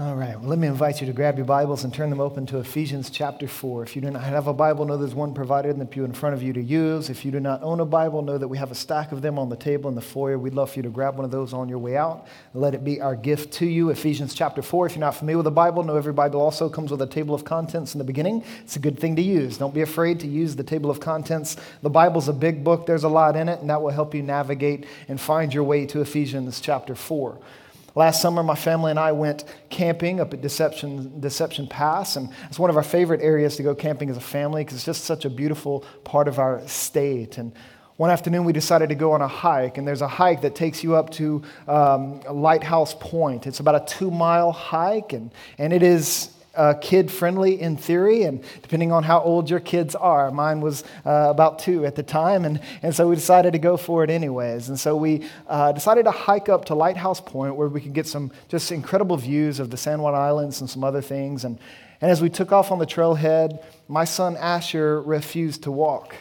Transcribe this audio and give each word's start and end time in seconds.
All 0.00 0.14
right, 0.14 0.38
well, 0.38 0.50
let 0.50 0.60
me 0.60 0.68
invite 0.68 1.00
you 1.00 1.08
to 1.08 1.12
grab 1.12 1.38
your 1.38 1.44
Bibles 1.44 1.82
and 1.82 1.92
turn 1.92 2.08
them 2.08 2.20
open 2.20 2.46
to 2.46 2.58
Ephesians 2.58 3.10
chapter 3.10 3.48
4. 3.48 3.82
If 3.82 3.96
you 3.96 4.02
do 4.02 4.12
not 4.12 4.22
have 4.22 4.46
a 4.46 4.52
Bible, 4.52 4.84
know 4.84 4.96
there's 4.96 5.12
one 5.12 5.34
provided 5.34 5.70
in 5.70 5.80
the 5.80 5.86
pew 5.86 6.04
in 6.04 6.12
front 6.12 6.36
of 6.36 6.42
you 6.42 6.52
to 6.52 6.62
use. 6.62 7.10
If 7.10 7.24
you 7.24 7.32
do 7.32 7.40
not 7.40 7.64
own 7.64 7.80
a 7.80 7.84
Bible, 7.84 8.22
know 8.22 8.38
that 8.38 8.46
we 8.46 8.58
have 8.58 8.70
a 8.70 8.76
stack 8.76 9.10
of 9.10 9.22
them 9.22 9.40
on 9.40 9.48
the 9.48 9.56
table 9.56 9.88
in 9.88 9.96
the 9.96 10.00
foyer. 10.00 10.38
We'd 10.38 10.54
love 10.54 10.70
for 10.70 10.78
you 10.78 10.84
to 10.84 10.88
grab 10.88 11.16
one 11.16 11.24
of 11.24 11.32
those 11.32 11.52
on 11.52 11.68
your 11.68 11.80
way 11.80 11.96
out. 11.96 12.28
Let 12.54 12.74
it 12.74 12.84
be 12.84 13.00
our 13.00 13.16
gift 13.16 13.52
to 13.54 13.66
you. 13.66 13.90
Ephesians 13.90 14.34
chapter 14.34 14.62
4. 14.62 14.86
If 14.86 14.92
you're 14.92 15.00
not 15.00 15.16
familiar 15.16 15.38
with 15.38 15.46
the 15.46 15.50
Bible, 15.50 15.82
know 15.82 15.96
every 15.96 16.12
Bible 16.12 16.40
also 16.40 16.68
comes 16.68 16.92
with 16.92 17.02
a 17.02 17.06
table 17.08 17.34
of 17.34 17.44
contents 17.44 17.92
in 17.94 17.98
the 17.98 18.04
beginning. 18.04 18.44
It's 18.62 18.76
a 18.76 18.80
good 18.80 19.00
thing 19.00 19.16
to 19.16 19.22
use. 19.22 19.58
Don't 19.58 19.74
be 19.74 19.82
afraid 19.82 20.20
to 20.20 20.28
use 20.28 20.54
the 20.54 20.62
table 20.62 20.92
of 20.92 21.00
contents. 21.00 21.56
The 21.82 21.90
Bible's 21.90 22.28
a 22.28 22.32
big 22.32 22.62
book, 22.62 22.86
there's 22.86 23.02
a 23.02 23.08
lot 23.08 23.34
in 23.34 23.48
it, 23.48 23.58
and 23.62 23.68
that 23.68 23.82
will 23.82 23.90
help 23.90 24.14
you 24.14 24.22
navigate 24.22 24.86
and 25.08 25.20
find 25.20 25.52
your 25.52 25.64
way 25.64 25.86
to 25.86 26.02
Ephesians 26.02 26.60
chapter 26.60 26.94
4. 26.94 27.36
Last 27.94 28.20
summer, 28.20 28.42
my 28.42 28.54
family 28.54 28.90
and 28.90 28.98
I 28.98 29.12
went 29.12 29.44
camping 29.70 30.20
up 30.20 30.34
at 30.34 30.40
Deception, 30.40 31.20
Deception 31.20 31.66
Pass, 31.66 32.16
and 32.16 32.30
it's 32.48 32.58
one 32.58 32.70
of 32.70 32.76
our 32.76 32.82
favorite 32.82 33.20
areas 33.22 33.56
to 33.56 33.62
go 33.62 33.74
camping 33.74 34.10
as 34.10 34.16
a 34.16 34.20
family 34.20 34.62
because 34.62 34.76
it's 34.76 34.84
just 34.84 35.04
such 35.04 35.24
a 35.24 35.30
beautiful 35.30 35.84
part 36.04 36.28
of 36.28 36.38
our 36.38 36.66
state. 36.68 37.38
And 37.38 37.52
one 37.96 38.10
afternoon, 38.10 38.44
we 38.44 38.52
decided 38.52 38.90
to 38.90 38.94
go 38.94 39.12
on 39.12 39.22
a 39.22 39.28
hike, 39.28 39.78
and 39.78 39.88
there's 39.88 40.02
a 40.02 40.08
hike 40.08 40.42
that 40.42 40.54
takes 40.54 40.84
you 40.84 40.94
up 40.94 41.10
to 41.10 41.42
um, 41.66 42.20
Lighthouse 42.30 42.94
Point. 42.94 43.46
It's 43.46 43.58
about 43.58 43.74
a 43.74 43.84
two 43.92 44.10
mile 44.10 44.52
hike, 44.52 45.12
and, 45.12 45.32
and 45.58 45.72
it 45.72 45.82
is 45.82 46.30
uh, 46.58 46.74
kid 46.74 47.10
friendly 47.10 47.60
in 47.60 47.76
theory, 47.76 48.24
and 48.24 48.42
depending 48.62 48.90
on 48.90 49.04
how 49.04 49.20
old 49.20 49.48
your 49.48 49.60
kids 49.60 49.94
are. 49.94 50.30
Mine 50.32 50.60
was 50.60 50.82
uh, 51.06 51.28
about 51.30 51.60
two 51.60 51.86
at 51.86 51.94
the 51.94 52.02
time, 52.02 52.44
and, 52.44 52.60
and 52.82 52.94
so 52.94 53.08
we 53.08 53.14
decided 53.14 53.52
to 53.52 53.58
go 53.60 53.76
for 53.76 54.02
it 54.02 54.10
anyways. 54.10 54.68
And 54.68 54.78
so 54.78 54.96
we 54.96 55.28
uh, 55.46 55.70
decided 55.72 56.02
to 56.04 56.10
hike 56.10 56.48
up 56.48 56.64
to 56.66 56.74
Lighthouse 56.74 57.20
Point 57.20 57.54
where 57.54 57.68
we 57.68 57.80
could 57.80 57.94
get 57.94 58.08
some 58.08 58.32
just 58.48 58.72
incredible 58.72 59.16
views 59.16 59.60
of 59.60 59.70
the 59.70 59.76
San 59.76 60.02
Juan 60.02 60.14
Islands 60.14 60.60
and 60.60 60.68
some 60.68 60.82
other 60.82 61.00
things. 61.00 61.44
And, 61.44 61.58
and 62.00 62.10
as 62.10 62.20
we 62.20 62.28
took 62.28 62.50
off 62.50 62.72
on 62.72 62.80
the 62.80 62.86
trailhead, 62.86 63.62
my 63.86 64.04
son 64.04 64.36
Asher 64.36 65.00
refused 65.00 65.62
to 65.62 65.70
walk 65.70 66.16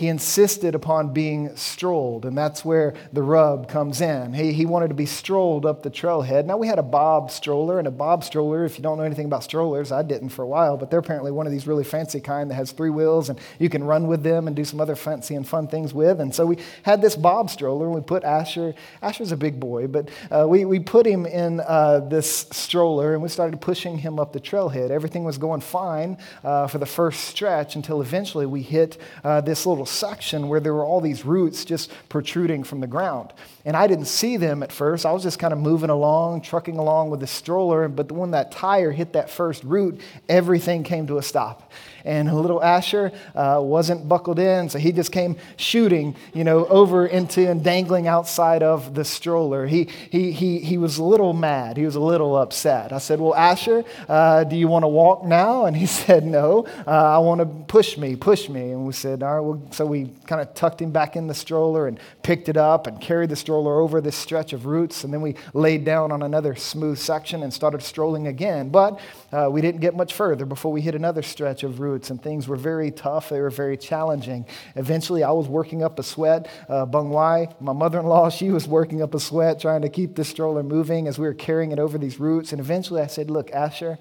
he 0.00 0.08
insisted 0.08 0.74
upon 0.74 1.12
being 1.12 1.54
strolled, 1.56 2.24
and 2.24 2.34
that's 2.34 2.64
where 2.64 2.94
the 3.12 3.20
rub 3.22 3.68
comes 3.68 4.00
in. 4.00 4.32
He, 4.32 4.50
he 4.50 4.64
wanted 4.64 4.88
to 4.88 4.94
be 4.94 5.04
strolled 5.04 5.66
up 5.66 5.82
the 5.82 5.90
trailhead. 5.90 6.46
Now, 6.46 6.56
we 6.56 6.68
had 6.68 6.78
a 6.78 6.82
Bob 6.82 7.30
stroller, 7.30 7.78
and 7.78 7.86
a 7.86 7.90
Bob 7.90 8.24
stroller, 8.24 8.64
if 8.64 8.78
you 8.78 8.82
don't 8.82 8.96
know 8.96 9.04
anything 9.04 9.26
about 9.26 9.44
strollers, 9.44 9.92
I 9.92 10.00
didn't 10.00 10.30
for 10.30 10.40
a 10.40 10.46
while, 10.46 10.78
but 10.78 10.90
they're 10.90 11.00
apparently 11.00 11.30
one 11.30 11.44
of 11.44 11.52
these 11.52 11.66
really 11.66 11.84
fancy 11.84 12.18
kind 12.18 12.50
that 12.50 12.54
has 12.54 12.72
three 12.72 12.88
wheels, 12.88 13.28
and 13.28 13.38
you 13.58 13.68
can 13.68 13.84
run 13.84 14.06
with 14.06 14.22
them 14.22 14.46
and 14.46 14.56
do 14.56 14.64
some 14.64 14.80
other 14.80 14.96
fancy 14.96 15.34
and 15.34 15.46
fun 15.46 15.68
things 15.68 15.92
with. 15.92 16.18
And 16.18 16.34
so 16.34 16.46
we 16.46 16.56
had 16.82 17.02
this 17.02 17.14
Bob 17.14 17.50
stroller, 17.50 17.84
and 17.84 17.94
we 17.94 18.00
put 18.00 18.24
Asher, 18.24 18.74
Asher's 19.02 19.32
a 19.32 19.36
big 19.36 19.60
boy, 19.60 19.86
but 19.86 20.08
uh, 20.30 20.46
we, 20.48 20.64
we 20.64 20.78
put 20.78 21.04
him 21.04 21.26
in 21.26 21.60
uh, 21.60 22.00
this 22.08 22.46
stroller, 22.52 23.12
and 23.12 23.22
we 23.22 23.28
started 23.28 23.60
pushing 23.60 23.98
him 23.98 24.18
up 24.18 24.32
the 24.32 24.40
trailhead. 24.40 24.88
Everything 24.88 25.24
was 25.24 25.36
going 25.36 25.60
fine 25.60 26.16
uh, 26.42 26.68
for 26.68 26.78
the 26.78 26.86
first 26.86 27.24
stretch 27.24 27.76
until 27.76 28.00
eventually 28.00 28.46
we 28.46 28.62
hit 28.62 28.96
uh, 29.24 29.42
this 29.42 29.66
little 29.66 29.89
section 29.90 30.48
where 30.48 30.60
there 30.60 30.74
were 30.74 30.84
all 30.84 31.00
these 31.00 31.24
roots 31.24 31.64
just 31.64 31.90
protruding 32.08 32.64
from 32.64 32.80
the 32.80 32.86
ground. 32.86 33.32
And 33.64 33.76
I 33.76 33.86
didn't 33.86 34.06
see 34.06 34.36
them 34.36 34.62
at 34.62 34.72
first. 34.72 35.04
I 35.04 35.12
was 35.12 35.22
just 35.22 35.38
kind 35.38 35.52
of 35.52 35.58
moving 35.58 35.90
along, 35.90 36.42
trucking 36.42 36.78
along 36.78 37.10
with 37.10 37.20
the 37.20 37.26
stroller. 37.26 37.88
But 37.88 38.10
when 38.10 38.30
that 38.30 38.52
tire 38.52 38.92
hit 38.92 39.12
that 39.12 39.30
first 39.30 39.62
root, 39.64 40.00
everything 40.28 40.82
came 40.82 41.06
to 41.08 41.18
a 41.18 41.22
stop 41.22 41.70
and 42.04 42.32
little 42.34 42.62
Asher 42.62 43.12
uh, 43.34 43.60
wasn't 43.62 44.08
buckled 44.08 44.38
in, 44.38 44.68
so 44.68 44.78
he 44.78 44.92
just 44.92 45.12
came 45.12 45.36
shooting, 45.56 46.16
you 46.32 46.44
know, 46.44 46.66
over 46.66 47.06
into 47.06 47.48
and 47.48 47.62
dangling 47.62 48.06
outside 48.06 48.62
of 48.62 48.94
the 48.94 49.04
stroller. 49.04 49.66
He, 49.66 49.88
he, 50.10 50.32
he, 50.32 50.58
he 50.60 50.78
was 50.78 50.98
a 50.98 51.04
little 51.04 51.32
mad. 51.32 51.76
He 51.76 51.84
was 51.84 51.96
a 51.96 52.00
little 52.00 52.36
upset. 52.36 52.92
I 52.92 52.98
said, 52.98 53.20
Well, 53.20 53.34
Asher, 53.34 53.84
uh, 54.08 54.44
do 54.44 54.56
you 54.56 54.68
want 54.68 54.84
to 54.84 54.88
walk 54.88 55.24
now? 55.24 55.66
And 55.66 55.76
he 55.76 55.86
said, 56.00 56.24
No, 56.24 56.66
uh, 56.86 56.90
I 56.90 57.18
want 57.18 57.40
to 57.40 57.46
push 57.46 57.96
me, 57.96 58.16
push 58.16 58.48
me. 58.48 58.72
And 58.72 58.86
we 58.86 58.92
said, 58.92 59.22
All 59.22 59.34
right, 59.34 59.40
well, 59.40 59.62
so 59.70 59.86
we 59.86 60.10
kind 60.26 60.40
of 60.40 60.54
tucked 60.54 60.80
him 60.80 60.90
back 60.90 61.16
in 61.16 61.26
the 61.26 61.34
stroller 61.34 61.86
and 61.86 61.98
picked 62.22 62.48
it 62.48 62.56
up 62.56 62.86
and 62.86 63.00
carried 63.00 63.30
the 63.30 63.36
stroller 63.36 63.49
over 63.54 64.00
this 64.00 64.16
stretch 64.16 64.52
of 64.52 64.66
roots. 64.66 65.04
And 65.04 65.12
then 65.12 65.20
we 65.20 65.36
laid 65.54 65.84
down 65.84 66.12
on 66.12 66.22
another 66.22 66.54
smooth 66.54 66.98
section 66.98 67.42
and 67.42 67.52
started 67.52 67.82
strolling 67.82 68.26
again. 68.26 68.70
But 68.70 69.00
uh, 69.32 69.48
we 69.50 69.60
didn't 69.60 69.80
get 69.80 69.94
much 69.94 70.14
further 70.14 70.44
before 70.44 70.72
we 70.72 70.80
hit 70.80 70.94
another 70.94 71.22
stretch 71.22 71.62
of 71.62 71.78
roots 71.78 71.90
roots, 72.00 72.10
and 72.10 72.22
things 72.22 72.48
were 72.48 72.56
very 72.56 72.90
tough. 72.90 73.28
They 73.28 73.40
were 73.40 73.50
very 73.50 73.76
challenging. 73.76 74.46
Eventually, 74.76 75.22
I 75.22 75.30
was 75.32 75.48
working 75.48 75.82
up 75.82 75.98
a 75.98 76.02
sweat. 76.02 76.48
Uh, 76.68 76.86
Bung 76.86 77.10
Wai, 77.10 77.48
my 77.60 77.72
mother 77.72 78.00
in 78.00 78.06
law, 78.06 78.30
she 78.30 78.50
was 78.50 78.66
working 78.66 79.02
up 79.02 79.14
a 79.14 79.20
sweat 79.20 79.60
trying 79.60 79.82
to 79.82 79.88
keep 79.88 80.14
the 80.14 80.24
stroller 80.24 80.62
moving 80.62 81.08
as 81.08 81.18
we 81.18 81.26
were 81.26 81.34
carrying 81.34 81.72
it 81.72 81.78
over 81.78 81.98
these 81.98 82.18
roots. 82.18 82.52
And 82.52 82.60
eventually, 82.60 83.02
I 83.02 83.06
said, 83.06 83.30
Look, 83.30 83.50
Asher, 83.50 83.98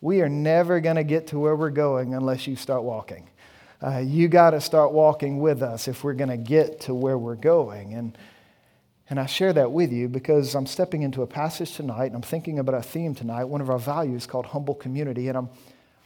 we 0.00 0.20
are 0.22 0.28
never 0.28 0.80
going 0.80 0.96
to 0.96 1.04
get 1.04 1.28
to 1.28 1.38
where 1.38 1.56
we're 1.56 1.70
going 1.70 2.14
unless 2.14 2.46
you 2.46 2.56
start 2.56 2.82
walking. 2.82 3.28
Uh, 3.82 3.98
you 3.98 4.28
got 4.28 4.50
to 4.50 4.60
start 4.60 4.92
walking 4.92 5.38
with 5.38 5.62
us 5.62 5.86
if 5.86 6.02
we're 6.02 6.14
going 6.14 6.30
to 6.30 6.36
get 6.36 6.80
to 6.80 6.94
where 6.94 7.18
we're 7.18 7.34
going. 7.34 7.92
And 7.92 8.16
and 9.08 9.20
I 9.20 9.26
share 9.26 9.52
that 9.52 9.70
with 9.70 9.92
you 9.92 10.08
because 10.08 10.54
I'm 10.54 10.66
stepping 10.66 11.02
into 11.02 11.22
a 11.22 11.26
passage 11.26 11.74
tonight 11.76 12.06
and 12.06 12.16
I'm 12.16 12.22
thinking 12.22 12.58
about 12.58 12.74
a 12.74 12.82
theme 12.82 13.14
tonight, 13.14 13.44
one 13.44 13.60
of 13.60 13.70
our 13.70 13.78
values 13.78 14.26
called 14.26 14.46
humble 14.46 14.74
community. 14.74 15.28
And 15.28 15.38
I'm, 15.38 15.48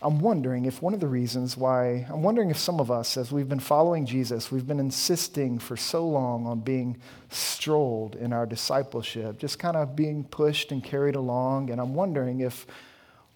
I'm 0.02 0.18
wondering 0.18 0.66
if 0.66 0.82
one 0.82 0.92
of 0.92 1.00
the 1.00 1.08
reasons 1.08 1.56
why, 1.56 2.06
I'm 2.10 2.22
wondering 2.22 2.50
if 2.50 2.58
some 2.58 2.78
of 2.78 2.90
us, 2.90 3.16
as 3.16 3.32
we've 3.32 3.48
been 3.48 3.58
following 3.58 4.04
Jesus, 4.04 4.52
we've 4.52 4.66
been 4.66 4.80
insisting 4.80 5.58
for 5.58 5.78
so 5.78 6.06
long 6.06 6.46
on 6.46 6.60
being 6.60 6.98
strolled 7.30 8.16
in 8.16 8.34
our 8.34 8.44
discipleship, 8.44 9.38
just 9.38 9.58
kind 9.58 9.78
of 9.78 9.96
being 9.96 10.24
pushed 10.24 10.70
and 10.70 10.84
carried 10.84 11.16
along. 11.16 11.70
And 11.70 11.80
I'm 11.80 11.94
wondering 11.94 12.40
if 12.40 12.66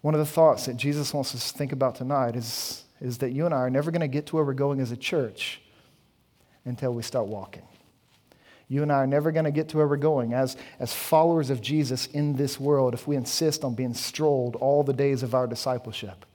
one 0.01 0.13
of 0.13 0.19
the 0.19 0.27
thoughts 0.27 0.67
that 0.67 0.77
Jesus 0.77 1.11
wants 1.11 1.33
us 1.33 1.51
to 1.51 1.57
think 1.57 1.71
about 1.71 1.95
tonight 1.95 2.35
is, 2.35 2.83
is 3.01 3.17
that 3.17 3.31
you 3.31 3.45
and 3.47 3.53
I 3.53 3.57
are 3.57 3.69
never 3.71 3.89
going 3.89 4.01
to 4.01 4.07
get 4.07 4.27
to 4.27 4.35
where 4.35 4.45
we're 4.45 4.53
going 4.53 4.79
as 4.79 4.91
a 4.91 4.97
church 4.97 5.59
until 6.65 6.93
we 6.93 7.01
start 7.01 7.25
walking. 7.25 7.63
You 8.67 8.81
and 8.81 8.91
I 8.91 8.95
are 8.95 9.07
never 9.07 9.31
going 9.31 9.45
to 9.45 9.51
get 9.51 9.69
to 9.69 9.77
where 9.77 9.87
we're 9.87 9.97
going 9.97 10.33
as, 10.33 10.57
as 10.79 10.93
followers 10.93 11.49
of 11.49 11.61
Jesus 11.61 12.07
in 12.07 12.35
this 12.35 12.59
world 12.59 12.93
if 12.93 13.07
we 13.07 13.15
insist 13.15 13.63
on 13.63 13.75
being 13.75 13.93
strolled 13.93 14.55
all 14.55 14.83
the 14.83 14.93
days 14.93 15.21
of 15.21 15.35
our 15.35 15.45
discipleship. 15.45 16.25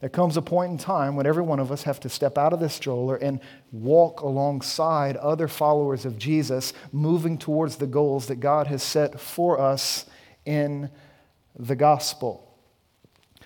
There 0.00 0.10
comes 0.10 0.36
a 0.36 0.42
point 0.42 0.72
in 0.72 0.78
time 0.78 1.16
when 1.16 1.26
every 1.26 1.42
one 1.42 1.60
of 1.60 1.72
us 1.72 1.84
have 1.84 2.00
to 2.00 2.08
step 2.08 2.36
out 2.36 2.52
of 2.52 2.60
the 2.60 2.68
stroller 2.68 3.16
and 3.16 3.40
walk 3.72 4.20
alongside 4.20 5.16
other 5.16 5.48
followers 5.48 6.04
of 6.04 6.18
Jesus, 6.18 6.74
moving 6.92 7.38
towards 7.38 7.76
the 7.76 7.86
goals 7.86 8.26
that 8.26 8.36
God 8.36 8.66
has 8.66 8.82
set 8.82 9.18
for 9.18 9.58
us 9.58 10.04
in 10.44 10.90
the 11.58 11.76
gospel. 11.76 12.53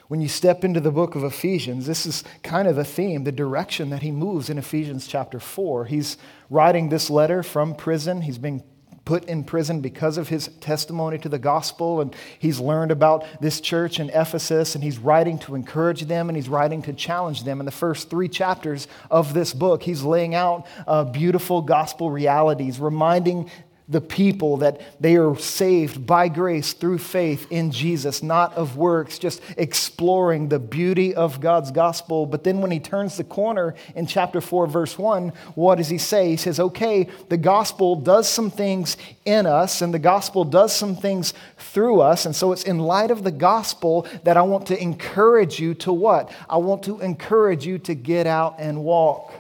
When 0.08 0.22
you 0.22 0.28
step 0.28 0.64
into 0.64 0.80
the 0.80 0.90
book 0.90 1.14
of 1.16 1.22
Ephesians, 1.22 1.86
this 1.86 2.06
is 2.06 2.24
kind 2.42 2.66
of 2.66 2.76
the 2.76 2.84
theme, 2.84 3.24
the 3.24 3.32
direction 3.32 3.90
that 3.90 4.00
he 4.00 4.10
moves 4.10 4.48
in 4.48 4.56
Ephesians 4.56 5.06
chapter 5.06 5.38
4. 5.38 5.84
He's 5.84 6.16
writing 6.48 6.88
this 6.88 7.10
letter 7.10 7.42
from 7.42 7.74
prison. 7.74 8.22
He's 8.22 8.38
being 8.38 8.62
put 9.04 9.24
in 9.24 9.44
prison 9.44 9.80
because 9.80 10.16
of 10.16 10.28
his 10.28 10.48
testimony 10.60 11.18
to 11.18 11.28
the 11.28 11.38
gospel. 11.38 12.00
And 12.00 12.16
he's 12.38 12.58
learned 12.58 12.90
about 12.90 13.26
this 13.42 13.60
church 13.60 14.00
in 14.00 14.08
Ephesus, 14.08 14.74
and 14.74 14.82
he's 14.82 14.98
writing 14.98 15.38
to 15.40 15.54
encourage 15.54 16.02
them 16.02 16.30
and 16.30 16.36
he's 16.36 16.48
writing 16.48 16.80
to 16.82 16.94
challenge 16.94 17.44
them. 17.44 17.60
In 17.60 17.66
the 17.66 17.72
first 17.72 18.08
three 18.08 18.28
chapters 18.28 18.88
of 19.10 19.34
this 19.34 19.52
book, 19.52 19.82
he's 19.82 20.02
laying 20.02 20.34
out 20.34 20.66
uh, 20.86 21.04
beautiful 21.04 21.60
gospel 21.60 22.10
realities, 22.10 22.80
reminding 22.80 23.50
the 23.88 24.00
people 24.00 24.58
that 24.58 24.80
they 25.00 25.16
are 25.16 25.36
saved 25.38 26.06
by 26.06 26.28
grace 26.28 26.74
through 26.74 26.98
faith 26.98 27.46
in 27.50 27.70
Jesus, 27.70 28.22
not 28.22 28.52
of 28.54 28.76
works, 28.76 29.18
just 29.18 29.40
exploring 29.56 30.48
the 30.48 30.58
beauty 30.58 31.14
of 31.14 31.40
God's 31.40 31.70
gospel. 31.70 32.26
But 32.26 32.44
then 32.44 32.60
when 32.60 32.70
he 32.70 32.80
turns 32.80 33.16
the 33.16 33.24
corner 33.24 33.74
in 33.94 34.06
chapter 34.06 34.42
4, 34.42 34.66
verse 34.66 34.98
1, 34.98 35.32
what 35.54 35.76
does 35.76 35.88
he 35.88 35.96
say? 35.96 36.30
He 36.30 36.36
says, 36.36 36.60
okay, 36.60 37.08
the 37.30 37.38
gospel 37.38 37.96
does 37.96 38.28
some 38.28 38.50
things 38.50 38.98
in 39.24 39.46
us, 39.46 39.80
and 39.80 39.94
the 39.94 39.98
gospel 39.98 40.44
does 40.44 40.74
some 40.74 40.94
things 40.94 41.32
through 41.56 42.00
us. 42.00 42.26
And 42.26 42.36
so 42.36 42.52
it's 42.52 42.64
in 42.64 42.78
light 42.78 43.10
of 43.10 43.24
the 43.24 43.32
gospel 43.32 44.06
that 44.24 44.36
I 44.36 44.42
want 44.42 44.66
to 44.66 44.78
encourage 44.80 45.58
you 45.58 45.72
to 45.74 45.92
what? 45.92 46.30
I 46.48 46.58
want 46.58 46.82
to 46.84 47.00
encourage 47.00 47.66
you 47.66 47.78
to 47.78 47.94
get 47.94 48.26
out 48.26 48.56
and 48.58 48.84
walk. 48.84 49.32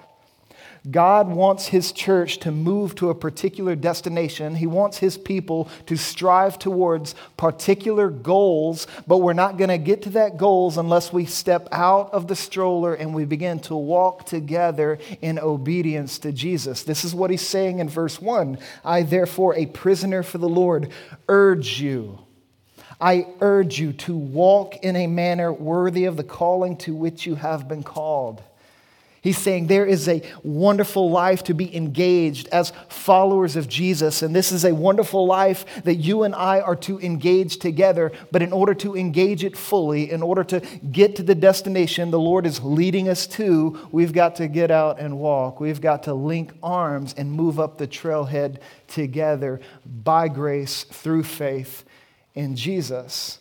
God 0.90 1.28
wants 1.28 1.68
his 1.68 1.92
church 1.92 2.38
to 2.38 2.50
move 2.50 2.94
to 2.96 3.10
a 3.10 3.14
particular 3.14 3.76
destination. 3.76 4.54
He 4.54 4.66
wants 4.66 4.98
his 4.98 5.18
people 5.18 5.68
to 5.86 5.96
strive 5.96 6.58
towards 6.58 7.14
particular 7.36 8.10
goals, 8.10 8.86
but 9.06 9.18
we're 9.18 9.32
not 9.32 9.56
going 9.56 9.70
to 9.70 9.78
get 9.78 10.02
to 10.02 10.10
that 10.10 10.36
goals 10.36 10.78
unless 10.78 11.12
we 11.12 11.26
step 11.26 11.68
out 11.72 12.12
of 12.12 12.28
the 12.28 12.36
stroller 12.36 12.94
and 12.94 13.14
we 13.14 13.24
begin 13.24 13.60
to 13.60 13.76
walk 13.76 14.26
together 14.26 14.98
in 15.20 15.38
obedience 15.38 16.18
to 16.20 16.32
Jesus. 16.32 16.82
This 16.84 17.04
is 17.04 17.14
what 17.14 17.30
he's 17.30 17.46
saying 17.46 17.80
in 17.80 17.88
verse 17.88 18.20
1. 18.20 18.58
I 18.84 19.02
therefore, 19.02 19.54
a 19.56 19.66
prisoner 19.66 20.22
for 20.22 20.38
the 20.38 20.48
Lord, 20.48 20.90
urge 21.28 21.80
you 21.80 22.20
I 23.00 23.28
urge 23.40 23.78
you 23.78 23.92
to 23.92 24.16
walk 24.16 24.76
in 24.82 24.96
a 24.96 25.06
manner 25.06 25.52
worthy 25.52 26.06
of 26.06 26.16
the 26.16 26.24
calling 26.24 26.76
to 26.78 26.94
which 26.94 27.26
you 27.26 27.36
have 27.36 27.68
been 27.68 27.84
called. 27.84 28.42
He's 29.20 29.38
saying 29.38 29.66
there 29.66 29.86
is 29.86 30.08
a 30.08 30.22
wonderful 30.44 31.10
life 31.10 31.42
to 31.44 31.54
be 31.54 31.74
engaged 31.74 32.48
as 32.48 32.72
followers 32.88 33.56
of 33.56 33.68
Jesus. 33.68 34.22
And 34.22 34.34
this 34.34 34.52
is 34.52 34.64
a 34.64 34.74
wonderful 34.74 35.26
life 35.26 35.82
that 35.82 35.96
you 35.96 36.22
and 36.22 36.34
I 36.34 36.60
are 36.60 36.76
to 36.76 37.00
engage 37.00 37.58
together. 37.58 38.12
But 38.30 38.42
in 38.42 38.52
order 38.52 38.74
to 38.74 38.96
engage 38.96 39.42
it 39.42 39.56
fully, 39.56 40.10
in 40.10 40.22
order 40.22 40.44
to 40.44 40.60
get 40.60 41.16
to 41.16 41.22
the 41.22 41.34
destination 41.34 42.10
the 42.10 42.18
Lord 42.18 42.46
is 42.46 42.62
leading 42.62 43.08
us 43.08 43.26
to, 43.28 43.88
we've 43.90 44.12
got 44.12 44.36
to 44.36 44.46
get 44.46 44.70
out 44.70 45.00
and 45.00 45.18
walk. 45.18 45.58
We've 45.58 45.80
got 45.80 46.04
to 46.04 46.14
link 46.14 46.52
arms 46.62 47.14
and 47.16 47.32
move 47.32 47.58
up 47.58 47.78
the 47.78 47.88
trailhead 47.88 48.58
together 48.86 49.60
by 49.84 50.28
grace 50.28 50.84
through 50.84 51.24
faith 51.24 51.84
in 52.34 52.54
Jesus. 52.54 53.40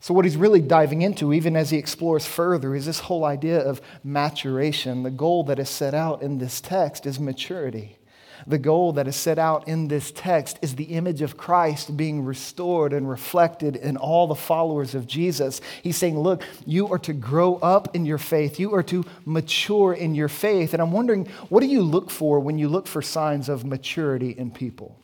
So, 0.00 0.14
what 0.14 0.24
he's 0.24 0.36
really 0.36 0.60
diving 0.60 1.02
into, 1.02 1.32
even 1.32 1.56
as 1.56 1.70
he 1.70 1.76
explores 1.76 2.24
further, 2.24 2.74
is 2.74 2.86
this 2.86 3.00
whole 3.00 3.24
idea 3.24 3.60
of 3.60 3.80
maturation. 4.04 5.02
The 5.02 5.10
goal 5.10 5.44
that 5.44 5.58
is 5.58 5.68
set 5.68 5.92
out 5.92 6.22
in 6.22 6.38
this 6.38 6.60
text 6.60 7.04
is 7.04 7.18
maturity. 7.18 7.98
The 8.46 8.58
goal 8.58 8.92
that 8.92 9.08
is 9.08 9.16
set 9.16 9.38
out 9.38 9.66
in 9.66 9.88
this 9.88 10.12
text 10.12 10.60
is 10.62 10.76
the 10.76 10.84
image 10.84 11.22
of 11.22 11.36
Christ 11.36 11.96
being 11.96 12.24
restored 12.24 12.92
and 12.92 13.10
reflected 13.10 13.74
in 13.74 13.96
all 13.96 14.28
the 14.28 14.36
followers 14.36 14.94
of 14.94 15.08
Jesus. 15.08 15.60
He's 15.82 15.96
saying, 15.96 16.18
Look, 16.18 16.44
you 16.64 16.92
are 16.92 16.98
to 17.00 17.12
grow 17.12 17.56
up 17.56 17.96
in 17.96 18.06
your 18.06 18.18
faith, 18.18 18.60
you 18.60 18.74
are 18.74 18.84
to 18.84 19.04
mature 19.24 19.92
in 19.92 20.14
your 20.14 20.28
faith. 20.28 20.72
And 20.72 20.80
I'm 20.80 20.92
wondering, 20.92 21.26
what 21.48 21.60
do 21.60 21.66
you 21.66 21.82
look 21.82 22.10
for 22.10 22.38
when 22.38 22.58
you 22.58 22.68
look 22.68 22.86
for 22.86 23.02
signs 23.02 23.48
of 23.48 23.64
maturity 23.64 24.30
in 24.30 24.52
people? 24.52 24.96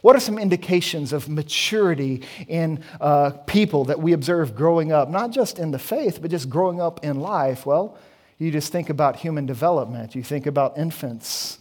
What 0.00 0.14
are 0.14 0.20
some 0.20 0.38
indications 0.38 1.12
of 1.12 1.28
maturity 1.28 2.22
in 2.46 2.84
uh, 3.00 3.30
people 3.46 3.84
that 3.86 4.00
we 4.00 4.12
observe 4.12 4.54
growing 4.54 4.92
up, 4.92 5.08
not 5.08 5.30
just 5.30 5.58
in 5.58 5.70
the 5.70 5.78
faith, 5.78 6.20
but 6.22 6.30
just 6.30 6.48
growing 6.48 6.80
up 6.80 7.04
in 7.04 7.20
life? 7.20 7.66
Well, 7.66 7.98
you 8.38 8.52
just 8.52 8.70
think 8.70 8.88
about 8.90 9.16
human 9.16 9.46
development. 9.46 10.14
You 10.14 10.22
think 10.22 10.46
about 10.46 10.78
infants 10.78 11.58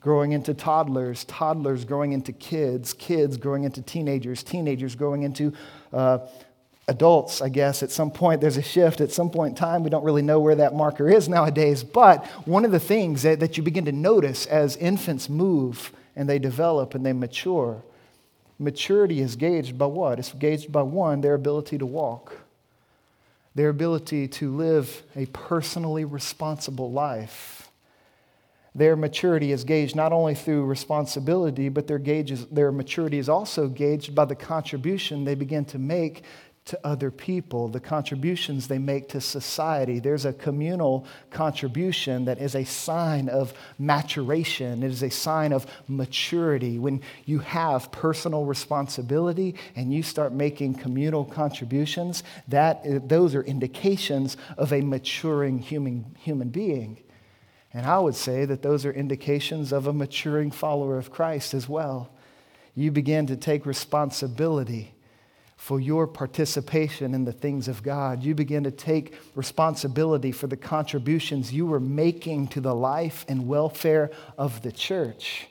growing 0.00 0.32
into 0.32 0.54
toddlers, 0.54 1.24
toddlers 1.24 1.84
growing 1.84 2.12
into 2.12 2.32
kids, 2.32 2.92
kids 2.92 3.36
growing 3.36 3.64
into 3.64 3.82
teenagers, 3.82 4.44
teenagers 4.44 4.94
growing 4.94 5.24
into 5.24 5.52
uh, 5.92 6.18
adults, 6.86 7.42
I 7.42 7.48
guess. 7.48 7.82
At 7.82 7.90
some 7.90 8.10
point, 8.10 8.40
there's 8.40 8.56
a 8.56 8.62
shift. 8.62 9.00
At 9.00 9.10
some 9.10 9.28
point 9.28 9.50
in 9.50 9.54
time, 9.56 9.82
we 9.82 9.90
don't 9.90 10.04
really 10.04 10.22
know 10.22 10.38
where 10.38 10.54
that 10.54 10.74
marker 10.74 11.08
is 11.10 11.28
nowadays. 11.28 11.82
But 11.82 12.24
one 12.46 12.64
of 12.64 12.70
the 12.70 12.80
things 12.80 13.22
that, 13.22 13.40
that 13.40 13.56
you 13.56 13.62
begin 13.62 13.84
to 13.86 13.92
notice 13.92 14.46
as 14.46 14.76
infants 14.76 15.28
move 15.28 15.92
and 16.18 16.28
they 16.28 16.40
develop 16.40 16.94
and 16.94 17.06
they 17.06 17.12
mature. 17.12 17.80
Maturity 18.58 19.20
is 19.20 19.36
gauged 19.36 19.78
by 19.78 19.86
what? 19.86 20.18
It's 20.18 20.32
gauged 20.32 20.70
by 20.70 20.82
one, 20.82 21.20
their 21.20 21.34
ability 21.34 21.78
to 21.78 21.86
walk, 21.86 22.36
their 23.54 23.68
ability 23.68 24.26
to 24.26 24.54
live 24.54 25.04
a 25.14 25.26
personally 25.26 26.04
responsible 26.04 26.90
life. 26.90 27.70
Their 28.74 28.96
maturity 28.96 29.52
is 29.52 29.62
gauged 29.62 29.94
not 29.94 30.12
only 30.12 30.34
through 30.34 30.64
responsibility, 30.64 31.68
but 31.68 31.86
their, 31.86 31.98
gauges, 31.98 32.46
their 32.46 32.72
maturity 32.72 33.18
is 33.18 33.28
also 33.28 33.68
gauged 33.68 34.12
by 34.12 34.24
the 34.24 34.34
contribution 34.34 35.24
they 35.24 35.36
begin 35.36 35.64
to 35.66 35.78
make 35.78 36.24
to 36.68 36.78
other 36.86 37.10
people, 37.10 37.68
the 37.68 37.80
contributions 37.80 38.68
they 38.68 38.78
make 38.78 39.08
to 39.08 39.20
society. 39.20 40.00
There's 40.00 40.26
a 40.26 40.34
communal 40.34 41.06
contribution 41.30 42.26
that 42.26 42.38
is 42.38 42.54
a 42.54 42.64
sign 42.64 43.30
of 43.30 43.54
maturation, 43.78 44.82
it 44.82 44.90
is 44.90 45.02
a 45.02 45.10
sign 45.10 45.52
of 45.52 45.66
maturity. 45.88 46.78
When 46.78 47.00
you 47.24 47.38
have 47.38 47.90
personal 47.90 48.44
responsibility 48.44 49.54
and 49.76 49.92
you 49.92 50.02
start 50.02 50.32
making 50.32 50.74
communal 50.74 51.24
contributions, 51.24 52.22
that, 52.48 53.08
those 53.08 53.34
are 53.34 53.42
indications 53.42 54.36
of 54.58 54.72
a 54.72 54.82
maturing 54.82 55.58
human, 55.58 56.14
human 56.18 56.50
being. 56.50 57.02
And 57.72 57.86
I 57.86 57.98
would 57.98 58.14
say 58.14 58.44
that 58.44 58.60
those 58.60 58.84
are 58.84 58.92
indications 58.92 59.72
of 59.72 59.86
a 59.86 59.92
maturing 59.92 60.50
follower 60.50 60.98
of 60.98 61.10
Christ 61.10 61.54
as 61.54 61.66
well. 61.66 62.10
You 62.74 62.90
begin 62.90 63.26
to 63.28 63.36
take 63.36 63.64
responsibility 63.64 64.92
for 65.58 65.80
your 65.80 66.06
participation 66.06 67.14
in 67.14 67.24
the 67.24 67.32
things 67.32 67.68
of 67.68 67.82
God. 67.82 68.22
You 68.22 68.34
begin 68.34 68.64
to 68.64 68.70
take 68.70 69.14
responsibility 69.34 70.32
for 70.32 70.46
the 70.46 70.56
contributions 70.56 71.52
you 71.52 71.66
were 71.66 71.80
making 71.80 72.48
to 72.48 72.60
the 72.60 72.74
life 72.74 73.26
and 73.28 73.46
welfare 73.46 74.10
of 74.38 74.62
the 74.62 74.72
church. 74.72 75.48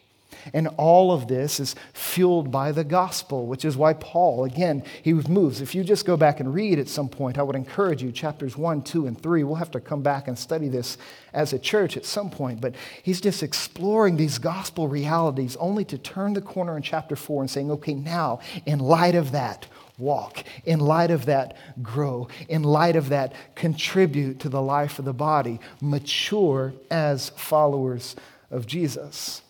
And 0.53 0.69
all 0.77 1.11
of 1.11 1.27
this 1.27 1.59
is 1.59 1.75
fueled 1.93 2.51
by 2.51 2.71
the 2.71 2.85
gospel, 2.85 3.47
which 3.47 3.65
is 3.65 3.75
why 3.75 3.93
Paul, 3.93 4.45
again, 4.45 4.83
he 5.03 5.11
moves. 5.11 5.59
If 5.59 5.75
you 5.75 5.83
just 5.83 6.05
go 6.05 6.15
back 6.15 6.39
and 6.39 6.53
read 6.53 6.79
at 6.79 6.87
some 6.87 7.09
point, 7.09 7.37
I 7.37 7.43
would 7.43 7.55
encourage 7.55 8.01
you, 8.01 8.11
chapters 8.11 8.55
1, 8.55 8.83
2, 8.83 9.07
and 9.07 9.21
3. 9.21 9.43
We'll 9.43 9.55
have 9.55 9.71
to 9.71 9.81
come 9.81 10.01
back 10.01 10.29
and 10.29 10.39
study 10.39 10.69
this 10.69 10.97
as 11.33 11.51
a 11.51 11.59
church 11.59 11.97
at 11.97 12.05
some 12.05 12.29
point. 12.29 12.61
But 12.61 12.75
he's 13.03 13.19
just 13.19 13.43
exploring 13.43 14.15
these 14.15 14.37
gospel 14.37 14.87
realities 14.87 15.57
only 15.57 15.83
to 15.85 15.97
turn 15.97 16.33
the 16.33 16.41
corner 16.41 16.77
in 16.77 16.83
chapter 16.83 17.17
4 17.17 17.41
and 17.41 17.51
saying, 17.51 17.71
okay, 17.71 17.93
now, 17.93 18.39
in 18.65 18.79
light 18.79 19.15
of 19.15 19.31
that, 19.31 19.67
walk. 19.97 20.43
In 20.65 20.79
light 20.79 21.11
of 21.11 21.25
that, 21.25 21.57
grow. 21.81 22.27
In 22.47 22.63
light 22.63 22.95
of 22.95 23.09
that, 23.09 23.33
contribute 23.55 24.39
to 24.41 24.49
the 24.49 24.61
life 24.61 24.99
of 24.99 25.05
the 25.05 25.13
body. 25.13 25.59
Mature 25.81 26.73
as 26.89 27.29
followers 27.29 28.15
of 28.51 28.67
Jesus. 28.67 29.41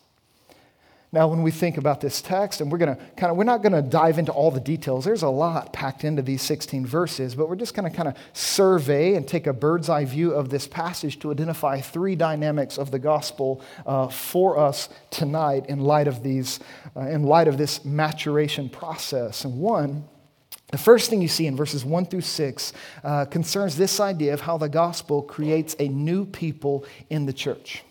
Now, 1.10 1.26
when 1.28 1.42
we 1.42 1.50
think 1.50 1.78
about 1.78 2.02
this 2.02 2.20
text, 2.20 2.60
and 2.60 2.70
we're 2.70 2.76
going 2.76 2.94
to 2.94 3.02
kind 3.16 3.30
of, 3.30 3.38
we're 3.38 3.44
not 3.44 3.62
going 3.62 3.72
to 3.72 3.80
dive 3.80 4.18
into 4.18 4.30
all 4.30 4.50
the 4.50 4.60
details. 4.60 5.06
There's 5.06 5.22
a 5.22 5.28
lot 5.28 5.72
packed 5.72 6.04
into 6.04 6.20
these 6.20 6.42
16 6.42 6.84
verses, 6.84 7.34
but 7.34 7.48
we're 7.48 7.56
just 7.56 7.74
going 7.74 7.90
to 7.90 7.96
kind 7.96 8.08
of 8.08 8.16
survey 8.34 9.14
and 9.14 9.26
take 9.26 9.46
a 9.46 9.54
bird's 9.54 9.88
eye 9.88 10.04
view 10.04 10.32
of 10.32 10.50
this 10.50 10.66
passage 10.66 11.18
to 11.20 11.30
identify 11.30 11.80
three 11.80 12.14
dynamics 12.14 12.76
of 12.76 12.90
the 12.90 12.98
gospel 12.98 13.62
uh, 13.86 14.08
for 14.08 14.58
us 14.58 14.90
tonight 15.08 15.64
in 15.70 15.80
light 15.80 16.08
of 16.08 16.22
these, 16.22 16.60
uh, 16.94 17.00
in 17.00 17.22
light 17.22 17.48
of 17.48 17.56
this 17.56 17.86
maturation 17.86 18.68
process. 18.68 19.46
And 19.46 19.58
one 19.58 20.04
the 20.70 20.78
first 20.78 21.08
thing 21.08 21.22
you 21.22 21.28
see 21.28 21.46
in 21.46 21.56
verses 21.56 21.84
1 21.84 22.06
through 22.06 22.20
6 22.20 22.72
uh, 23.02 23.24
concerns 23.24 23.76
this 23.76 24.00
idea 24.00 24.34
of 24.34 24.42
how 24.42 24.58
the 24.58 24.68
gospel 24.68 25.22
creates 25.22 25.74
a 25.78 25.88
new 25.88 26.26
people 26.26 26.84
in 27.08 27.24
the 27.24 27.32
church. 27.32 27.84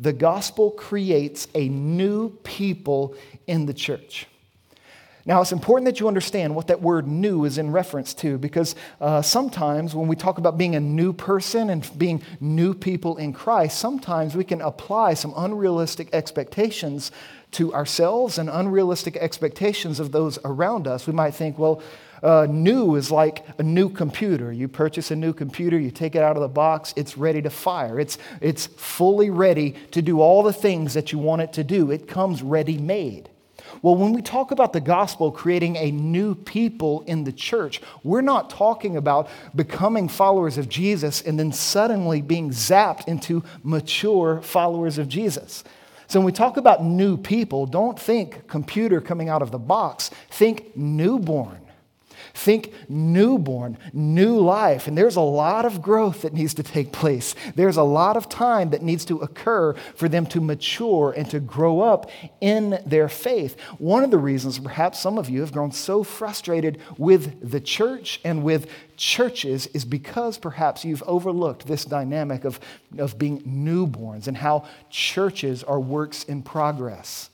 The 0.00 0.12
gospel 0.12 0.72
creates 0.72 1.46
a 1.54 1.68
new 1.68 2.30
people 2.42 3.14
in 3.46 3.66
the 3.66 3.74
church. 3.74 4.26
Now, 5.24 5.40
it's 5.40 5.52
important 5.52 5.84
that 5.84 6.00
you 6.00 6.08
understand 6.08 6.56
what 6.56 6.66
that 6.66 6.82
word 6.82 7.06
new 7.06 7.44
is 7.44 7.56
in 7.56 7.70
reference 7.70 8.12
to 8.14 8.38
because 8.38 8.74
uh, 9.00 9.22
sometimes 9.22 9.94
when 9.94 10.08
we 10.08 10.16
talk 10.16 10.38
about 10.38 10.58
being 10.58 10.74
a 10.74 10.80
new 10.80 11.12
person 11.12 11.70
and 11.70 11.88
being 11.96 12.22
new 12.40 12.74
people 12.74 13.16
in 13.18 13.32
Christ, 13.32 13.78
sometimes 13.78 14.34
we 14.34 14.42
can 14.42 14.60
apply 14.60 15.14
some 15.14 15.32
unrealistic 15.36 16.08
expectations 16.12 17.12
to 17.52 17.72
ourselves 17.74 18.38
and 18.38 18.48
unrealistic 18.50 19.16
expectations 19.16 20.00
of 20.00 20.12
those 20.12 20.38
around 20.44 20.86
us. 20.86 21.06
We 21.06 21.12
might 21.12 21.34
think, 21.34 21.58
well, 21.58 21.82
uh, 22.22 22.46
new 22.48 22.94
is 22.94 23.10
like 23.10 23.44
a 23.58 23.62
new 23.62 23.88
computer. 23.88 24.52
You 24.52 24.68
purchase 24.68 25.10
a 25.10 25.16
new 25.16 25.32
computer, 25.32 25.78
you 25.78 25.90
take 25.90 26.14
it 26.14 26.22
out 26.22 26.36
of 26.36 26.42
the 26.42 26.48
box, 26.48 26.94
it's 26.96 27.18
ready 27.18 27.42
to 27.42 27.50
fire. 27.50 27.98
It's, 27.98 28.16
it's 28.40 28.66
fully 28.66 29.30
ready 29.30 29.74
to 29.90 30.02
do 30.02 30.20
all 30.20 30.42
the 30.42 30.52
things 30.52 30.94
that 30.94 31.12
you 31.12 31.18
want 31.18 31.42
it 31.42 31.52
to 31.54 31.64
do. 31.64 31.90
It 31.90 32.06
comes 32.06 32.42
ready 32.42 32.78
made. 32.78 33.28
Well, 33.80 33.96
when 33.96 34.12
we 34.12 34.22
talk 34.22 34.50
about 34.50 34.72
the 34.72 34.80
gospel 34.80 35.32
creating 35.32 35.76
a 35.76 35.90
new 35.90 36.34
people 36.34 37.02
in 37.02 37.24
the 37.24 37.32
church, 37.32 37.80
we're 38.04 38.20
not 38.20 38.50
talking 38.50 38.96
about 38.96 39.28
becoming 39.54 40.08
followers 40.08 40.58
of 40.58 40.68
Jesus 40.68 41.22
and 41.22 41.38
then 41.38 41.52
suddenly 41.52 42.22
being 42.22 42.50
zapped 42.50 43.08
into 43.08 43.42
mature 43.62 44.40
followers 44.42 44.98
of 44.98 45.08
Jesus. 45.08 45.64
So 46.12 46.20
when 46.20 46.26
we 46.26 46.32
talk 46.32 46.58
about 46.58 46.84
new 46.84 47.16
people, 47.16 47.64
don't 47.64 47.98
think 47.98 48.46
computer 48.46 49.00
coming 49.00 49.30
out 49.30 49.40
of 49.40 49.50
the 49.50 49.58
box, 49.58 50.10
think 50.28 50.76
newborn. 50.76 51.61
Think 52.34 52.72
newborn, 52.88 53.78
new 53.92 54.38
life. 54.38 54.86
And 54.86 54.96
there's 54.96 55.16
a 55.16 55.20
lot 55.20 55.64
of 55.64 55.82
growth 55.82 56.22
that 56.22 56.32
needs 56.32 56.54
to 56.54 56.62
take 56.62 56.92
place. 56.92 57.34
There's 57.54 57.76
a 57.76 57.82
lot 57.82 58.16
of 58.16 58.28
time 58.28 58.70
that 58.70 58.82
needs 58.82 59.04
to 59.06 59.18
occur 59.18 59.74
for 59.94 60.08
them 60.08 60.26
to 60.26 60.40
mature 60.40 61.14
and 61.16 61.28
to 61.30 61.40
grow 61.40 61.80
up 61.80 62.10
in 62.40 62.80
their 62.86 63.08
faith. 63.08 63.60
One 63.78 64.04
of 64.04 64.10
the 64.10 64.18
reasons 64.18 64.58
perhaps 64.58 64.98
some 64.98 65.18
of 65.18 65.28
you 65.28 65.40
have 65.40 65.52
grown 65.52 65.72
so 65.72 66.02
frustrated 66.02 66.80
with 66.98 67.50
the 67.50 67.60
church 67.60 68.20
and 68.24 68.42
with 68.42 68.68
churches 68.96 69.66
is 69.68 69.84
because 69.84 70.38
perhaps 70.38 70.84
you've 70.84 71.02
overlooked 71.04 71.66
this 71.66 71.84
dynamic 71.84 72.44
of, 72.44 72.60
of 72.98 73.18
being 73.18 73.40
newborns 73.42 74.28
and 74.28 74.36
how 74.36 74.64
churches 74.90 75.64
are 75.64 75.80
works 75.80 76.24
in 76.24 76.42
progress. 76.42 77.30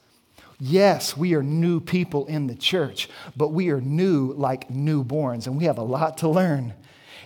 Yes, 0.60 1.16
we 1.16 1.34
are 1.34 1.42
new 1.42 1.78
people 1.80 2.26
in 2.26 2.48
the 2.48 2.54
church, 2.54 3.08
but 3.36 3.52
we 3.52 3.70
are 3.70 3.80
new 3.80 4.32
like 4.32 4.68
newborns, 4.68 5.46
and 5.46 5.56
we 5.56 5.64
have 5.64 5.78
a 5.78 5.82
lot 5.82 6.18
to 6.18 6.28
learn. 6.28 6.74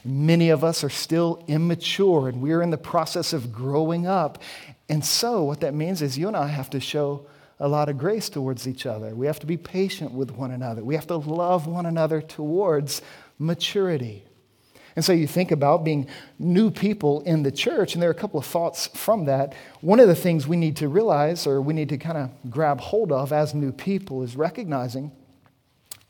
Many 0.05 0.51
of 0.51 0.63
us 0.65 0.85
are 0.85 0.91
still 0.91 1.43
immature, 1.47 2.29
and 2.29 2.43
we're 2.43 2.61
in 2.61 2.71
the 2.71 2.79
process 2.79 3.33
of 3.33 3.53
growing 3.53 4.07
up. 4.07 4.43
And 4.89 5.03
so, 5.05 5.45
what 5.45 5.61
that 5.61 5.73
means 5.73 6.03
is 6.03 6.19
you 6.19 6.29
and 6.29 6.37
I 6.37 6.49
have 6.49 6.69
to 6.71 6.81
show 6.81 7.27
a 7.59 7.69
lot 7.69 7.89
of 7.89 7.97
grace 7.97 8.29
towards 8.29 8.69
each 8.69 8.85
other. 8.85 9.15
We 9.15 9.27
have 9.27 9.39
to 9.39 9.47
be 9.47 9.57
patient 9.57 10.13
with 10.13 10.33
one 10.33 10.51
another. 10.51 10.85
We 10.85 10.97
have 10.97 11.07
to 11.07 11.17
love 11.17 11.67
one 11.67 11.87
another 11.87 12.21
towards 12.21 13.01
maturity. 13.39 14.25
And 14.95 15.05
so 15.05 15.13
you 15.13 15.27
think 15.27 15.51
about 15.51 15.85
being 15.85 16.07
new 16.39 16.71
people 16.71 17.23
in 17.23 17.43
the 17.43 17.53
church, 17.53 17.95
and 17.95 18.03
there 18.03 18.11
are 18.11 18.13
a 18.13 18.17
couple 18.17 18.39
of 18.39 18.47
thoughts 18.47 18.89
from 18.89 19.25
that. 19.25 19.55
One 19.81 20.01
of 20.01 20.09
the 20.09 20.15
things 20.15 20.47
we 20.47 20.57
need 20.57 20.77
to 20.77 20.89
realize, 20.89 21.47
or 21.47 21.61
we 21.63 21.73
need 21.73 21.89
to 21.89 21.99
kind 21.99 22.19
of 22.19 22.31
grab 22.51 22.81
hold 22.81 23.11
of 23.11 23.33
as 23.33 23.55
new 23.55 23.73
people, 23.73 24.23
is 24.23 24.37
recognizing 24.37 25.13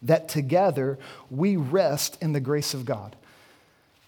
that 0.03 0.29
together 0.29 0.99
we 1.31 1.57
rest 1.57 2.19
in 2.21 2.33
the 2.33 2.41
grace 2.41 2.75
of 2.75 2.85
God. 2.85 3.17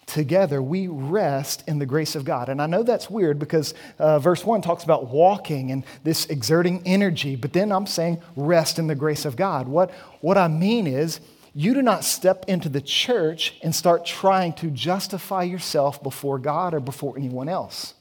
Together 0.05 0.61
we 0.61 0.87
rest 0.87 1.63
in 1.67 1.79
the 1.79 1.85
grace 1.85 2.15
of 2.15 2.25
God. 2.25 2.49
And 2.49 2.61
I 2.61 2.67
know 2.67 2.83
that's 2.83 3.09
weird 3.09 3.39
because 3.39 3.73
uh, 3.97 4.19
verse 4.19 4.45
1 4.45 4.61
talks 4.61 4.83
about 4.83 5.07
walking 5.07 5.71
and 5.71 5.83
this 6.03 6.27
exerting 6.27 6.83
energy, 6.85 7.35
but 7.35 7.53
then 7.53 7.71
I'm 7.71 7.87
saying 7.87 8.21
rest 8.35 8.77
in 8.77 8.87
the 8.87 8.93
grace 8.93 9.25
of 9.25 9.35
God. 9.35 9.67
What, 9.67 9.91
what 10.21 10.37
I 10.37 10.47
mean 10.47 10.85
is, 10.85 11.21
you 11.57 11.73
do 11.73 11.81
not 11.81 12.03
step 12.03 12.43
into 12.49 12.67
the 12.67 12.81
church 12.81 13.55
and 13.63 13.73
start 13.73 14.05
trying 14.05 14.51
to 14.53 14.69
justify 14.69 15.43
yourself 15.43 16.03
before 16.03 16.37
God 16.37 16.73
or 16.73 16.81
before 16.81 17.17
anyone 17.17 17.47
else. 17.47 17.93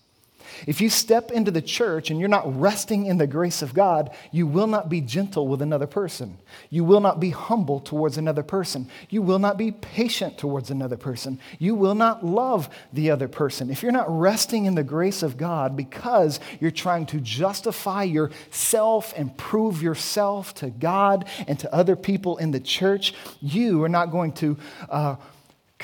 If 0.67 0.81
you 0.81 0.89
step 0.89 1.31
into 1.31 1.51
the 1.51 1.63
church 1.63 2.11
and 2.11 2.19
you're 2.19 2.29
not 2.29 2.59
resting 2.59 3.07
in 3.07 3.19
the 3.19 3.27
grace 3.27 3.63
of 3.63 3.75
God, 3.75 4.11
you 4.31 4.47
will 4.47 4.67
not 4.67 4.89
be 4.89 5.01
gentle 5.01 5.49
with 5.49 5.63
another 5.63 5.87
person. 5.87 6.39
You 6.71 6.85
will 6.85 7.01
not 7.01 7.21
be 7.21 7.31
humble 7.31 7.81
towards 7.81 8.19
another 8.19 8.43
person. 8.43 8.89
You 9.11 9.23
will 9.23 9.39
not 9.39 9.59
be 9.59 9.73
patient 9.73 10.39
towards 10.39 10.71
another 10.71 10.97
person. 10.97 11.39
You 11.59 11.75
will 11.75 11.95
not 11.95 12.25
love 12.25 12.69
the 12.93 13.11
other 13.11 13.29
person. 13.29 13.71
If 13.71 13.83
you're 13.83 13.93
not 13.93 14.07
resting 14.09 14.67
in 14.67 14.75
the 14.75 14.83
grace 14.83 15.23
of 15.23 15.37
God 15.37 15.77
because 15.77 16.41
you're 16.61 16.71
trying 16.71 17.07
to 17.07 17.21
justify 17.21 18.05
yourself 18.05 19.13
and 19.17 19.37
prove 19.37 19.83
yourself 19.83 20.55
to 20.55 20.71
God 20.71 21.27
and 21.47 21.59
to 21.61 21.75
other 21.75 21.97
people 21.97 22.37
in 22.39 22.51
the 22.51 22.61
church, 22.61 23.15
you 23.41 23.83
are 23.85 23.89
not 23.89 24.11
going 24.11 24.33
to. 24.35 24.57
Uh, 24.89 25.17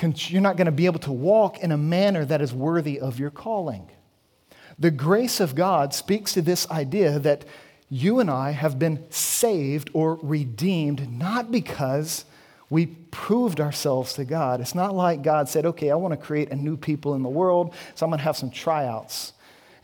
you're 0.03 0.41
not 0.41 0.57
going 0.57 0.65
to 0.65 0.71
be 0.71 0.87
able 0.87 0.99
to 0.99 1.11
walk 1.11 1.59
in 1.59 1.71
a 1.71 1.77
manner 1.77 2.25
that 2.25 2.41
is 2.41 2.51
worthy 2.51 2.99
of 2.99 3.19
your 3.19 3.29
calling. 3.29 3.87
The 4.81 4.89
grace 4.89 5.39
of 5.39 5.53
God 5.53 5.93
speaks 5.93 6.33
to 6.33 6.41
this 6.41 6.67
idea 6.71 7.19
that 7.19 7.45
you 7.87 8.19
and 8.19 8.31
I 8.31 8.49
have 8.49 8.79
been 8.79 9.05
saved 9.11 9.91
or 9.93 10.15
redeemed 10.23 11.19
not 11.19 11.51
because 11.51 12.25
we 12.67 12.87
proved 12.87 13.59
ourselves 13.59 14.13
to 14.13 14.25
God. 14.25 14.59
It's 14.59 14.73
not 14.73 14.95
like 14.95 15.21
God 15.21 15.47
said, 15.47 15.67
okay, 15.67 15.91
I 15.91 15.95
want 15.95 16.13
to 16.13 16.17
create 16.17 16.49
a 16.49 16.55
new 16.55 16.77
people 16.77 17.13
in 17.13 17.21
the 17.21 17.29
world, 17.29 17.75
so 17.93 18.07
I'm 18.07 18.09
going 18.09 18.17
to 18.17 18.23
have 18.23 18.37
some 18.37 18.49
tryouts. 18.49 19.33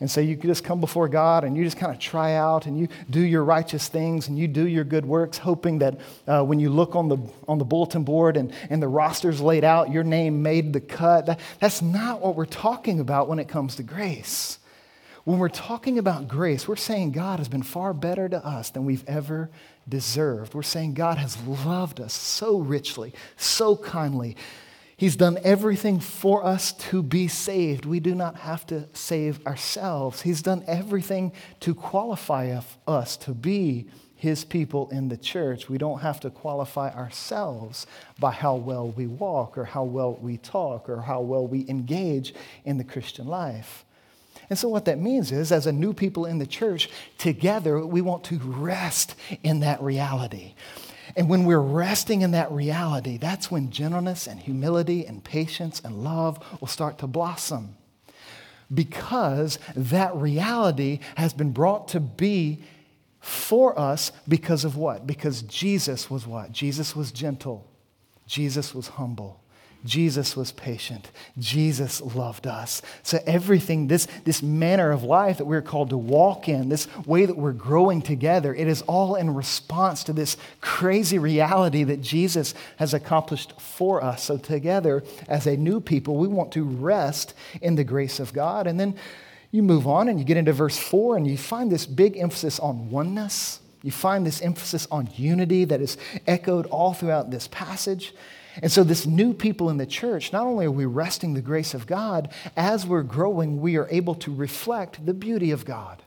And 0.00 0.10
so 0.10 0.20
you 0.20 0.34
just 0.34 0.64
come 0.64 0.80
before 0.80 1.08
God 1.08 1.44
and 1.44 1.56
you 1.56 1.62
just 1.62 1.76
kind 1.76 1.92
of 1.92 2.00
try 2.00 2.34
out 2.34 2.66
and 2.66 2.76
you 2.76 2.88
do 3.08 3.20
your 3.20 3.44
righteous 3.44 3.86
things 3.86 4.26
and 4.26 4.36
you 4.36 4.48
do 4.48 4.66
your 4.66 4.84
good 4.84 5.06
works, 5.06 5.38
hoping 5.38 5.78
that 5.78 6.00
uh, 6.26 6.42
when 6.42 6.58
you 6.58 6.70
look 6.70 6.96
on 6.96 7.08
the, 7.08 7.18
on 7.46 7.58
the 7.58 7.64
bulletin 7.64 8.02
board 8.02 8.36
and, 8.36 8.52
and 8.68 8.82
the 8.82 8.88
roster's 8.88 9.40
laid 9.40 9.62
out, 9.62 9.92
your 9.92 10.04
name 10.04 10.42
made 10.42 10.72
the 10.72 10.80
cut. 10.80 11.26
That, 11.26 11.38
that's 11.60 11.82
not 11.82 12.20
what 12.20 12.34
we're 12.34 12.46
talking 12.46 12.98
about 12.98 13.28
when 13.28 13.38
it 13.38 13.46
comes 13.46 13.76
to 13.76 13.84
grace. 13.84 14.57
When 15.28 15.38
we're 15.38 15.50
talking 15.50 15.98
about 15.98 16.26
grace, 16.26 16.66
we're 16.66 16.76
saying 16.76 17.12
God 17.12 17.38
has 17.38 17.50
been 17.50 17.62
far 17.62 17.92
better 17.92 18.30
to 18.30 18.42
us 18.46 18.70
than 18.70 18.86
we've 18.86 19.06
ever 19.06 19.50
deserved. 19.86 20.54
We're 20.54 20.62
saying 20.62 20.94
God 20.94 21.18
has 21.18 21.36
loved 21.44 22.00
us 22.00 22.14
so 22.14 22.56
richly, 22.60 23.12
so 23.36 23.76
kindly. 23.76 24.38
He's 24.96 25.16
done 25.16 25.38
everything 25.44 26.00
for 26.00 26.46
us 26.46 26.72
to 26.72 27.02
be 27.02 27.28
saved. 27.28 27.84
We 27.84 28.00
do 28.00 28.14
not 28.14 28.36
have 28.36 28.66
to 28.68 28.88
save 28.94 29.46
ourselves. 29.46 30.22
He's 30.22 30.40
done 30.40 30.64
everything 30.66 31.32
to 31.60 31.74
qualify 31.74 32.58
us 32.86 33.18
to 33.18 33.34
be 33.34 33.86
his 34.14 34.46
people 34.46 34.88
in 34.88 35.10
the 35.10 35.18
church. 35.18 35.68
We 35.68 35.76
don't 35.76 36.00
have 36.00 36.20
to 36.20 36.30
qualify 36.30 36.90
ourselves 36.94 37.86
by 38.18 38.30
how 38.30 38.54
well 38.54 38.88
we 38.92 39.06
walk 39.06 39.58
or 39.58 39.66
how 39.66 39.84
well 39.84 40.14
we 40.14 40.38
talk 40.38 40.88
or 40.88 41.02
how 41.02 41.20
well 41.20 41.46
we 41.46 41.68
engage 41.68 42.32
in 42.64 42.78
the 42.78 42.84
Christian 42.84 43.26
life. 43.26 43.84
And 44.50 44.58
so, 44.58 44.68
what 44.68 44.86
that 44.86 44.98
means 44.98 45.30
is, 45.30 45.52
as 45.52 45.66
a 45.66 45.72
new 45.72 45.92
people 45.92 46.24
in 46.24 46.38
the 46.38 46.46
church, 46.46 46.88
together 47.18 47.84
we 47.84 48.00
want 48.00 48.24
to 48.24 48.38
rest 48.38 49.14
in 49.42 49.60
that 49.60 49.82
reality. 49.82 50.54
And 51.16 51.28
when 51.28 51.44
we're 51.44 51.58
resting 51.58 52.22
in 52.22 52.32
that 52.32 52.50
reality, 52.52 53.16
that's 53.16 53.50
when 53.50 53.70
gentleness 53.70 54.26
and 54.26 54.40
humility 54.40 55.06
and 55.06 55.24
patience 55.24 55.80
and 55.84 56.04
love 56.04 56.38
will 56.60 56.68
start 56.68 56.98
to 56.98 57.06
blossom. 57.06 57.76
Because 58.72 59.58
that 59.74 60.14
reality 60.14 61.00
has 61.16 61.32
been 61.32 61.52
brought 61.52 61.88
to 61.88 62.00
be 62.00 62.62
for 63.20 63.78
us 63.78 64.12
because 64.28 64.64
of 64.64 64.76
what? 64.76 65.06
Because 65.06 65.42
Jesus 65.42 66.10
was 66.10 66.26
what? 66.26 66.52
Jesus 66.52 66.94
was 66.94 67.10
gentle, 67.10 67.70
Jesus 68.26 68.74
was 68.74 68.88
humble. 68.88 69.42
Jesus 69.88 70.36
was 70.36 70.52
patient. 70.52 71.10
Jesus 71.38 72.02
loved 72.02 72.46
us. 72.46 72.82
So, 73.02 73.18
everything, 73.26 73.88
this, 73.88 74.06
this 74.24 74.42
manner 74.42 74.90
of 74.90 75.02
life 75.02 75.38
that 75.38 75.46
we're 75.46 75.62
called 75.62 75.90
to 75.90 75.96
walk 75.96 76.46
in, 76.46 76.68
this 76.68 76.86
way 77.06 77.24
that 77.24 77.38
we're 77.38 77.52
growing 77.52 78.02
together, 78.02 78.54
it 78.54 78.68
is 78.68 78.82
all 78.82 79.14
in 79.14 79.32
response 79.32 80.04
to 80.04 80.12
this 80.12 80.36
crazy 80.60 81.18
reality 81.18 81.84
that 81.84 82.02
Jesus 82.02 82.54
has 82.76 82.92
accomplished 82.92 83.58
for 83.58 84.04
us. 84.04 84.24
So, 84.24 84.36
together, 84.36 85.02
as 85.26 85.46
a 85.46 85.56
new 85.56 85.80
people, 85.80 86.16
we 86.16 86.28
want 86.28 86.52
to 86.52 86.64
rest 86.64 87.32
in 87.62 87.74
the 87.74 87.84
grace 87.84 88.20
of 88.20 88.34
God. 88.34 88.66
And 88.66 88.78
then 88.78 88.94
you 89.50 89.62
move 89.62 89.86
on 89.86 90.08
and 90.08 90.18
you 90.18 90.26
get 90.26 90.36
into 90.36 90.52
verse 90.52 90.78
4 90.78 91.16
and 91.16 91.26
you 91.26 91.38
find 91.38 91.72
this 91.72 91.86
big 91.86 92.18
emphasis 92.18 92.60
on 92.60 92.90
oneness. 92.90 93.60
You 93.82 93.90
find 93.90 94.26
this 94.26 94.42
emphasis 94.42 94.86
on 94.90 95.08
unity 95.16 95.64
that 95.64 95.80
is 95.80 95.96
echoed 96.26 96.66
all 96.66 96.92
throughout 96.92 97.30
this 97.30 97.48
passage. 97.48 98.12
And 98.62 98.72
so, 98.72 98.82
this 98.82 99.06
new 99.06 99.32
people 99.32 99.70
in 99.70 99.76
the 99.76 99.86
church, 99.86 100.32
not 100.32 100.46
only 100.46 100.66
are 100.66 100.70
we 100.70 100.86
resting 100.86 101.34
the 101.34 101.42
grace 101.42 101.74
of 101.74 101.86
God, 101.86 102.32
as 102.56 102.86
we're 102.86 103.02
growing, 103.02 103.60
we 103.60 103.76
are 103.76 103.88
able 103.90 104.14
to 104.16 104.34
reflect 104.34 105.04
the 105.04 105.14
beauty 105.14 105.50
of 105.50 105.64
God. 105.64 106.02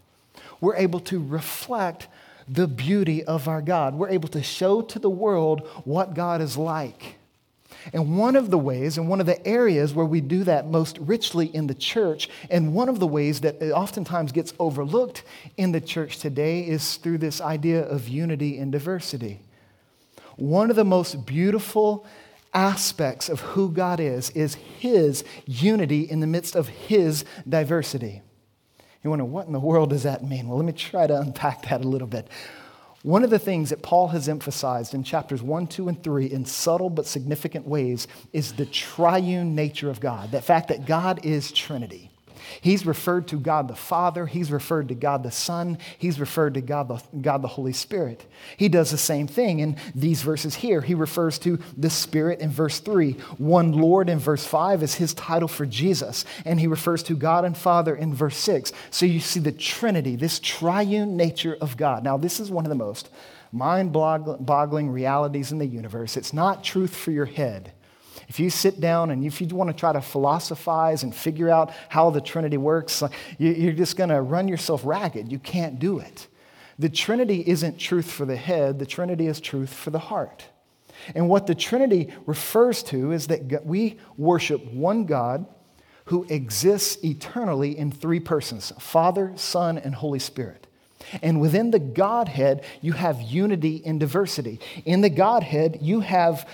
We're 0.59 0.75
able 0.75 0.99
to 1.01 1.23
reflect 1.23 2.07
the 2.47 2.67
beauty 2.67 3.23
of 3.23 3.47
our 3.47 3.61
God. 3.61 3.95
We're 3.95 4.09
able 4.09 4.29
to 4.29 4.43
show 4.43 4.81
to 4.81 4.99
the 4.99 5.09
world 5.09 5.67
what 5.85 6.13
God 6.13 6.41
is 6.41 6.57
like. 6.57 7.17
And 7.93 8.17
one 8.17 8.35
of 8.35 8.51
the 8.51 8.57
ways, 8.57 8.97
and 8.97 9.07
one 9.07 9.19
of 9.19 9.25
the 9.25 9.45
areas 9.47 9.93
where 9.93 10.05
we 10.05 10.21
do 10.21 10.43
that 10.43 10.67
most 10.67 10.97
richly 10.99 11.47
in 11.47 11.67
the 11.67 11.73
church, 11.73 12.29
and 12.49 12.73
one 12.73 12.89
of 12.89 12.99
the 12.99 13.07
ways 13.07 13.41
that 13.41 13.61
oftentimes 13.71 14.31
gets 14.31 14.53
overlooked 14.59 15.23
in 15.57 15.71
the 15.71 15.81
church 15.81 16.19
today 16.19 16.61
is 16.61 16.97
through 16.97 17.17
this 17.17 17.41
idea 17.41 17.81
of 17.83 18.07
unity 18.07 18.59
and 18.59 18.71
diversity. 18.71 19.39
One 20.35 20.69
of 20.69 20.75
the 20.75 20.85
most 20.85 21.25
beautiful 21.25 22.05
aspects 22.53 23.29
of 23.29 23.39
who 23.41 23.71
God 23.71 23.99
is 23.99 24.29
is 24.31 24.55
His 24.55 25.23
unity 25.45 26.01
in 26.01 26.19
the 26.19 26.27
midst 26.27 26.55
of 26.55 26.67
His 26.67 27.25
diversity. 27.47 28.21
You 29.03 29.09
wonder, 29.09 29.25
what 29.25 29.47
in 29.47 29.53
the 29.53 29.59
world 29.59 29.89
does 29.89 30.03
that 30.03 30.23
mean? 30.23 30.47
Well, 30.47 30.57
let 30.57 30.65
me 30.65 30.73
try 30.73 31.07
to 31.07 31.19
unpack 31.19 31.67
that 31.69 31.83
a 31.83 31.87
little 31.87 32.07
bit. 32.07 32.27
One 33.03 33.23
of 33.23 33.31
the 33.31 33.39
things 33.39 33.71
that 33.71 33.81
Paul 33.81 34.09
has 34.09 34.29
emphasized 34.29 34.93
in 34.93 35.03
chapters 35.03 35.41
1, 35.41 35.67
2, 35.67 35.89
and 35.89 36.03
3 36.03 36.27
in 36.27 36.45
subtle 36.45 36.91
but 36.91 37.07
significant 37.07 37.65
ways 37.65 38.07
is 38.31 38.53
the 38.53 38.67
triune 38.67 39.55
nature 39.55 39.89
of 39.89 39.99
God, 39.99 40.29
the 40.29 40.41
fact 40.41 40.67
that 40.67 40.85
God 40.85 41.25
is 41.25 41.51
Trinity. 41.51 42.10
He's 42.61 42.85
referred 42.85 43.27
to 43.29 43.39
God 43.39 43.67
the 43.67 43.75
Father, 43.75 44.25
he's 44.25 44.51
referred 44.51 44.89
to 44.89 44.95
God 44.95 45.23
the 45.23 45.31
Son, 45.31 45.77
he's 45.97 46.19
referred 46.19 46.55
to 46.55 46.61
God 46.61 46.87
the, 46.87 47.01
God 47.21 47.41
the 47.41 47.47
Holy 47.47 47.73
Spirit. 47.73 48.25
He 48.57 48.69
does 48.69 48.91
the 48.91 48.97
same 48.97 49.27
thing 49.27 49.59
in 49.59 49.77
these 49.95 50.21
verses 50.21 50.55
here. 50.55 50.81
He 50.81 50.95
refers 50.95 51.39
to 51.39 51.59
the 51.77 51.89
Spirit 51.89 52.39
in 52.39 52.49
verse 52.49 52.79
3. 52.79 53.13
One 53.37 53.71
Lord 53.71 54.09
in 54.09 54.19
verse 54.19 54.45
5 54.45 54.83
is 54.83 54.95
his 54.95 55.13
title 55.13 55.47
for 55.47 55.65
Jesus, 55.65 56.25
and 56.45 56.59
he 56.59 56.67
refers 56.67 57.03
to 57.03 57.15
God 57.15 57.45
and 57.45 57.57
Father 57.57 57.95
in 57.95 58.13
verse 58.13 58.37
6. 58.37 58.71
So 58.89 59.05
you 59.05 59.19
see 59.19 59.39
the 59.39 59.51
Trinity, 59.51 60.15
this 60.15 60.39
triune 60.39 61.17
nature 61.17 61.57
of 61.61 61.77
God. 61.77 62.03
Now, 62.03 62.17
this 62.17 62.39
is 62.39 62.51
one 62.51 62.65
of 62.65 62.69
the 62.69 62.75
most 62.75 63.09
mind 63.51 63.91
boggling 63.91 64.89
realities 64.89 65.51
in 65.51 65.57
the 65.57 65.65
universe. 65.65 66.15
It's 66.17 66.33
not 66.33 66.63
truth 66.63 66.95
for 66.95 67.11
your 67.11 67.25
head. 67.25 67.73
If 68.31 68.39
you 68.39 68.49
sit 68.49 68.79
down 68.79 69.11
and 69.11 69.25
if 69.25 69.41
you 69.41 69.47
want 69.49 69.71
to 69.71 69.75
try 69.75 69.91
to 69.91 69.99
philosophize 69.99 71.03
and 71.03 71.13
figure 71.13 71.49
out 71.49 71.73
how 71.89 72.11
the 72.11 72.21
Trinity 72.21 72.55
works, 72.55 73.03
you're 73.37 73.73
just 73.73 73.97
going 73.97 74.09
to 74.09 74.21
run 74.21 74.47
yourself 74.47 74.85
ragged. 74.85 75.29
You 75.29 75.37
can't 75.37 75.79
do 75.79 75.99
it. 75.99 76.27
The 76.79 76.87
Trinity 76.87 77.43
isn't 77.45 77.77
truth 77.77 78.09
for 78.09 78.25
the 78.25 78.37
head, 78.37 78.79
the 78.79 78.85
Trinity 78.85 79.27
is 79.27 79.41
truth 79.41 79.73
for 79.73 79.89
the 79.89 79.99
heart. 79.99 80.45
And 81.13 81.27
what 81.27 81.45
the 81.45 81.53
Trinity 81.53 82.13
refers 82.25 82.83
to 82.83 83.11
is 83.11 83.27
that 83.27 83.65
we 83.65 83.99
worship 84.15 84.65
one 84.71 85.03
God 85.03 85.45
who 86.05 86.25
exists 86.29 87.03
eternally 87.03 87.77
in 87.77 87.91
three 87.91 88.21
persons 88.21 88.71
Father, 88.79 89.33
Son, 89.35 89.77
and 89.77 89.93
Holy 89.93 90.19
Spirit. 90.19 90.67
And 91.21 91.41
within 91.41 91.71
the 91.71 91.79
Godhead, 91.79 92.63
you 92.79 92.93
have 92.93 93.21
unity 93.21 93.75
in 93.75 93.99
diversity. 93.99 94.61
In 94.85 95.01
the 95.01 95.09
Godhead, 95.09 95.79
you 95.81 95.99
have 95.99 96.47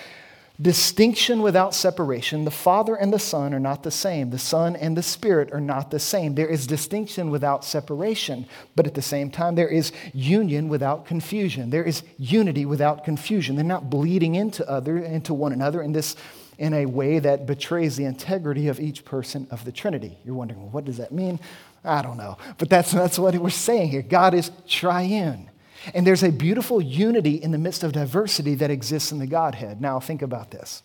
Distinction 0.59 1.43
without 1.43 1.75
separation. 1.75 2.43
The 2.43 2.51
Father 2.51 2.95
and 2.95 3.13
the 3.13 3.19
Son 3.19 3.53
are 3.53 3.59
not 3.59 3.83
the 3.83 3.91
same. 3.91 4.31
The 4.31 4.39
Son 4.39 4.75
and 4.75 4.97
the 4.97 5.03
Spirit 5.03 5.51
are 5.53 5.61
not 5.61 5.91
the 5.91 5.99
same. 5.99 6.33
There 6.33 6.47
is 6.47 6.65
distinction 6.65 7.29
without 7.29 7.63
separation, 7.63 8.47
but 8.75 8.87
at 8.87 8.95
the 8.95 9.01
same 9.03 9.29
time, 9.29 9.53
there 9.53 9.67
is 9.67 9.91
union 10.13 10.67
without 10.67 11.05
confusion. 11.05 11.69
There 11.69 11.83
is 11.83 12.01
unity 12.17 12.65
without 12.65 13.03
confusion. 13.03 13.55
They're 13.55 13.65
not 13.65 13.91
bleeding 13.91 14.33
into 14.33 14.67
other 14.67 14.97
into 14.97 15.35
one 15.35 15.53
another 15.53 15.83
in 15.83 15.91
this 15.91 16.15
in 16.57 16.73
a 16.73 16.85
way 16.85 17.19
that 17.19 17.45
betrays 17.45 17.95
the 17.95 18.05
integrity 18.05 18.67
of 18.67 18.79
each 18.79 19.05
person 19.05 19.47
of 19.51 19.63
the 19.63 19.71
Trinity. 19.71 20.17
You're 20.25 20.35
wondering, 20.35 20.61
well, 20.61 20.71
what 20.71 20.85
does 20.85 20.97
that 20.97 21.11
mean? 21.11 21.39
I 21.83 22.01
don't 22.01 22.17
know. 22.17 22.37
But 22.57 22.69
that's, 22.69 22.91
that's 22.91 23.19
what 23.19 23.35
we're 23.35 23.49
saying 23.49 23.89
here. 23.89 24.01
God 24.01 24.33
is 24.33 24.51
triune. 24.67 25.49
And 25.93 26.05
there's 26.05 26.24
a 26.24 26.31
beautiful 26.31 26.81
unity 26.81 27.36
in 27.36 27.51
the 27.51 27.57
midst 27.57 27.84
of 27.84 27.91
diversity 27.91 28.55
that 28.55 28.72
exists 28.72 29.12
in 29.12 29.19
the 29.19 29.27
Godhead. 29.27 29.79
Now, 29.79 30.00
think 30.00 30.22
about 30.22 30.51
this. 30.51 30.84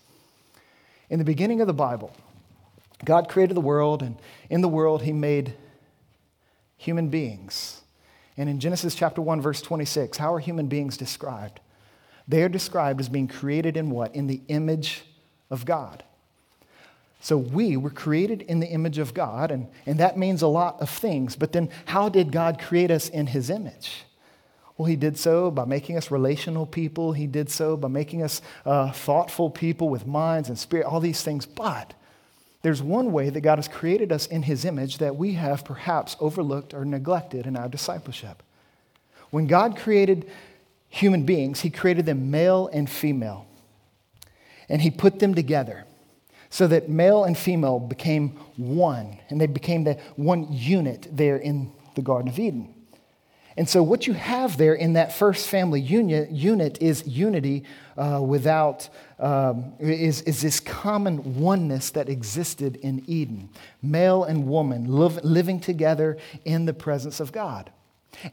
In 1.10 1.18
the 1.18 1.24
beginning 1.24 1.60
of 1.60 1.66
the 1.66 1.72
Bible, 1.72 2.14
God 3.04 3.28
created 3.28 3.54
the 3.56 3.60
world, 3.60 4.02
and 4.02 4.16
in 4.48 4.60
the 4.60 4.68
world, 4.68 5.02
He 5.02 5.12
made 5.12 5.54
human 6.76 7.08
beings. 7.08 7.82
And 8.36 8.48
in 8.48 8.60
Genesis 8.60 8.94
chapter 8.94 9.20
1, 9.20 9.40
verse 9.40 9.60
26, 9.60 10.18
how 10.18 10.32
are 10.32 10.38
human 10.38 10.66
beings 10.66 10.96
described? 10.96 11.60
They 12.28 12.42
are 12.42 12.48
described 12.48 13.00
as 13.00 13.08
being 13.08 13.28
created 13.28 13.76
in 13.76 13.90
what? 13.90 14.14
In 14.14 14.26
the 14.26 14.40
image 14.48 15.02
of 15.50 15.64
God. 15.64 16.04
So 17.20 17.36
we 17.36 17.76
were 17.76 17.90
created 17.90 18.42
in 18.42 18.60
the 18.60 18.66
image 18.66 18.98
of 18.98 19.14
God, 19.14 19.50
and, 19.50 19.68
and 19.86 19.98
that 20.00 20.18
means 20.18 20.42
a 20.42 20.48
lot 20.48 20.80
of 20.80 20.90
things. 20.90 21.36
But 21.36 21.52
then, 21.52 21.70
how 21.84 22.08
did 22.08 22.32
God 22.32 22.60
create 22.60 22.90
us 22.90 23.08
in 23.08 23.28
His 23.28 23.48
image? 23.48 24.04
Well, 24.76 24.86
he 24.86 24.96
did 24.96 25.18
so 25.18 25.50
by 25.50 25.64
making 25.64 25.96
us 25.96 26.10
relational 26.10 26.66
people. 26.66 27.12
He 27.12 27.26
did 27.26 27.50
so 27.50 27.76
by 27.76 27.88
making 27.88 28.22
us 28.22 28.40
uh, 28.64 28.92
thoughtful 28.92 29.50
people 29.50 29.88
with 29.88 30.06
minds 30.06 30.48
and 30.48 30.58
spirit, 30.58 30.86
all 30.86 31.00
these 31.00 31.22
things. 31.22 31.46
But 31.46 31.94
there's 32.62 32.82
one 32.82 33.12
way 33.12 33.28
that 33.28 33.40
God 33.42 33.58
has 33.58 33.68
created 33.68 34.12
us 34.12 34.26
in 34.26 34.42
his 34.42 34.64
image 34.64 34.98
that 34.98 35.16
we 35.16 35.34
have 35.34 35.64
perhaps 35.64 36.16
overlooked 36.20 36.72
or 36.72 36.84
neglected 36.84 37.46
in 37.46 37.56
our 37.56 37.68
discipleship. 37.68 38.42
When 39.30 39.46
God 39.46 39.76
created 39.76 40.30
human 40.88 41.24
beings, 41.24 41.60
he 41.60 41.70
created 41.70 42.06
them 42.06 42.30
male 42.30 42.68
and 42.72 42.88
female. 42.88 43.46
And 44.68 44.80
he 44.80 44.90
put 44.90 45.18
them 45.18 45.34
together 45.34 45.84
so 46.50 46.66
that 46.66 46.88
male 46.88 47.24
and 47.24 47.36
female 47.36 47.80
became 47.80 48.28
one, 48.56 49.18
and 49.28 49.40
they 49.40 49.46
became 49.46 49.84
the 49.84 49.98
one 50.16 50.46
unit 50.50 51.08
there 51.10 51.36
in 51.36 51.72
the 51.94 52.02
Garden 52.02 52.28
of 52.28 52.38
Eden. 52.38 52.74
And 53.56 53.68
so, 53.68 53.82
what 53.82 54.06
you 54.06 54.14
have 54.14 54.56
there 54.56 54.74
in 54.74 54.94
that 54.94 55.12
first 55.12 55.48
family 55.48 55.80
unit, 55.80 56.30
unit 56.30 56.80
is 56.80 57.06
unity 57.06 57.64
uh, 57.96 58.20
without, 58.22 58.88
um, 59.18 59.74
is, 59.78 60.22
is 60.22 60.40
this 60.40 60.58
common 60.60 61.38
oneness 61.38 61.90
that 61.90 62.08
existed 62.08 62.76
in 62.76 63.02
Eden 63.06 63.50
male 63.82 64.24
and 64.24 64.46
woman 64.48 64.86
live, 64.86 65.22
living 65.24 65.60
together 65.60 66.16
in 66.44 66.64
the 66.64 66.72
presence 66.72 67.20
of 67.20 67.32
God. 67.32 67.70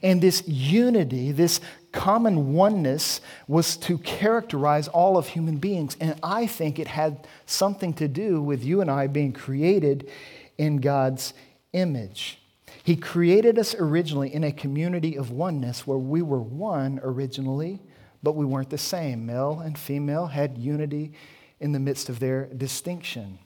And 0.03 0.21
this 0.21 0.47
unity, 0.47 1.31
this 1.31 1.59
common 1.91 2.53
oneness, 2.53 3.21
was 3.47 3.77
to 3.77 3.97
characterize 3.97 4.87
all 4.87 5.17
of 5.17 5.27
human 5.27 5.57
beings. 5.57 5.97
And 5.99 6.19
I 6.21 6.47
think 6.47 6.79
it 6.79 6.87
had 6.87 7.27
something 7.45 7.93
to 7.95 8.07
do 8.07 8.41
with 8.41 8.63
you 8.63 8.81
and 8.81 8.91
I 8.91 9.07
being 9.07 9.33
created 9.33 10.09
in 10.57 10.77
God's 10.77 11.33
image. 11.73 12.38
He 12.83 12.95
created 12.95 13.59
us 13.59 13.75
originally 13.75 14.33
in 14.33 14.43
a 14.43 14.51
community 14.51 15.17
of 15.17 15.31
oneness 15.31 15.85
where 15.85 15.97
we 15.97 16.21
were 16.21 16.41
one 16.41 16.99
originally, 17.03 17.81
but 18.23 18.35
we 18.35 18.45
weren't 18.45 18.69
the 18.69 18.77
same. 18.77 19.25
Male 19.25 19.59
and 19.59 19.77
female 19.77 20.27
had 20.27 20.57
unity 20.57 21.13
in 21.59 21.71
the 21.71 21.79
midst 21.79 22.09
of 22.09 22.19
their 22.19 22.45
distinction, 22.45 23.39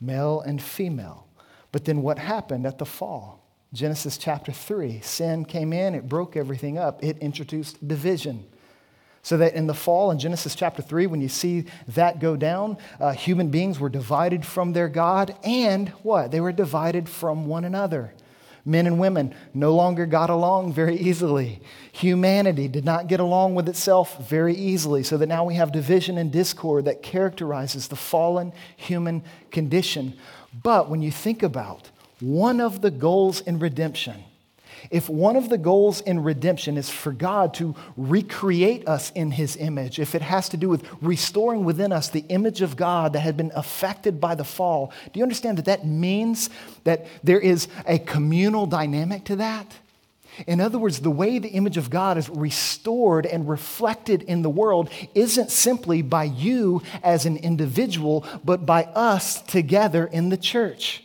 male 0.00 0.40
and 0.40 0.62
female. 0.62 1.26
But 1.72 1.84
then 1.84 2.02
what 2.02 2.18
happened 2.18 2.66
at 2.66 2.78
the 2.78 2.86
fall? 2.86 3.40
Genesis 3.72 4.18
chapter 4.18 4.50
3 4.50 5.00
sin 5.00 5.44
came 5.44 5.72
in, 5.72 5.94
it 5.94 6.08
broke 6.08 6.36
everything 6.36 6.76
up, 6.78 7.02
it 7.04 7.18
introduced 7.18 7.86
division. 7.86 8.44
So 9.22 9.36
that 9.36 9.54
in 9.54 9.66
the 9.66 9.74
fall, 9.74 10.10
in 10.10 10.18
Genesis 10.18 10.54
chapter 10.54 10.80
3, 10.80 11.06
when 11.06 11.20
you 11.20 11.28
see 11.28 11.66
that 11.88 12.20
go 12.20 12.36
down, 12.36 12.78
uh, 12.98 13.12
human 13.12 13.50
beings 13.50 13.78
were 13.78 13.90
divided 13.90 14.46
from 14.46 14.72
their 14.72 14.88
God, 14.88 15.36
and 15.44 15.90
what? 16.02 16.30
They 16.30 16.40
were 16.40 16.52
divided 16.52 17.08
from 17.08 17.46
one 17.46 17.64
another. 17.64 18.14
Men 18.64 18.86
and 18.86 18.98
women 18.98 19.34
no 19.54 19.74
longer 19.74 20.06
got 20.06 20.30
along 20.30 20.72
very 20.72 20.96
easily. 20.96 21.60
Humanity 21.92 22.68
did 22.68 22.84
not 22.84 23.06
get 23.06 23.20
along 23.20 23.54
with 23.54 23.68
itself 23.68 24.28
very 24.28 24.54
easily, 24.54 25.02
so 25.02 25.16
that 25.16 25.26
now 25.28 25.44
we 25.44 25.54
have 25.54 25.72
division 25.72 26.18
and 26.18 26.30
discord 26.30 26.84
that 26.84 27.02
characterizes 27.02 27.88
the 27.88 27.96
fallen 27.96 28.52
human 28.76 29.22
condition. 29.50 30.14
But 30.62 30.88
when 30.88 31.02
you 31.02 31.10
think 31.10 31.42
about 31.42 31.90
one 32.20 32.60
of 32.60 32.82
the 32.82 32.90
goals 32.90 33.40
in 33.40 33.58
redemption, 33.58 34.24
if 34.90 35.08
one 35.08 35.36
of 35.36 35.48
the 35.48 35.58
goals 35.58 36.00
in 36.00 36.22
redemption 36.22 36.76
is 36.76 36.88
for 36.88 37.12
God 37.12 37.54
to 37.54 37.74
recreate 37.96 38.88
us 38.88 39.10
in 39.12 39.30
his 39.30 39.56
image, 39.56 39.98
if 39.98 40.14
it 40.14 40.22
has 40.22 40.48
to 40.50 40.56
do 40.56 40.68
with 40.68 40.84
restoring 41.00 41.64
within 41.64 41.92
us 41.92 42.08
the 42.08 42.24
image 42.28 42.62
of 42.62 42.76
God 42.76 43.12
that 43.12 43.20
had 43.20 43.36
been 43.36 43.52
affected 43.54 44.20
by 44.20 44.34
the 44.34 44.44
fall, 44.44 44.92
do 45.12 45.18
you 45.18 45.22
understand 45.22 45.58
that 45.58 45.66
that 45.66 45.86
means 45.86 46.50
that 46.84 47.06
there 47.22 47.40
is 47.40 47.68
a 47.86 47.98
communal 47.98 48.66
dynamic 48.66 49.24
to 49.24 49.36
that? 49.36 49.66
In 50.46 50.60
other 50.60 50.78
words, 50.78 51.00
the 51.00 51.10
way 51.10 51.38
the 51.38 51.48
image 51.48 51.76
of 51.76 51.90
God 51.90 52.16
is 52.16 52.28
restored 52.28 53.26
and 53.26 53.48
reflected 53.48 54.22
in 54.22 54.42
the 54.42 54.50
world 54.50 54.88
isn't 55.14 55.50
simply 55.50 56.02
by 56.02 56.24
you 56.24 56.82
as 57.02 57.26
an 57.26 57.36
individual, 57.36 58.24
but 58.44 58.64
by 58.64 58.84
us 58.84 59.42
together 59.42 60.06
in 60.06 60.28
the 60.28 60.36
church. 60.36 61.04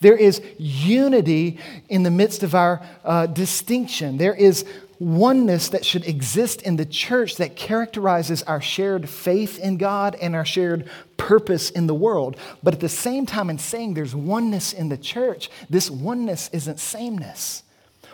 There 0.00 0.16
is 0.16 0.42
unity 0.58 1.58
in 1.88 2.02
the 2.02 2.10
midst 2.10 2.42
of 2.42 2.54
our 2.54 2.82
uh, 3.04 3.26
distinction. 3.26 4.18
There 4.18 4.34
is 4.34 4.64
oneness 4.98 5.68
that 5.70 5.84
should 5.84 6.06
exist 6.06 6.62
in 6.62 6.76
the 6.76 6.86
church 6.86 7.36
that 7.36 7.56
characterizes 7.56 8.42
our 8.44 8.60
shared 8.60 9.08
faith 9.08 9.58
in 9.58 9.76
God 9.76 10.16
and 10.20 10.34
our 10.34 10.44
shared 10.44 10.88
purpose 11.16 11.70
in 11.70 11.86
the 11.86 11.94
world. 11.94 12.36
But 12.62 12.74
at 12.74 12.80
the 12.80 12.88
same 12.88 13.26
time, 13.26 13.50
in 13.50 13.58
saying 13.58 13.94
there's 13.94 14.14
oneness 14.14 14.72
in 14.72 14.88
the 14.88 14.96
church, 14.96 15.50
this 15.68 15.90
oneness 15.90 16.48
isn't 16.52 16.80
sameness. 16.80 17.62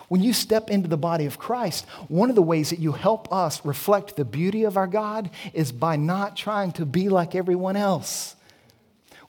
When 0.08 0.22
you 0.22 0.32
step 0.32 0.70
into 0.70 0.88
the 0.88 0.96
body 0.96 1.26
of 1.26 1.38
Christ, 1.38 1.86
one 2.08 2.30
of 2.30 2.34
the 2.34 2.42
ways 2.42 2.70
that 2.70 2.80
you 2.80 2.92
help 2.92 3.32
us 3.32 3.64
reflect 3.64 4.16
the 4.16 4.24
beauty 4.24 4.64
of 4.64 4.76
our 4.76 4.88
God 4.88 5.30
is 5.52 5.70
by 5.70 5.94
not 5.94 6.36
trying 6.36 6.72
to 6.72 6.84
be 6.84 7.08
like 7.08 7.36
everyone 7.36 7.76
else. 7.76 8.34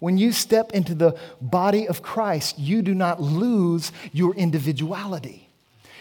When 0.01 0.17
you 0.17 0.31
step 0.31 0.71
into 0.71 0.95
the 0.95 1.15
body 1.39 1.87
of 1.87 2.01
Christ, 2.01 2.57
you 2.57 2.81
do 2.81 2.95
not 2.95 3.21
lose 3.21 3.91
your 4.11 4.33
individuality. 4.33 5.47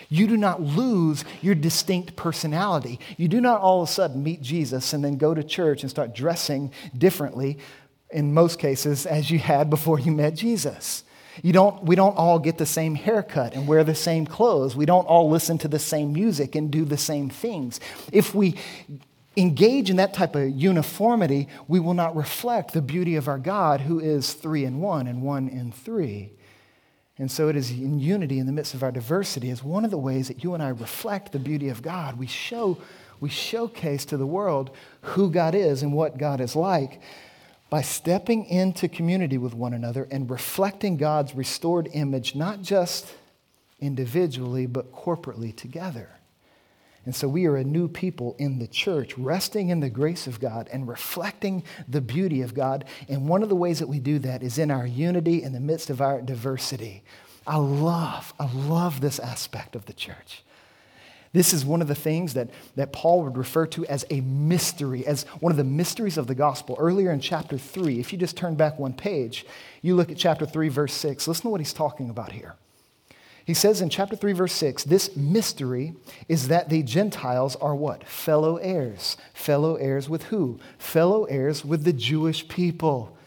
You 0.09 0.27
do 0.27 0.39
not 0.39 0.63
lose 0.63 1.23
your 1.43 1.55
distinct 1.55 2.17
personality. 2.17 2.99
You 3.19 3.29
do 3.29 3.43
not 3.43 3.61
all 3.61 3.83
of 3.83 3.91
a 3.91 3.93
sudden 3.93 4.23
meet 4.23 4.41
Jesus 4.41 4.95
and 4.95 5.05
then 5.05 5.19
go 5.19 5.35
to 5.35 5.45
church 5.45 5.83
and 5.83 5.91
start 5.91 6.15
dressing 6.15 6.73
differently, 6.97 7.59
in 8.11 8.33
most 8.33 8.59
cases, 8.59 9.05
as 9.05 9.31
you 9.31 9.39
had 9.39 9.69
before 9.69 10.01
you 10.01 10.13
met 10.13 10.35
Jesus. 10.35 11.05
You 11.43 11.53
don't, 11.53 11.85
we 11.85 11.95
don't 11.95 12.17
all 12.17 12.39
get 12.39 12.57
the 12.57 12.65
same 12.65 12.95
haircut 12.95 13.55
and 13.55 13.69
wear 13.69 13.85
the 13.85 13.95
same 13.95 14.27
clothes. 14.27 14.75
We 14.75 14.87
don't 14.87 15.05
all 15.05 15.29
listen 15.29 15.59
to 15.59 15.69
the 15.69 15.79
same 15.79 16.15
music 16.15 16.55
and 16.55 16.71
do 16.71 16.87
the 16.87 16.97
same 16.97 17.29
things. 17.29 17.81
If 18.13 18.35
we 18.35 18.57
engage 19.37 19.91
in 19.91 19.97
that 19.97 20.13
type 20.15 20.35
of 20.35 20.51
uniformity, 20.51 21.49
we 21.69 21.81
will 21.81 21.95
not 21.95 22.17
reflect 22.17 22.73
the 22.73 22.83
beauty 22.83 23.17
of 23.17 23.29
our 23.29 23.39
God, 23.39 23.83
who 23.83 24.01
is 24.01 24.33
three 24.33 24.65
in 24.65 24.81
one 24.81 25.07
and 25.07 25.23
one 25.23 25.49
in 25.49 25.73
three. 25.73 26.33
And 27.19 27.31
so 27.31 27.49
it 27.49 27.57
is 27.57 27.71
in 27.71 27.99
unity 28.01 28.39
in 28.39 28.47
the 28.47 28.53
midst 28.53 28.75
of 28.75 28.83
our 28.83 28.91
diversity 28.91 29.51
is 29.51 29.63
one 29.63 29.85
of 29.85 29.91
the 29.91 29.99
ways 29.99 30.29
that 30.29 30.43
you 30.43 30.55
and 30.55 30.63
I 30.63 30.71
reflect 30.71 31.33
the 31.33 31.39
beauty 31.39 31.69
of 31.69 31.83
God. 31.83 32.19
We 32.19 32.27
show, 32.27 32.79
we 33.21 33.29
showcase 33.29 34.07
to 34.07 34.17
the 34.17 34.27
world 34.27 34.71
who 35.03 35.31
God 35.31 35.55
is 35.55 35.83
and 35.83 35.93
what 35.93 36.17
God 36.17 36.41
is 36.41 36.57
like 36.57 37.01
by 37.69 37.83
stepping 37.83 38.47
into 38.47 38.89
community 38.89 39.39
with 39.39 39.55
one 39.55 39.75
another 39.75 40.09
and 40.11 40.31
reflecting 40.31 40.97
God's 40.97 41.35
restored 41.35 41.89
image, 41.93 42.35
not 42.35 42.63
just 42.63 43.15
individually, 43.81 44.67
but 44.67 44.93
corporately 44.93 45.55
together. 45.55 46.09
And 47.07 47.15
so 47.15 47.29
we 47.29 47.47
are 47.47 47.57
a 47.57 47.65
new 47.65 47.89
people 47.89 48.37
in 48.39 48.59
the 48.59 48.67
church, 48.67 49.17
resting 49.17 49.71
in 49.71 49.81
the 49.81 49.89
grace 49.89 50.27
of 50.27 50.39
God 50.39 50.69
and 50.71 50.87
reflecting 50.87 51.63
the 51.89 52.01
beauty 52.01 52.43
of 52.43 52.55
God. 52.55 52.85
And 53.09 53.29
one 53.29 53.43
of 53.43 53.49
the 53.49 53.57
ways 53.57 53.79
that 53.79 53.89
we 53.89 53.99
do 53.99 54.19
that 54.21 54.43
is 54.43 54.59
in 54.59 54.71
our 54.71 54.87
unity 54.87 55.43
in 55.43 55.53
the 55.53 55.61
midst 55.61 55.89
of 55.89 56.01
our 56.01 56.21
diversity. 56.21 57.03
I 57.47 57.57
love, 57.57 58.35
I 58.39 58.53
love 58.53 59.01
this 59.01 59.19
aspect 59.19 59.75
of 59.75 59.87
the 59.87 59.95
church. 59.95 60.43
This 61.33 61.53
is 61.53 61.65
one 61.65 61.81
of 61.81 61.89
the 61.89 61.95
things 61.95 62.35
that, 62.35 62.51
that 62.75 62.93
Paul 62.93 63.23
would 63.23 63.37
refer 63.37 63.65
to 63.69 63.87
as 63.87 64.05
a 64.11 64.21
mystery, 64.21 65.07
as 65.07 65.23
one 65.39 65.53
of 65.53 65.57
the 65.57 65.65
mysteries 65.65 66.19
of 66.19 66.27
the 66.27 66.35
gospel. 66.35 66.77
Earlier 66.79 67.13
in 67.13 67.21
chapter 67.21 67.57
3, 67.57 68.01
if 68.01 68.13
you 68.13 68.19
just 68.19 68.37
turn 68.37 68.57
back 68.57 68.79
one 68.79 68.93
page, 68.93 69.47
you 69.81 69.95
look 69.95 70.11
at 70.11 70.17
chapter 70.17 70.45
3, 70.45 70.69
verse 70.69 70.93
6. 70.93 71.29
Listen 71.29 71.43
to 71.45 71.49
what 71.51 71.61
he's 71.61 71.73
talking 71.73 72.11
about 72.11 72.33
here. 72.33 72.57
He 73.51 73.55
says 73.55 73.81
in 73.81 73.89
chapter 73.89 74.15
3, 74.15 74.33
verse 74.33 74.53
6, 74.53 74.85
this 74.85 75.17
mystery 75.17 75.97
is 76.29 76.47
that 76.47 76.69
the 76.69 76.85
Gentiles 76.85 77.57
are 77.57 77.75
what? 77.75 78.07
Fellow 78.07 78.59
heirs. 78.59 79.17
Fellow 79.35 79.75
heirs 79.75 80.09
with 80.09 80.23
who? 80.27 80.61
Fellow 80.79 81.25
heirs 81.25 81.65
with 81.65 81.83
the 81.83 81.93
Jewish 81.93 82.47
people. 82.47 83.19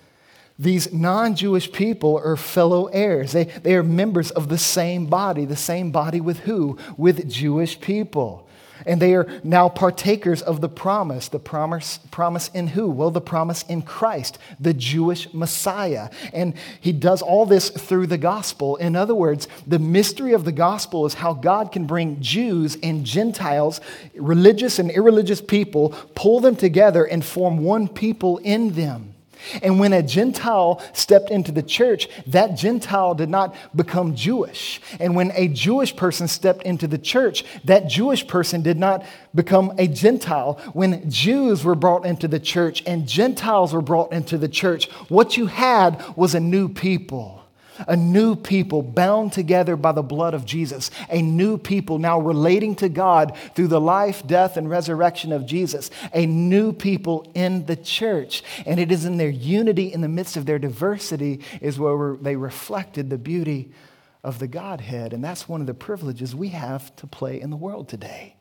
These 0.57 0.93
non 0.93 1.36
Jewish 1.36 1.69
people 1.73 2.21
are 2.23 2.38
fellow 2.38 2.86
heirs. 2.86 3.33
They, 3.33 3.43
they 3.43 3.75
are 3.75 3.83
members 3.83 4.31
of 4.31 4.47
the 4.47 4.57
same 4.57 5.07
body. 5.07 5.43
The 5.43 5.57
same 5.57 5.91
body 5.91 6.21
with 6.21 6.39
who? 6.39 6.77
With 6.95 7.29
Jewish 7.29 7.81
people. 7.81 8.47
And 8.85 9.01
they 9.01 9.13
are 9.15 9.27
now 9.43 9.69
partakers 9.69 10.41
of 10.41 10.61
the 10.61 10.69
promise. 10.69 11.27
The 11.29 11.39
promise, 11.39 11.99
promise 12.11 12.49
in 12.53 12.67
who? 12.67 12.89
Well, 12.89 13.11
the 13.11 13.21
promise 13.21 13.63
in 13.63 13.81
Christ, 13.81 14.37
the 14.59 14.73
Jewish 14.73 15.33
Messiah. 15.33 16.09
And 16.33 16.53
he 16.79 16.91
does 16.91 17.21
all 17.21 17.45
this 17.45 17.69
through 17.69 18.07
the 18.07 18.17
gospel. 18.17 18.75
In 18.77 18.95
other 18.95 19.15
words, 19.15 19.47
the 19.65 19.79
mystery 19.79 20.33
of 20.33 20.45
the 20.45 20.51
gospel 20.51 21.05
is 21.05 21.15
how 21.15 21.33
God 21.33 21.71
can 21.71 21.85
bring 21.85 22.21
Jews 22.21 22.77
and 22.83 23.05
Gentiles, 23.05 23.81
religious 24.15 24.79
and 24.79 24.91
irreligious 24.91 25.41
people, 25.41 25.89
pull 26.15 26.39
them 26.39 26.55
together 26.55 27.05
and 27.05 27.23
form 27.23 27.59
one 27.59 27.87
people 27.87 28.37
in 28.39 28.73
them. 28.73 29.12
And 29.62 29.79
when 29.79 29.93
a 29.93 30.03
Gentile 30.03 30.82
stepped 30.93 31.29
into 31.29 31.51
the 31.51 31.63
church, 31.63 32.08
that 32.27 32.56
Gentile 32.58 33.15
did 33.15 33.29
not 33.29 33.56
become 33.75 34.15
Jewish. 34.15 34.82
And 34.99 35.15
when 35.15 35.32
a 35.36 35.47
Jewish 35.47 35.95
person 35.95 36.27
stepped 36.27 36.63
into 36.63 36.88
the 36.88 36.97
church, 36.97 37.43
that 37.65 37.88
Jewish 37.88 38.27
person 38.27 38.62
did 38.62 38.77
not 38.77 39.06
become 39.36 39.73
a 39.77 39.88
Gentile. 39.88 40.60
When 40.73 41.10
Jews 41.10 41.63
were 41.63 41.75
brought 41.75 42.06
into 42.06 42.27
the 42.27 42.39
church 42.39 42.84
and 42.86 43.08
Gentiles 43.08 43.73
were 43.73 43.82
brought 43.82 44.12
into 44.12 44.38
the 44.38 44.49
church, 44.49 44.89
what 45.10 45.38
you 45.38 45.47
had 45.47 46.03
was 46.15 46.36
a 46.36 46.39
new 46.39 46.69
people 46.69 47.42
a 47.88 47.95
new 47.95 48.36
people 48.36 48.81
bound 48.81 49.33
together 49.33 49.75
by 49.75 49.91
the 49.91 50.01
blood 50.01 50.33
of 50.33 50.45
Jesus, 50.45 50.91
a 51.09 51.21
new 51.21 51.57
people 51.57 51.99
now 51.99 52.19
relating 52.19 52.75
to 52.75 52.89
God 52.89 53.38
through 53.55 53.67
the 53.67 53.81
life, 53.81 54.25
death, 54.25 54.57
and 54.57 54.69
resurrection 54.69 55.31
of 55.31 55.45
Jesus, 55.45 55.89
a 56.13 56.25
new 56.25 56.73
people 56.73 57.29
in 57.33 57.65
the 57.65 57.75
church. 57.75 58.43
And 58.65 58.79
it 58.79 58.91
is 58.91 59.05
in 59.05 59.17
their 59.17 59.29
unity 59.29 59.91
in 59.91 60.01
the 60.01 60.07
midst 60.07 60.38
of 60.38 60.45
their 60.45 60.59
diversity 60.59 61.41
is 61.62 61.79
where 61.79 62.17
they 62.21 62.36
reflected 62.36 63.09
the 63.09 63.17
beauty 63.17 63.71
of 64.23 64.39
the 64.39 64.47
Godhead. 64.47 65.13
And 65.13 65.23
that's 65.23 65.49
one 65.49 65.62
of 65.62 65.67
the 65.67 65.73
privileges 65.73 66.36
we 66.36 66.49
have 66.49 66.95
to 66.97 67.07
play 67.07 67.41
in 67.41 67.49
the 67.49 67.57
world 67.57 67.89
today. 67.89 68.36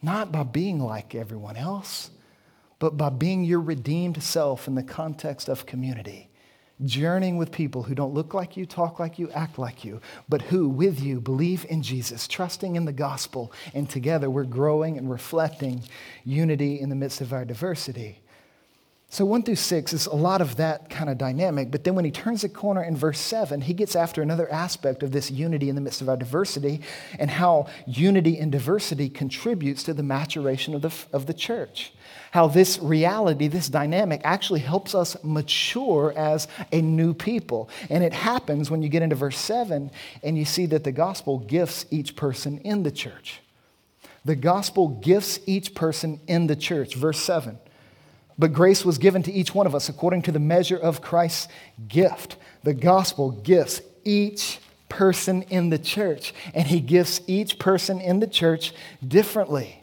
Not 0.00 0.30
by 0.30 0.44
being 0.44 0.78
like 0.78 1.14
everyone 1.14 1.56
else, 1.56 2.10
but 2.78 2.96
by 2.96 3.08
being 3.08 3.42
your 3.42 3.60
redeemed 3.60 4.22
self 4.22 4.68
in 4.68 4.76
the 4.76 4.82
context 4.84 5.48
of 5.48 5.66
community 5.66 6.27
journeying 6.84 7.36
with 7.36 7.50
people 7.52 7.82
who 7.82 7.94
don't 7.94 8.14
look 8.14 8.34
like 8.34 8.56
you, 8.56 8.66
talk 8.66 8.98
like 8.98 9.18
you, 9.18 9.30
act 9.30 9.58
like 9.58 9.84
you, 9.84 10.00
but 10.28 10.42
who, 10.42 10.68
with 10.68 11.00
you, 11.00 11.20
believe 11.20 11.66
in 11.68 11.82
Jesus, 11.82 12.28
trusting 12.28 12.76
in 12.76 12.84
the 12.84 12.92
gospel, 12.92 13.52
and 13.74 13.88
together 13.88 14.30
we're 14.30 14.44
growing 14.44 14.96
and 14.96 15.10
reflecting 15.10 15.82
unity 16.24 16.80
in 16.80 16.88
the 16.88 16.94
midst 16.94 17.20
of 17.20 17.32
our 17.32 17.44
diversity. 17.44 18.20
So, 19.10 19.24
one 19.24 19.42
through 19.42 19.56
six 19.56 19.94
is 19.94 20.04
a 20.04 20.14
lot 20.14 20.42
of 20.42 20.56
that 20.56 20.90
kind 20.90 21.08
of 21.08 21.16
dynamic, 21.16 21.70
but 21.70 21.82
then 21.82 21.94
when 21.94 22.04
he 22.04 22.10
turns 22.10 22.42
the 22.42 22.48
corner 22.48 22.82
in 22.82 22.94
verse 22.94 23.18
seven, 23.18 23.62
he 23.62 23.72
gets 23.72 23.96
after 23.96 24.20
another 24.20 24.50
aspect 24.52 25.02
of 25.02 25.12
this 25.12 25.30
unity 25.30 25.70
in 25.70 25.74
the 25.74 25.80
midst 25.80 26.02
of 26.02 26.10
our 26.10 26.16
diversity 26.16 26.82
and 27.18 27.30
how 27.30 27.68
unity 27.86 28.38
and 28.38 28.52
diversity 28.52 29.08
contributes 29.08 29.82
to 29.84 29.94
the 29.94 30.02
maturation 30.02 30.74
of 30.74 30.82
the, 30.82 30.92
of 31.10 31.24
the 31.24 31.32
church 31.32 31.92
how 32.30 32.48
this 32.48 32.78
reality, 32.78 33.48
this 33.48 33.68
dynamic, 33.68 34.20
actually 34.24 34.60
helps 34.60 34.94
us 34.94 35.16
mature 35.22 36.12
as 36.16 36.48
a 36.72 36.80
new 36.80 37.14
people. 37.14 37.68
And 37.90 38.04
it 38.04 38.12
happens 38.12 38.70
when 38.70 38.82
you 38.82 38.88
get 38.88 39.02
into 39.02 39.16
verse 39.16 39.38
7 39.38 39.90
and 40.22 40.38
you 40.38 40.44
see 40.44 40.66
that 40.66 40.84
the 40.84 40.92
gospel 40.92 41.38
gifts 41.38 41.86
each 41.90 42.16
person 42.16 42.58
in 42.58 42.82
the 42.82 42.90
church. 42.90 43.40
The 44.24 44.36
gospel 44.36 44.88
gifts 44.88 45.40
each 45.46 45.74
person 45.74 46.20
in 46.26 46.48
the 46.48 46.56
church. 46.56 46.94
Verse 46.94 47.18
7. 47.18 47.58
But 48.38 48.52
grace 48.52 48.84
was 48.84 48.98
given 48.98 49.22
to 49.24 49.32
each 49.32 49.54
one 49.54 49.66
of 49.66 49.74
us 49.74 49.88
according 49.88 50.22
to 50.22 50.32
the 50.32 50.38
measure 50.38 50.76
of 50.76 51.02
Christ's 51.02 51.48
gift. 51.88 52.36
The 52.62 52.74
gospel 52.74 53.30
gifts 53.30 53.80
each 54.04 54.60
person 54.88 55.42
in 55.42 55.70
the 55.70 55.78
church, 55.78 56.32
and 56.54 56.66
he 56.66 56.80
gifts 56.80 57.20
each 57.26 57.58
person 57.58 58.00
in 58.00 58.20
the 58.20 58.26
church 58.26 58.72
differently. 59.06 59.77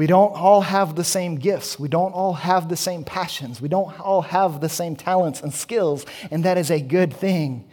We 0.00 0.06
don't 0.06 0.32
all 0.32 0.62
have 0.62 0.96
the 0.96 1.04
same 1.04 1.36
gifts. 1.36 1.78
We 1.78 1.86
don't 1.86 2.12
all 2.12 2.32
have 2.32 2.70
the 2.70 2.76
same 2.76 3.04
passions. 3.04 3.60
We 3.60 3.68
don't 3.68 4.00
all 4.00 4.22
have 4.22 4.62
the 4.62 4.68
same 4.70 4.96
talents 4.96 5.42
and 5.42 5.52
skills, 5.52 6.06
and 6.30 6.42
that 6.46 6.56
is 6.56 6.70
a 6.70 6.80
good 6.80 7.12
thing. 7.12 7.68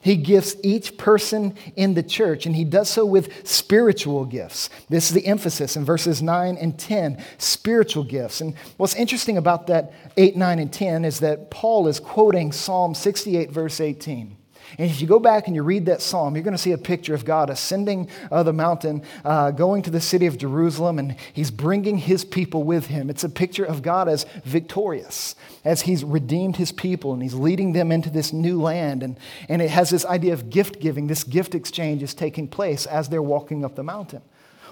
He 0.00 0.16
gives 0.16 0.56
each 0.64 0.98
person 0.98 1.54
in 1.76 1.94
the 1.94 2.02
church, 2.02 2.44
and 2.44 2.56
he 2.56 2.64
does 2.64 2.90
so 2.90 3.06
with 3.06 3.46
spiritual 3.46 4.24
gifts. 4.24 4.68
This 4.88 5.10
is 5.10 5.14
the 5.14 5.24
emphasis 5.28 5.76
in 5.76 5.84
verses 5.84 6.20
9 6.20 6.56
and 6.56 6.76
10 6.76 7.24
spiritual 7.38 8.02
gifts. 8.02 8.40
And 8.40 8.56
what's 8.76 8.96
interesting 8.96 9.36
about 9.36 9.68
that 9.68 9.92
8, 10.16 10.36
9, 10.36 10.58
and 10.58 10.72
10 10.72 11.04
is 11.04 11.20
that 11.20 11.52
Paul 11.52 11.86
is 11.86 12.00
quoting 12.00 12.50
Psalm 12.50 12.96
68, 12.96 13.52
verse 13.52 13.80
18. 13.80 14.39
And 14.78 14.90
if 14.90 15.00
you 15.00 15.06
go 15.06 15.18
back 15.18 15.46
and 15.46 15.56
you 15.56 15.62
read 15.62 15.86
that 15.86 16.02
psalm, 16.02 16.34
you're 16.34 16.44
going 16.44 16.56
to 16.56 16.58
see 16.58 16.72
a 16.72 16.78
picture 16.78 17.14
of 17.14 17.24
God 17.24 17.50
ascending 17.50 18.08
uh, 18.30 18.42
the 18.42 18.52
mountain, 18.52 19.02
uh, 19.24 19.50
going 19.50 19.82
to 19.82 19.90
the 19.90 20.00
city 20.00 20.26
of 20.26 20.38
Jerusalem, 20.38 20.98
and 20.98 21.16
he's 21.32 21.50
bringing 21.50 21.98
his 21.98 22.24
people 22.24 22.62
with 22.62 22.86
him. 22.86 23.10
It's 23.10 23.24
a 23.24 23.28
picture 23.28 23.64
of 23.64 23.82
God 23.82 24.08
as 24.08 24.24
victorious, 24.44 25.34
as 25.64 25.82
he's 25.82 26.04
redeemed 26.04 26.56
his 26.56 26.72
people 26.72 27.12
and 27.12 27.22
he's 27.22 27.34
leading 27.34 27.72
them 27.72 27.92
into 27.92 28.10
this 28.10 28.32
new 28.32 28.60
land. 28.60 29.02
And, 29.02 29.18
and 29.48 29.60
it 29.62 29.70
has 29.70 29.90
this 29.90 30.04
idea 30.04 30.32
of 30.32 30.50
gift 30.50 30.80
giving. 30.80 31.06
This 31.06 31.24
gift 31.24 31.54
exchange 31.54 32.02
is 32.02 32.14
taking 32.14 32.48
place 32.48 32.86
as 32.86 33.08
they're 33.08 33.22
walking 33.22 33.64
up 33.64 33.74
the 33.74 33.82
mountain. 33.82 34.22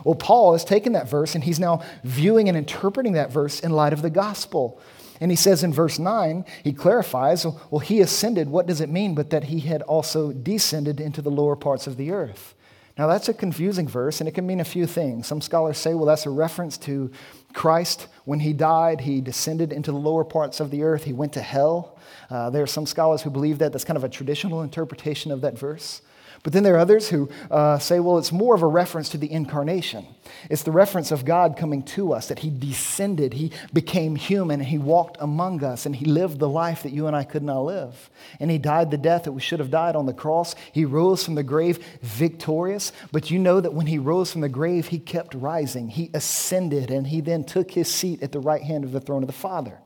Well, 0.05 0.15
Paul 0.15 0.53
has 0.53 0.65
taken 0.65 0.93
that 0.93 1.09
verse 1.09 1.35
and 1.35 1.43
he's 1.43 1.59
now 1.59 1.83
viewing 2.05 2.49
and 2.49 2.57
interpreting 2.57 3.13
that 3.13 3.33
verse 3.33 3.61
in 3.61 3.73
light 3.73 3.93
of 3.93 4.03
the 4.03 4.11
gospel. 4.11 4.81
And 5.21 5.31
he 5.31 5.37
says 5.37 5.65
in 5.65 5.73
verse 5.73 5.99
9, 5.99 6.45
he 6.63 6.73
clarifies, 6.73 7.45
well, 7.71 7.81
he 7.81 8.01
ascended. 8.01 8.49
What 8.49 8.67
does 8.67 8.81
it 8.81 8.89
mean? 8.89 9.15
But 9.15 9.31
that 9.31 9.45
he 9.45 9.61
had 9.61 9.83
also 9.83 10.33
descended 10.33 11.01
into 11.01 11.23
the 11.23 11.31
lower 11.31 11.57
parts 11.57 11.87
of 11.87 11.97
the 11.97 12.13
earth. 12.13 12.55
Now, 12.99 13.07
that's 13.07 13.29
a 13.29 13.35
confusing 13.35 13.87
verse, 13.87 14.21
and 14.21 14.29
it 14.29 14.33
can 14.33 14.45
mean 14.45 14.59
a 14.59 14.65
few 14.65 14.85
things. 14.85 15.29
Some 15.29 15.41
scholars 15.41 15.79
say, 15.79 15.95
well, 15.95 16.07
that's 16.07 16.27
a 16.27 16.31
reference 16.31 16.77
to 16.79 17.13
Christ. 17.53 18.09
When 18.25 18.41
he 18.41 18.53
died, 18.53 19.03
he 19.03 19.21
descended 19.21 19.73
into 19.73 19.93
the 19.93 19.99
lower 19.99 20.25
parts 20.25 20.59
of 20.59 20.73
the 20.73 20.83
earth, 20.83 21.05
he 21.05 21.13
went 21.13 21.33
to 21.35 21.41
hell. 21.41 21.97
Uh, 22.29 22.51
there 22.51 22.63
are 22.63 22.67
some 22.67 22.87
scholars 22.87 23.23
who 23.23 23.31
believe 23.31 23.59
that. 23.59 23.73
That's 23.73 23.85
kind 23.85 23.97
of 23.97 24.03
a 24.03 24.09
traditional 24.09 24.63
interpretation 24.63 25.31
of 25.31 25.43
that 25.43 25.57
verse. 25.57 26.03
But 26.49 26.55
then 26.55 26.63
there 26.63 26.77
are 26.77 26.79
others 26.79 27.11
who 27.11 27.29
uh, 27.51 27.79
say, 27.79 28.01
well, 28.01 28.17
it's 28.17 28.33
more 28.33 28.55
of 28.55 28.63
a 28.63 28.67
reference 28.67 29.11
to 29.11 29.19
the 29.19 29.31
incarnation. 29.31 30.07
It's 30.49 30.63
the 30.63 30.73
reference 30.73 31.13
of 31.13 31.27
God 31.27 31.59
coming 31.59 31.83
to 31.83 32.15
us, 32.15 32.29
that 32.29 32.39
He 32.39 32.49
descended, 32.49 33.35
He 33.35 33.53
became 33.75 34.17
human, 34.17 34.61
and 34.61 34.69
He 34.71 34.79
walked 34.79 35.19
among 35.21 35.63
us, 35.63 35.85
and 35.85 35.95
He 35.95 36.07
lived 36.07 36.39
the 36.39 36.49
life 36.49 36.85
that 36.85 36.93
you 36.95 37.07
and 37.07 37.15
I 37.15 37.25
could 37.25 37.43
not 37.43 37.61
live. 37.61 38.09
And 38.41 38.51
He 38.51 38.57
died 38.57 38.91
the 38.91 38.97
death 38.97 39.25
that 39.25 39.33
we 39.33 39.43
should 39.43 39.59
have 39.59 39.71
died 39.71 39.95
on 39.95 40.07
the 40.07 40.15
cross. 40.15 40.55
He 40.73 40.87
rose 40.87 41.23
from 41.23 41.35
the 41.35 41.43
grave 41.43 41.85
victorious. 42.01 42.93
But 43.13 43.31
you 43.31 43.39
know 43.39 43.61
that 43.61 43.75
when 43.75 43.87
He 43.87 43.99
rose 43.99 44.33
from 44.33 44.41
the 44.41 44.49
grave, 44.49 44.87
He 44.87 45.01
kept 45.01 45.35
rising. 45.35 45.91
He 45.91 46.11
ascended, 46.15 46.91
and 46.91 47.09
He 47.09 47.21
then 47.21 47.45
took 47.45 47.73
His 47.73 47.93
seat 47.93 48.23
at 48.23 48.33
the 48.33 48.41
right 48.41 48.63
hand 48.63 48.85
of 48.85 48.93
the 48.93 49.01
throne 49.01 49.23
of 49.23 49.27
the 49.27 49.35
Father. 49.35 49.81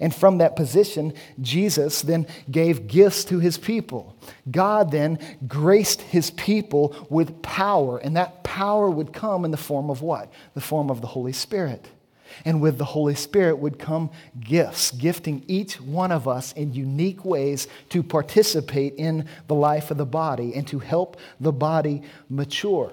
And 0.00 0.14
from 0.14 0.38
that 0.38 0.56
position, 0.56 1.14
Jesus 1.40 2.02
then 2.02 2.26
gave 2.50 2.86
gifts 2.86 3.24
to 3.24 3.38
his 3.38 3.58
people. 3.58 4.16
God 4.50 4.90
then 4.90 5.18
graced 5.46 6.02
his 6.02 6.30
people 6.32 6.94
with 7.08 7.42
power, 7.42 7.98
and 7.98 8.16
that 8.16 8.44
power 8.44 8.90
would 8.90 9.12
come 9.12 9.44
in 9.44 9.50
the 9.50 9.56
form 9.56 9.90
of 9.90 10.02
what? 10.02 10.32
The 10.54 10.60
form 10.60 10.90
of 10.90 11.00
the 11.00 11.06
Holy 11.06 11.32
Spirit. 11.32 11.88
And 12.44 12.60
with 12.60 12.78
the 12.78 12.84
Holy 12.84 13.14
Spirit 13.14 13.58
would 13.58 13.78
come 13.78 14.10
gifts, 14.38 14.92
gifting 14.92 15.44
each 15.48 15.80
one 15.80 16.12
of 16.12 16.28
us 16.28 16.52
in 16.52 16.72
unique 16.72 17.24
ways 17.24 17.66
to 17.88 18.02
participate 18.02 18.94
in 18.94 19.26
the 19.48 19.54
life 19.54 19.90
of 19.90 19.96
the 19.96 20.06
body 20.06 20.54
and 20.54 20.66
to 20.68 20.78
help 20.78 21.16
the 21.40 21.52
body 21.52 22.02
mature. 22.28 22.92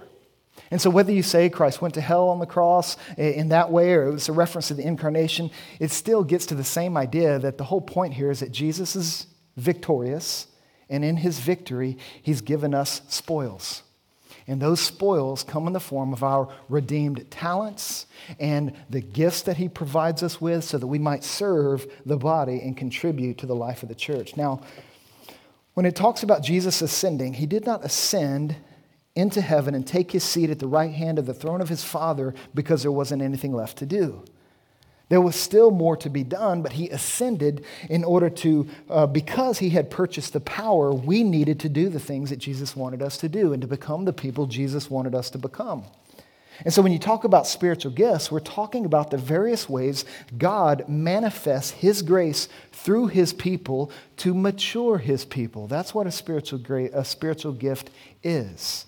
And 0.69 0.82
so, 0.82 0.89
whether 0.89 1.12
you 1.12 1.23
say 1.23 1.49
Christ 1.49 1.82
went 1.82 1.93
to 1.93 2.01
hell 2.01 2.30
on 2.30 2.39
the 2.39 2.45
cross 2.45 2.97
in 3.17 3.49
that 3.49 3.71
way 3.71 3.93
or 3.93 4.08
it 4.08 4.12
was 4.12 4.30
a 4.30 4.34
reference 4.34 4.67
to 4.67 4.73
the 4.73 4.86
incarnation, 4.86 5.49
it 5.80 5.91
still 5.91 6.23
gets 6.23 6.45
to 6.47 6.56
the 6.56 6.63
same 6.63 6.97
idea 6.97 7.39
that 7.39 7.58
the 7.58 7.63
whole 7.63 7.82
point 7.82 8.13
here 8.13 8.32
is 8.32 8.41
that 8.41 8.51
Jesus 8.51 8.95
is 8.95 9.27
victorious, 9.56 10.47
and 10.89 11.03
in 11.03 11.17
his 11.17 11.39
victory, 11.39 11.97
he's 12.21 12.41
given 12.41 12.73
us 12.73 13.01
spoils. 13.08 13.84
And 14.49 14.62
those 14.62 14.80
spoils 14.80 15.43
come 15.43 15.67
in 15.67 15.73
the 15.73 15.80
form 15.80 16.13
of 16.13 16.23
our 16.23 16.47
redeemed 16.69 17.30
talents 17.30 18.06
and 18.39 18.73
the 18.89 19.01
gifts 19.01 19.41
that 19.41 19.58
he 19.58 19.67
provides 19.67 20.23
us 20.23 20.39
with 20.39 20.63
so 20.63 20.77
that 20.77 20.88
we 20.88 20.99
might 20.99 21.25
serve 21.25 21.86
the 22.06 22.15
body 22.15 22.62
and 22.62 22.77
contribute 22.77 23.39
to 23.39 23.45
the 23.45 23.56
life 23.56 23.84
of 23.84 23.89
the 23.89 23.95
church. 23.95 24.38
Now, 24.38 24.62
when 25.73 25.86
it 25.86 25.97
talks 25.97 26.23
about 26.23 26.43
Jesus 26.43 26.82
ascending, 26.82 27.34
he 27.34 27.45
did 27.45 27.65
not 27.65 27.84
ascend 27.84 28.56
into 29.17 29.41
heaven 29.41 29.73
and 29.73 29.86
take 29.86 30.12
his 30.12 30.23
seat 30.23 30.49
at 30.49 30.60
the 30.60 30.67
right 30.67 30.93
hand 30.93 31.17
of 31.17 31.25
the 31.25 31.34
throne 31.34 31.60
of 31.60 31.69
his 31.69 31.84
Father 31.84 32.34
because 32.53 32.84
there 32.84 32.91
wasn't 32.91 33.21
anything 33.21 33.51
left 33.51 33.77
to 33.80 33.86
do. 33.86 34.23
There 35.10 35.21
was 35.21 35.36
still 35.36 35.71
more 35.71 35.95
to 35.97 36.10
be 36.10 36.23
done, 36.23 36.62
but 36.62 36.73
he 36.73 36.89
ascended 36.89 37.65
in 37.89 38.03
order 38.03 38.30
to, 38.30 38.67
uh, 38.89 39.08
because 39.08 39.58
he 39.60 39.69
had 39.69 39.89
purchased 39.89 40.34
the 40.34 40.41
power, 40.41 40.93
we 40.93 41.23
needed 41.23 41.62
to 41.62 41.69
do 41.69 41.89
the 41.89 41.99
things 41.99 42.30
that 42.30 42.39
Jesus 42.39 42.75
wanted 42.75 43.01
us 43.01 43.17
to 43.17 43.30
do 43.30 43.53
and 43.53 43.62
to 43.62 43.67
become 43.67 44.06
the 44.06 44.13
people 44.13 44.45
Jesus 44.45 44.89
wanted 44.89 45.15
us 45.15 45.30
to 45.32 45.38
become. 45.38 45.86
And 46.65 46.73
so 46.73 46.82
when 46.82 46.91
you 46.91 46.99
talk 46.99 47.23
about 47.23 47.47
spiritual 47.47 47.91
gifts, 47.91 48.32
we're 48.32 48.39
talking 48.39 48.84
about 48.84 49.12
the 49.12 49.17
various 49.17 49.69
ways 49.69 50.06
God 50.38 50.89
manifests 50.89 51.71
his 51.71 52.01
grace 52.01 52.49
through 52.71 53.08
his 53.08 53.32
people 53.32 53.91
to 54.17 54.34
mature 54.34 54.97
his 54.97 55.23
people. 55.23 55.67
That's 55.67 55.93
what 55.93 56.08
a 56.08 56.12
spiritual, 56.12 56.60
gra- 56.60 56.89
a 56.93 57.06
spiritual 57.06 57.53
gift 57.53 57.91
is. 58.23 58.87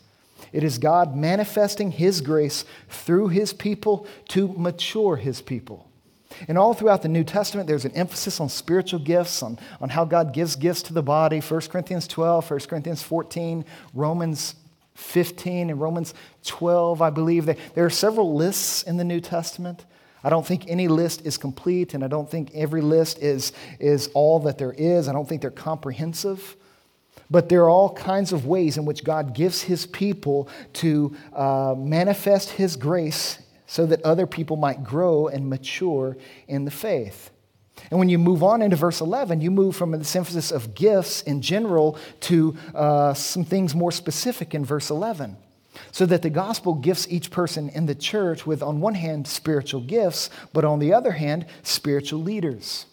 It 0.51 0.63
is 0.63 0.77
God 0.77 1.15
manifesting 1.15 1.91
his 1.91 2.21
grace 2.21 2.65
through 2.89 3.29
his 3.29 3.53
people 3.53 4.07
to 4.29 4.47
mature 4.49 5.15
his 5.15 5.41
people. 5.41 5.89
And 6.47 6.57
all 6.57 6.73
throughout 6.73 7.01
the 7.01 7.09
New 7.09 7.23
Testament, 7.23 7.67
there's 7.67 7.85
an 7.85 7.91
emphasis 7.91 8.39
on 8.39 8.49
spiritual 8.49 8.99
gifts, 8.99 9.43
on, 9.43 9.59
on 9.81 9.89
how 9.89 10.05
God 10.05 10.33
gives 10.33 10.55
gifts 10.55 10.83
to 10.83 10.93
the 10.93 11.03
body. 11.03 11.39
1 11.39 11.61
Corinthians 11.61 12.07
12, 12.07 12.49
1 12.49 12.59
Corinthians 12.61 13.03
14, 13.03 13.65
Romans 13.93 14.55
15, 14.93 15.69
and 15.69 15.81
Romans 15.81 16.13
12, 16.45 17.01
I 17.01 17.09
believe. 17.09 17.45
There 17.45 17.85
are 17.85 17.89
several 17.89 18.35
lists 18.35 18.83
in 18.83 18.97
the 18.97 19.03
New 19.03 19.19
Testament. 19.19 19.85
I 20.23 20.29
don't 20.29 20.45
think 20.45 20.65
any 20.67 20.87
list 20.87 21.25
is 21.25 21.37
complete, 21.37 21.93
and 21.93 22.03
I 22.03 22.07
don't 22.07 22.29
think 22.29 22.51
every 22.53 22.81
list 22.81 23.19
is, 23.19 23.53
is 23.79 24.09
all 24.13 24.39
that 24.41 24.57
there 24.57 24.73
is. 24.73 25.07
I 25.07 25.13
don't 25.13 25.27
think 25.27 25.41
they're 25.41 25.51
comprehensive. 25.51 26.57
But 27.31 27.49
there 27.49 27.61
are 27.61 27.69
all 27.69 27.93
kinds 27.93 28.33
of 28.33 28.45
ways 28.45 28.77
in 28.77 28.85
which 28.85 29.03
God 29.03 29.35
gives 29.35 29.61
his 29.61 29.85
people 29.85 30.49
to 30.73 31.15
uh, 31.33 31.75
manifest 31.77 32.51
his 32.51 32.75
grace 32.75 33.39
so 33.67 33.85
that 33.85 34.01
other 34.01 34.25
people 34.25 34.57
might 34.57 34.83
grow 34.83 35.27
and 35.27 35.47
mature 35.47 36.17
in 36.47 36.65
the 36.65 36.71
faith. 36.71 37.29
And 37.91 37.99
when 37.99 38.09
you 38.09 38.17
move 38.17 38.43
on 38.43 38.61
into 38.61 38.75
verse 38.75 38.99
11, 38.99 39.41
you 39.41 39.51
move 39.51 39.75
from 39.75 39.91
this 39.91 40.15
emphasis 40.15 40.51
of 40.51 40.73
gifts 40.73 41.21
in 41.21 41.41
general 41.41 41.97
to 42.21 42.57
uh, 42.73 43.13
some 43.13 43.43
things 43.43 43.75
more 43.75 43.91
specific 43.91 44.53
in 44.53 44.65
verse 44.65 44.89
11. 44.89 45.37
So 45.91 46.05
that 46.07 46.23
the 46.23 46.29
gospel 46.29 46.73
gifts 46.73 47.07
each 47.09 47.31
person 47.31 47.69
in 47.69 47.85
the 47.85 47.95
church 47.95 48.45
with, 48.45 48.61
on 48.61 48.81
one 48.81 48.95
hand, 48.95 49.27
spiritual 49.27 49.81
gifts, 49.81 50.29
but 50.51 50.65
on 50.65 50.79
the 50.79 50.93
other 50.93 51.11
hand, 51.11 51.45
spiritual 51.63 52.21
leaders. 52.21 52.85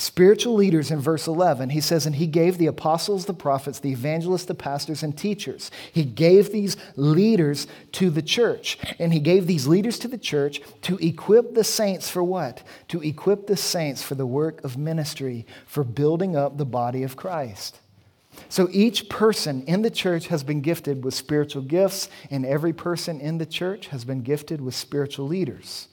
Spiritual 0.00 0.54
leaders 0.54 0.90
in 0.90 0.98
verse 0.98 1.26
11, 1.26 1.68
he 1.68 1.80
says, 1.82 2.06
and 2.06 2.16
he 2.16 2.26
gave 2.26 2.56
the 2.56 2.68
apostles, 2.68 3.26
the 3.26 3.34
prophets, 3.34 3.80
the 3.80 3.92
evangelists, 3.92 4.46
the 4.46 4.54
pastors, 4.54 5.02
and 5.02 5.14
teachers. 5.14 5.70
He 5.92 6.04
gave 6.04 6.50
these 6.50 6.78
leaders 6.96 7.66
to 7.92 8.08
the 8.08 8.22
church. 8.22 8.78
And 8.98 9.12
he 9.12 9.20
gave 9.20 9.46
these 9.46 9.66
leaders 9.66 9.98
to 9.98 10.08
the 10.08 10.16
church 10.16 10.62
to 10.84 10.96
equip 11.06 11.52
the 11.52 11.64
saints 11.64 12.08
for 12.08 12.24
what? 12.24 12.62
To 12.88 13.02
equip 13.02 13.46
the 13.46 13.58
saints 13.58 14.02
for 14.02 14.14
the 14.14 14.24
work 14.24 14.64
of 14.64 14.78
ministry, 14.78 15.44
for 15.66 15.84
building 15.84 16.34
up 16.34 16.56
the 16.56 16.64
body 16.64 17.02
of 17.02 17.14
Christ. 17.14 17.78
So 18.48 18.68
each 18.72 19.10
person 19.10 19.64
in 19.64 19.82
the 19.82 19.90
church 19.90 20.28
has 20.28 20.42
been 20.42 20.62
gifted 20.62 21.04
with 21.04 21.12
spiritual 21.12 21.60
gifts, 21.60 22.08
and 22.30 22.46
every 22.46 22.72
person 22.72 23.20
in 23.20 23.36
the 23.36 23.44
church 23.44 23.88
has 23.88 24.06
been 24.06 24.22
gifted 24.22 24.62
with 24.62 24.74
spiritual 24.74 25.26
leaders. 25.26 25.88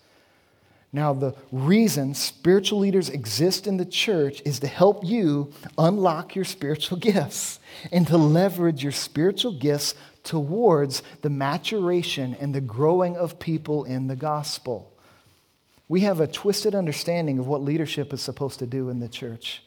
Now, 0.94 1.14
the 1.14 1.36
reason 1.52 2.14
spiritual 2.14 2.80
leaders 2.80 3.10
exist 3.10 3.68
in 3.68 3.78
the 3.78 3.86
church 3.86 4.42
is 4.46 4.60
to 4.62 4.68
help 4.68 5.04
you 5.04 5.52
unlock 5.78 6.36
your 6.36 6.46
spiritual 6.46 6.98
gifts 7.00 7.60
and 7.92 8.08
to 8.08 8.18
leverage 8.18 8.84
your 8.84 8.94
spiritual 8.94 9.52
gifts 9.52 9.96
towards 10.24 11.04
the 11.22 11.30
maturation 11.30 12.36
and 12.40 12.54
the 12.54 12.62
growing 12.62 13.18
of 13.18 13.40
people 13.40 13.84
in 13.84 14.08
the 14.08 14.16
gospel. 14.16 14.94
We 15.90 16.02
have 16.02 16.20
a 16.20 16.28
twisted 16.28 16.76
understanding 16.76 17.40
of 17.40 17.48
what 17.48 17.62
leadership 17.62 18.12
is 18.14 18.22
supposed 18.22 18.60
to 18.60 18.66
do 18.66 18.90
in 18.90 19.00
the 19.00 19.08
church. 19.08 19.64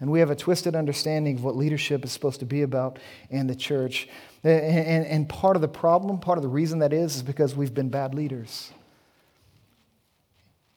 And 0.00 0.10
we 0.10 0.20
have 0.20 0.30
a 0.30 0.36
twisted 0.36 0.74
understanding 0.74 1.36
of 1.36 1.44
what 1.44 1.56
leadership 1.56 2.04
is 2.04 2.12
supposed 2.12 2.40
to 2.40 2.46
be 2.46 2.62
about 2.62 2.98
in 3.28 3.46
the 3.46 3.54
church. 3.54 4.08
And, 4.42 4.60
and, 4.60 5.06
and 5.06 5.28
part 5.28 5.56
of 5.56 5.62
the 5.62 5.68
problem, 5.68 6.18
part 6.18 6.38
of 6.38 6.42
the 6.42 6.48
reason 6.48 6.78
that 6.78 6.92
is, 6.92 7.16
is 7.16 7.22
because 7.22 7.54
we've 7.54 7.74
been 7.74 7.90
bad 7.90 8.14
leaders. 8.14 8.72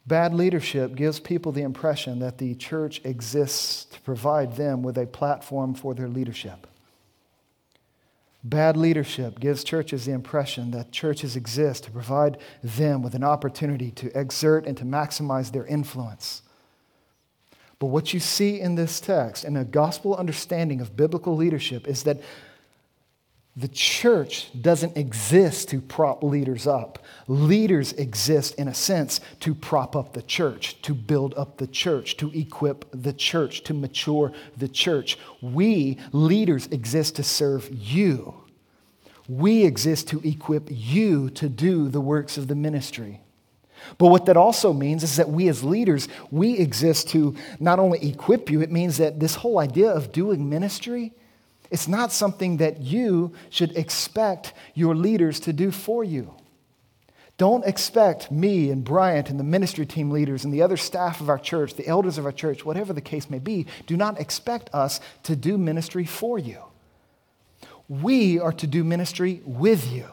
Bad 0.05 0.33
leadership 0.33 0.95
gives 0.95 1.19
people 1.19 1.51
the 1.51 1.61
impression 1.61 2.19
that 2.19 2.37
the 2.37 2.55
church 2.55 2.99
exists 3.05 3.85
to 3.85 4.01
provide 4.01 4.57
them 4.57 4.83
with 4.83 4.97
a 4.97 5.05
platform 5.05 5.73
for 5.73 5.93
their 5.93 6.09
leadership. 6.09 6.67
Bad 8.43 8.75
leadership 8.75 9.39
gives 9.39 9.63
churches 9.63 10.05
the 10.05 10.11
impression 10.11 10.71
that 10.71 10.91
churches 10.91 11.37
exist 11.37 11.85
to 11.85 11.91
provide 11.91 12.37
them 12.61 13.01
with 13.01 13.15
an 13.15 13.23
opportunity 13.23 13.89
to 13.91 14.19
exert 14.19 14.65
and 14.65 14.75
to 14.75 14.83
maximize 14.83 15.53
their 15.53 15.65
influence. 15.65 16.41
But 17.79 17.87
what 17.87 18.13
you 18.13 18.19
see 18.19 18.59
in 18.59 18.75
this 18.75 18.99
text, 18.99 19.45
in 19.45 19.55
a 19.55 19.63
gospel 19.63 20.15
understanding 20.15 20.81
of 20.81 20.97
biblical 20.97 21.37
leadership, 21.37 21.87
is 21.87 22.03
that 22.03 22.21
the 23.55 23.67
church 23.67 24.49
doesn't 24.59 24.97
exist 24.97 25.69
to 25.69 25.79
prop 25.79 26.23
leaders 26.23 26.65
up. 26.65 27.05
Leaders 27.27 27.93
exist, 27.93 28.55
in 28.55 28.67
a 28.67 28.73
sense, 28.73 29.19
to 29.41 29.53
prop 29.53 29.95
up 29.95 30.13
the 30.13 30.23
church, 30.23 30.81
to 30.81 30.95
build 30.95 31.35
up 31.35 31.57
the 31.57 31.67
church, 31.67 32.17
to 32.17 32.31
equip 32.37 32.85
the 32.91 33.13
church, 33.13 33.61
to 33.63 33.75
mature 33.75 34.31
the 34.57 34.67
church. 34.67 35.19
We, 35.41 35.99
leaders, 36.11 36.65
exist 36.67 37.15
to 37.17 37.23
serve 37.23 37.69
you. 37.71 38.33
We 39.29 39.65
exist 39.65 40.07
to 40.09 40.27
equip 40.27 40.67
you 40.69 41.29
to 41.31 41.47
do 41.47 41.89
the 41.89 42.01
works 42.01 42.39
of 42.39 42.47
the 42.47 42.55
ministry. 42.55 43.21
But 43.99 44.07
what 44.07 44.25
that 44.25 44.37
also 44.37 44.73
means 44.73 45.03
is 45.03 45.17
that 45.17 45.29
we 45.29 45.47
as 45.47 45.63
leaders, 45.63 46.07
we 46.31 46.57
exist 46.57 47.09
to 47.09 47.35
not 47.59 47.77
only 47.77 48.03
equip 48.09 48.49
you, 48.49 48.61
it 48.61 48.71
means 48.71 48.97
that 48.97 49.19
this 49.19 49.35
whole 49.35 49.59
idea 49.59 49.91
of 49.91 50.11
doing 50.11 50.49
ministry 50.49 51.13
it's 51.73 51.87
not 51.87 52.11
something 52.11 52.57
that 52.57 52.81
you 52.81 53.33
should 53.49 53.75
expect 53.75 54.53
your 54.75 54.93
leaders 54.93 55.39
to 55.39 55.51
do 55.51 55.71
for 55.71 56.03
you. 56.03 56.35
Don't 57.39 57.65
expect 57.65 58.31
me 58.31 58.69
and 58.69 58.83
Bryant 58.83 59.31
and 59.31 59.39
the 59.39 59.43
ministry 59.43 59.87
team 59.87 60.11
leaders 60.11 60.45
and 60.45 60.53
the 60.53 60.61
other 60.61 60.77
staff 60.77 61.19
of 61.19 61.29
our 61.29 61.39
church, 61.39 61.73
the 61.73 61.87
elders 61.87 62.19
of 62.19 62.25
our 62.25 62.31
church, 62.31 62.63
whatever 62.63 62.93
the 62.93 63.01
case 63.01 63.27
may 63.27 63.39
be, 63.39 63.65
do 63.87 63.97
not 63.97 64.19
expect 64.19 64.69
us 64.71 65.01
to 65.23 65.35
do 65.35 65.57
ministry 65.57 66.05
for 66.05 66.37
you. 66.37 66.59
We 67.89 68.39
are 68.39 68.53
to 68.53 68.67
do 68.67 68.83
ministry 68.83 69.41
with 69.43 69.91
you. 69.91 70.05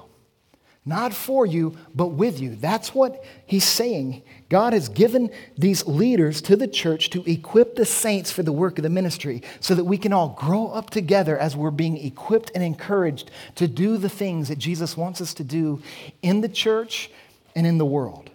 Not 0.87 1.12
for 1.12 1.45
you, 1.45 1.77
but 1.95 2.09
with 2.09 2.40
you. 2.40 2.57
That's 2.57 2.95
what 2.95 3.23
he's 3.45 3.64
saying. 3.64 4.23
God 4.49 4.73
has 4.73 4.88
given 4.88 5.31
these 5.57 5.87
leaders 5.87 6.40
to 6.43 6.57
the 6.57 6.66
church 6.66 7.11
to 7.11 7.23
equip 7.31 7.77
the 7.77 7.85
saints 7.85 8.33
for 8.33 8.43
the 8.43 8.53
work 8.53 8.79
of 8.79 8.83
the 8.83 8.90
ministry 8.90 9.43
so 9.61 9.75
that 9.75 9.85
we 9.85 9.99
can 9.99 10.14
all 10.14 10.31
grow 10.31 10.69
up 10.69 10.88
together 10.88 11.37
as 11.37 11.55
we're 11.55 11.71
being 11.71 11.99
equipped 11.99 12.51
and 12.55 12.64
encouraged 12.64 13.31
to 13.57 13.69
do 13.69 13.99
the 13.99 14.09
things 14.09 14.49
that 14.49 14.59
Jesus 14.59 14.97
wants 14.97 15.21
us 15.21 15.35
to 15.35 15.45
do 15.45 15.83
in 16.23 16.40
the 16.40 16.49
church 16.49 17.11
and 17.55 17.66
in 17.66 17.77
the 17.77 17.85
world. 17.85 18.31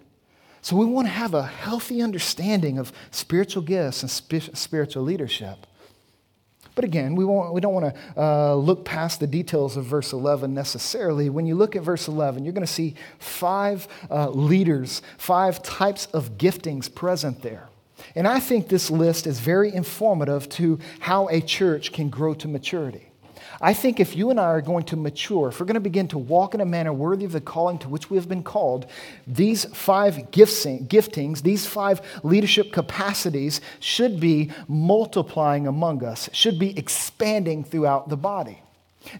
So 0.62 0.76
we 0.76 0.86
want 0.86 1.08
to 1.08 1.12
have 1.12 1.34
a 1.34 1.46
healthy 1.46 2.00
understanding 2.00 2.78
of 2.78 2.92
spiritual 3.10 3.62
gifts 3.62 4.02
and 4.02 4.10
spiritual 4.56 5.02
leadership. 5.02 5.66
But 6.76 6.84
again, 6.84 7.14
we, 7.16 7.24
won't, 7.24 7.54
we 7.54 7.60
don't 7.62 7.72
want 7.72 7.94
to 7.94 8.22
uh, 8.22 8.54
look 8.54 8.84
past 8.84 9.18
the 9.18 9.26
details 9.26 9.78
of 9.78 9.86
verse 9.86 10.12
11 10.12 10.52
necessarily. 10.52 11.30
When 11.30 11.46
you 11.46 11.54
look 11.56 11.74
at 11.74 11.82
verse 11.82 12.06
11, 12.06 12.44
you're 12.44 12.52
going 12.52 12.66
to 12.66 12.72
see 12.72 12.94
five 13.18 13.88
uh, 14.10 14.28
leaders, 14.28 15.00
five 15.16 15.62
types 15.62 16.06
of 16.12 16.36
giftings 16.36 16.94
present 16.94 17.40
there. 17.40 17.70
And 18.14 18.28
I 18.28 18.40
think 18.40 18.68
this 18.68 18.90
list 18.90 19.26
is 19.26 19.40
very 19.40 19.74
informative 19.74 20.50
to 20.50 20.78
how 21.00 21.28
a 21.30 21.40
church 21.40 21.92
can 21.92 22.10
grow 22.10 22.34
to 22.34 22.46
maturity. 22.46 23.05
I 23.60 23.72
think 23.72 24.00
if 24.00 24.14
you 24.14 24.30
and 24.30 24.38
I 24.38 24.44
are 24.44 24.60
going 24.60 24.84
to 24.84 24.96
mature, 24.96 25.48
if 25.48 25.60
we're 25.60 25.66
going 25.66 25.74
to 25.74 25.80
begin 25.80 26.08
to 26.08 26.18
walk 26.18 26.54
in 26.54 26.60
a 26.60 26.66
manner 26.66 26.92
worthy 26.92 27.24
of 27.24 27.32
the 27.32 27.40
calling 27.40 27.78
to 27.78 27.88
which 27.88 28.10
we 28.10 28.16
have 28.16 28.28
been 28.28 28.42
called, 28.42 28.86
these 29.26 29.64
five 29.66 30.16
giftings, 30.30 31.42
these 31.42 31.66
five 31.66 32.00
leadership 32.22 32.72
capacities 32.72 33.60
should 33.80 34.20
be 34.20 34.50
multiplying 34.68 35.66
among 35.66 36.04
us, 36.04 36.28
should 36.32 36.58
be 36.58 36.76
expanding 36.78 37.64
throughout 37.64 38.08
the 38.08 38.16
body. 38.16 38.62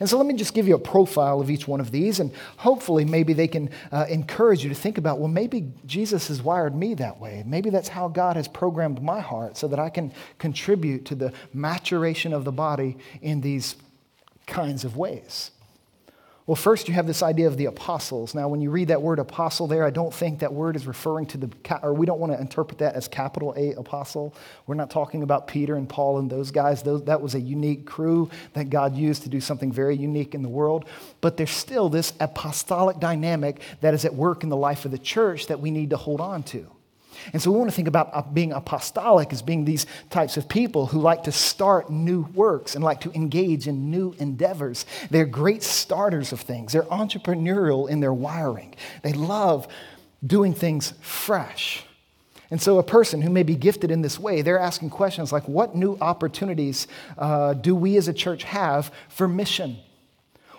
And 0.01 0.09
so 0.09 0.19
let 0.19 0.27
me 0.27 0.35
just 0.35 0.55
give 0.55 0.67
you 0.67 0.75
a 0.75 0.81
profile 0.81 1.41
of 1.41 1.51
each 1.51 1.69
one 1.69 1.81
of 1.81 1.91
these, 1.91 2.21
and 2.21 2.33
hopefully, 2.57 3.05
maybe 3.05 3.33
they 3.33 3.49
can 3.49 3.71
uh, 3.93 4.07
encourage 4.09 4.63
you 4.63 4.69
to 4.69 4.75
think 4.75 4.99
about 4.99 5.19
well, 5.19 5.29
maybe 5.29 5.73
Jesus 5.87 6.29
has 6.29 6.43
wired 6.43 6.75
me 6.75 6.95
that 6.95 7.21
way. 7.21 7.43
Maybe 7.47 7.71
that's 7.71 7.89
how 7.89 8.09
God 8.09 8.37
has 8.37 8.49
programmed 8.49 9.01
my 9.01 9.21
heart 9.21 9.57
so 9.57 9.69
that 9.69 9.79
I 9.79 9.89
can 9.89 10.13
contribute 10.39 11.05
to 11.07 11.15
the 11.15 11.33
maturation 11.55 12.33
of 12.33 12.45
the 12.45 12.53
body 12.53 12.97
in 13.23 13.41
these 13.41 13.77
kinds 14.47 14.85
of 14.85 14.97
ways. 14.97 15.51
Well, 16.47 16.55
first, 16.55 16.87
you 16.87 16.95
have 16.95 17.09
this 17.09 17.25
idea 17.25 17.49
of 17.49 17.57
the 17.57 17.65
apostles. 17.65 18.33
Now, 18.33 18.47
when 18.47 18.61
you 18.61 18.71
read 18.71 18.87
that 18.89 19.03
word 19.03 19.19
apostle 19.19 19.67
there, 19.67 19.85
I 19.85 19.91
don't 19.91 20.15
think 20.15 20.39
that 20.39 20.53
word 20.53 20.77
is 20.77 20.87
referring 20.87 21.27
to 21.27 21.39
the, 21.39 21.51
or 21.83 21.93
we 21.93 22.07
don't 22.07 22.21
want 22.21 22.33
to 22.33 22.41
interpret 22.41 22.79
that 22.79 22.95
as 22.95 23.09
capital 23.09 23.53
A 23.57 23.73
apostle. 23.73 24.33
We're 24.69 24.77
not 24.77 24.89
talking 24.89 25.25
about 25.25 25.49
Peter 25.49 25.75
and 25.75 25.89
Paul 25.89 26.19
and 26.19 26.31
those 26.31 26.53
guys. 26.53 26.85
Those, 26.85 27.03
that 27.07 27.21
was 27.21 27.35
a 27.35 27.41
unique 27.41 27.85
crew 27.85 28.31
that 28.53 28.71
God 28.71 28.95
used 28.95 29.25
to 29.25 29.29
do 29.29 29.41
something 29.41 29.73
very 29.73 29.97
unique 29.97 30.37
in 30.37 30.43
the 30.45 30.49
world. 30.49 30.85
But 31.21 31.37
there's 31.37 31.51
still 31.51 31.89
this 31.89 32.13
apostolic 32.21 33.01
dynamic 33.01 33.61
that 33.81 33.93
is 33.93 34.05
at 34.05 34.15
work 34.15 34.45
in 34.45 34.49
the 34.49 34.57
life 34.57 34.85
of 34.85 34.93
the 34.93 34.99
church 34.99 35.49
that 35.49 35.59
we 35.59 35.73
need 35.73 35.91
to 35.91 35.97
hold 35.97 36.21
on 36.21 36.45
to. 36.45 36.71
And 37.33 37.41
so 37.41 37.51
we 37.51 37.59
want 37.59 37.71
to 37.71 37.77
think 37.77 37.89
about 37.89 38.11
uh, 38.13 38.23
being 38.23 38.53
apostolic 38.53 39.33
as 39.33 39.43
being 39.43 39.65
these 39.65 39.87
types 40.11 40.37
of 40.37 40.49
people 40.49 40.87
who 40.87 41.01
like 41.01 41.25
to 41.25 41.33
start 41.33 41.91
new 41.91 42.23
works 42.35 42.75
and 42.75 42.85
like 42.85 43.01
to 43.03 43.13
engage 43.13 43.67
in 43.69 43.91
new 43.91 44.15
endeavors. 44.19 44.87
They're 45.11 45.27
great 45.27 45.63
starters 45.63 46.33
of 46.33 46.41
things, 46.41 46.73
they're 46.73 46.83
entrepreneurial 46.83 47.89
in 47.89 48.01
their 48.01 48.15
wiring. 48.15 48.75
They 49.03 49.13
love 49.13 49.69
doing 50.25 50.55
things 50.55 50.95
fresh. 51.01 51.85
And 52.51 52.63
so, 52.63 52.79
a 52.79 52.83
person 52.83 53.23
who 53.23 53.31
may 53.31 53.43
be 53.43 53.57
gifted 53.57 53.91
in 53.91 54.03
this 54.03 54.19
way, 54.19 54.43
they're 54.43 54.59
asking 54.59 54.91
questions 54.91 55.33
like, 55.33 55.49
What 55.49 55.75
new 55.75 55.99
opportunities 56.01 56.87
uh, 57.19 57.55
do 57.55 57.75
we 57.75 57.97
as 57.97 58.09
a 58.09 58.13
church 58.13 58.45
have 58.45 58.93
for 59.09 59.27
mission? 59.27 59.79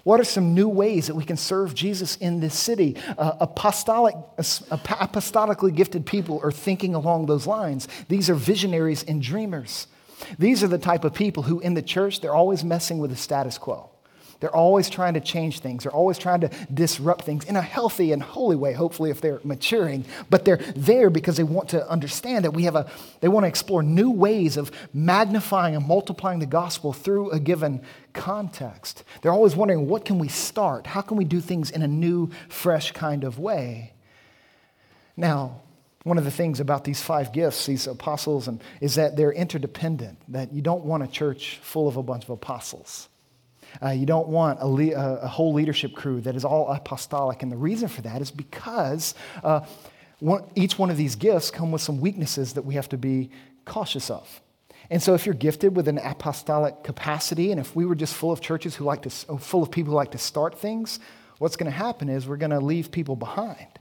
What 0.08 0.22
are 0.22 0.24
some 0.24 0.54
new 0.54 0.70
ways 0.70 1.08
that 1.08 1.15
we 1.15 1.26
can 1.26 1.36
serve 1.36 1.76
Jesus 1.76 2.15
in 2.15 2.39
this 2.39 2.58
city? 2.58 2.96
Uh, 3.17 3.34
apostolic, 3.41 4.15
apostolically 4.38 5.76
gifted 5.76 6.06
people 6.06 6.39
are 6.46 6.52
thinking 6.54 6.96
along 6.96 7.26
those 7.26 7.46
lines. 7.46 7.89
These 8.08 8.30
are 8.30 8.34
visionaries 8.34 9.04
and 9.04 9.22
dreamers. 9.22 9.88
These 10.39 10.63
are 10.63 10.70
the 10.70 10.78
type 10.78 11.04
of 11.04 11.13
people 11.13 11.43
who, 11.43 11.60
in 11.60 11.74
the 11.74 11.82
church, 11.82 12.22
they're 12.22 12.34
always 12.34 12.63
messing 12.63 13.00
with 13.00 13.10
the 13.10 13.17
status 13.17 13.58
quo. 13.58 13.89
They're 14.39 14.56
always 14.56 14.89
trying 14.89 15.15
to 15.15 15.20
change 15.20 15.60
things. 15.60 15.84
They're 15.84 15.91
always 15.91 16.17
trying 16.17 16.41
to 16.41 16.52
disrupt 16.72 17.26
things 17.26 17.46
in 17.46 17.56
a 17.56 17.62
healthy 17.62 18.12
and 18.12 18.22
holy 18.22 18.56
way, 18.56 18.74
hopefully, 18.74 19.10
if 19.10 19.20
they're 19.20 19.41
maturing. 19.43 20.06
But 20.30 20.46
they're 20.46 20.62
there 20.76 21.10
because 21.10 21.38
they 21.38 21.43
want 21.43 21.70
to 21.70 21.89
understand 21.89 22.46
that 22.46 22.52
we 22.52 22.63
have 22.63 22.76
a, 22.76 22.89
they 23.20 23.28
want 23.28 23.46
to 23.46 23.48
explore 23.48 23.82
new 23.82 24.12
ways 24.12 24.56
of 24.56 24.72
magnifying 24.93 25.76
and 25.76 25.88
multiplying 25.88 26.39
the 26.39 26.46
gospel 26.46 26.93
through 26.93 27.32
a 27.32 27.39
given 27.39 27.82
context. 28.18 29.04
They're 29.22 29.32
always 29.32 29.56
wondering, 29.56 29.88
what 29.88 30.04
can 30.04 30.20
we 30.20 30.28
start? 30.28 30.88
How 30.88 31.02
can 31.02 31.16
we 31.16 31.24
do 31.24 31.40
things 31.40 31.72
in 31.72 31.82
a 31.82 31.88
new, 31.88 32.30
fresh 32.50 32.92
kind 32.92 33.24
of 33.24 33.40
way? 33.40 33.94
Now, 35.16 35.62
one 36.04 36.18
of 36.18 36.26
the 36.26 36.32
things 36.32 36.60
about 36.60 36.84
these 36.84 37.02
five 37.02 37.32
gifts, 37.32 37.66
these 37.66 37.88
apostles, 37.88 38.48
and, 38.48 38.62
is 38.82 38.96
that 38.96 39.16
they're 39.16 39.32
interdependent, 39.32 40.18
that 40.30 40.54
you 40.54 40.62
don't 40.62 40.84
want 40.84 41.04
a 41.04 41.08
church 41.08 41.60
full 41.62 41.88
of 41.88 41.98
a 41.98 42.04
bunch 42.04 42.24
of 42.24 42.30
apostles. 42.30 43.10
Uh, 43.84 43.90
you 43.90 44.06
don't 44.06 44.28
want 44.28 44.60
a, 44.62 44.68
le- 44.68 44.96
a, 44.96 45.28
whole 45.28 45.54
leadership 45.54 45.94
crew 45.94 46.22
that 46.22 46.36
is 46.36 46.46
all 46.46 46.72
apostolic. 46.72 47.44
And 47.44 47.52
the 47.52 47.58
reason 47.58 47.90
for 47.90 48.02
that 48.04 48.22
is 48.22 48.32
because 48.32 49.14
uh, 49.44 49.66
one, 50.20 50.44
each 50.56 50.80
one 50.80 50.90
of 50.90 50.98
these 50.98 51.16
gifts 51.16 51.52
come 51.52 51.72
with 51.72 51.82
some 51.82 52.00
weaknesses 52.00 52.54
that 52.54 52.64
we 52.64 52.76
have 52.76 52.90
to 52.90 52.98
be 52.98 53.30
cautious 53.66 54.10
of. 54.10 54.42
And 54.89 55.02
so, 55.02 55.13
if 55.13 55.26
you're 55.26 55.36
gifted 55.36 55.76
with 55.76 55.88
an 55.88 55.97
apostolic 55.97 56.84
capacity, 56.84 57.52
and 57.52 57.60
if 57.60 57.76
we 57.76 57.86
were 57.86 57.95
just 57.95 58.13
full 58.13 58.32
of 58.32 58.39
churches 58.39 58.76
who 58.76 58.86
like 58.86 59.02
to, 59.04 59.12
oh, 59.30 59.38
full 59.38 59.63
of 59.63 59.71
people 59.71 59.91
who 59.91 59.97
like 59.97 60.12
to 60.12 60.17
start 60.17 60.58
things, 60.58 61.00
what's 61.39 61.56
going 61.56 61.71
to 61.71 61.78
happen 61.78 62.10
is 62.10 62.28
we're 62.28 62.38
going 62.38 62.52
to 62.52 62.60
leave 62.60 62.91
people 62.91 63.15
behind 63.15 63.77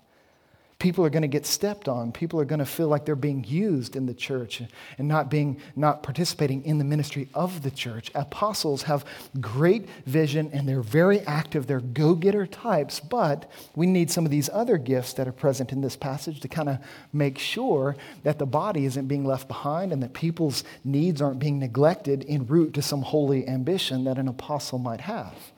people 0.78 1.04
are 1.04 1.10
going 1.10 1.22
to 1.22 1.28
get 1.28 1.46
stepped 1.46 1.88
on. 1.88 2.12
People 2.12 2.38
are 2.38 2.44
going 2.44 2.58
to 2.58 2.66
feel 2.66 2.88
like 2.88 3.06
they're 3.06 3.16
being 3.16 3.44
used 3.44 3.96
in 3.96 4.04
the 4.06 4.14
church 4.14 4.62
and 4.98 5.08
not 5.08 5.30
being 5.30 5.60
not 5.74 6.02
participating 6.02 6.64
in 6.64 6.78
the 6.78 6.84
ministry 6.84 7.28
of 7.32 7.62
the 7.62 7.70
church. 7.70 8.10
Apostles 8.14 8.82
have 8.82 9.04
great 9.40 9.88
vision 10.04 10.50
and 10.52 10.68
they're 10.68 10.82
very 10.82 11.20
active. 11.20 11.66
They're 11.66 11.80
go-getter 11.80 12.46
types 12.46 13.00
but 13.00 13.50
we 13.74 13.86
need 13.86 14.10
some 14.10 14.24
of 14.24 14.30
these 14.30 14.50
other 14.52 14.76
gifts 14.76 15.14
that 15.14 15.26
are 15.26 15.32
present 15.32 15.72
in 15.72 15.80
this 15.80 15.96
passage 15.96 16.40
to 16.40 16.48
kind 16.48 16.68
of 16.68 16.78
make 17.12 17.38
sure 17.38 17.96
that 18.22 18.38
the 18.38 18.46
body 18.46 18.84
isn't 18.84 19.06
being 19.06 19.24
left 19.24 19.48
behind 19.48 19.92
and 19.92 20.02
that 20.02 20.12
people's 20.12 20.64
needs 20.84 21.22
aren't 21.22 21.38
being 21.38 21.58
neglected 21.58 22.24
en 22.28 22.46
route 22.46 22.74
to 22.74 22.82
some 22.82 23.02
holy 23.02 23.48
ambition 23.48 24.04
that 24.04 24.18
an 24.18 24.28
apostle 24.28 24.78
might 24.78 25.00
have 25.00 25.52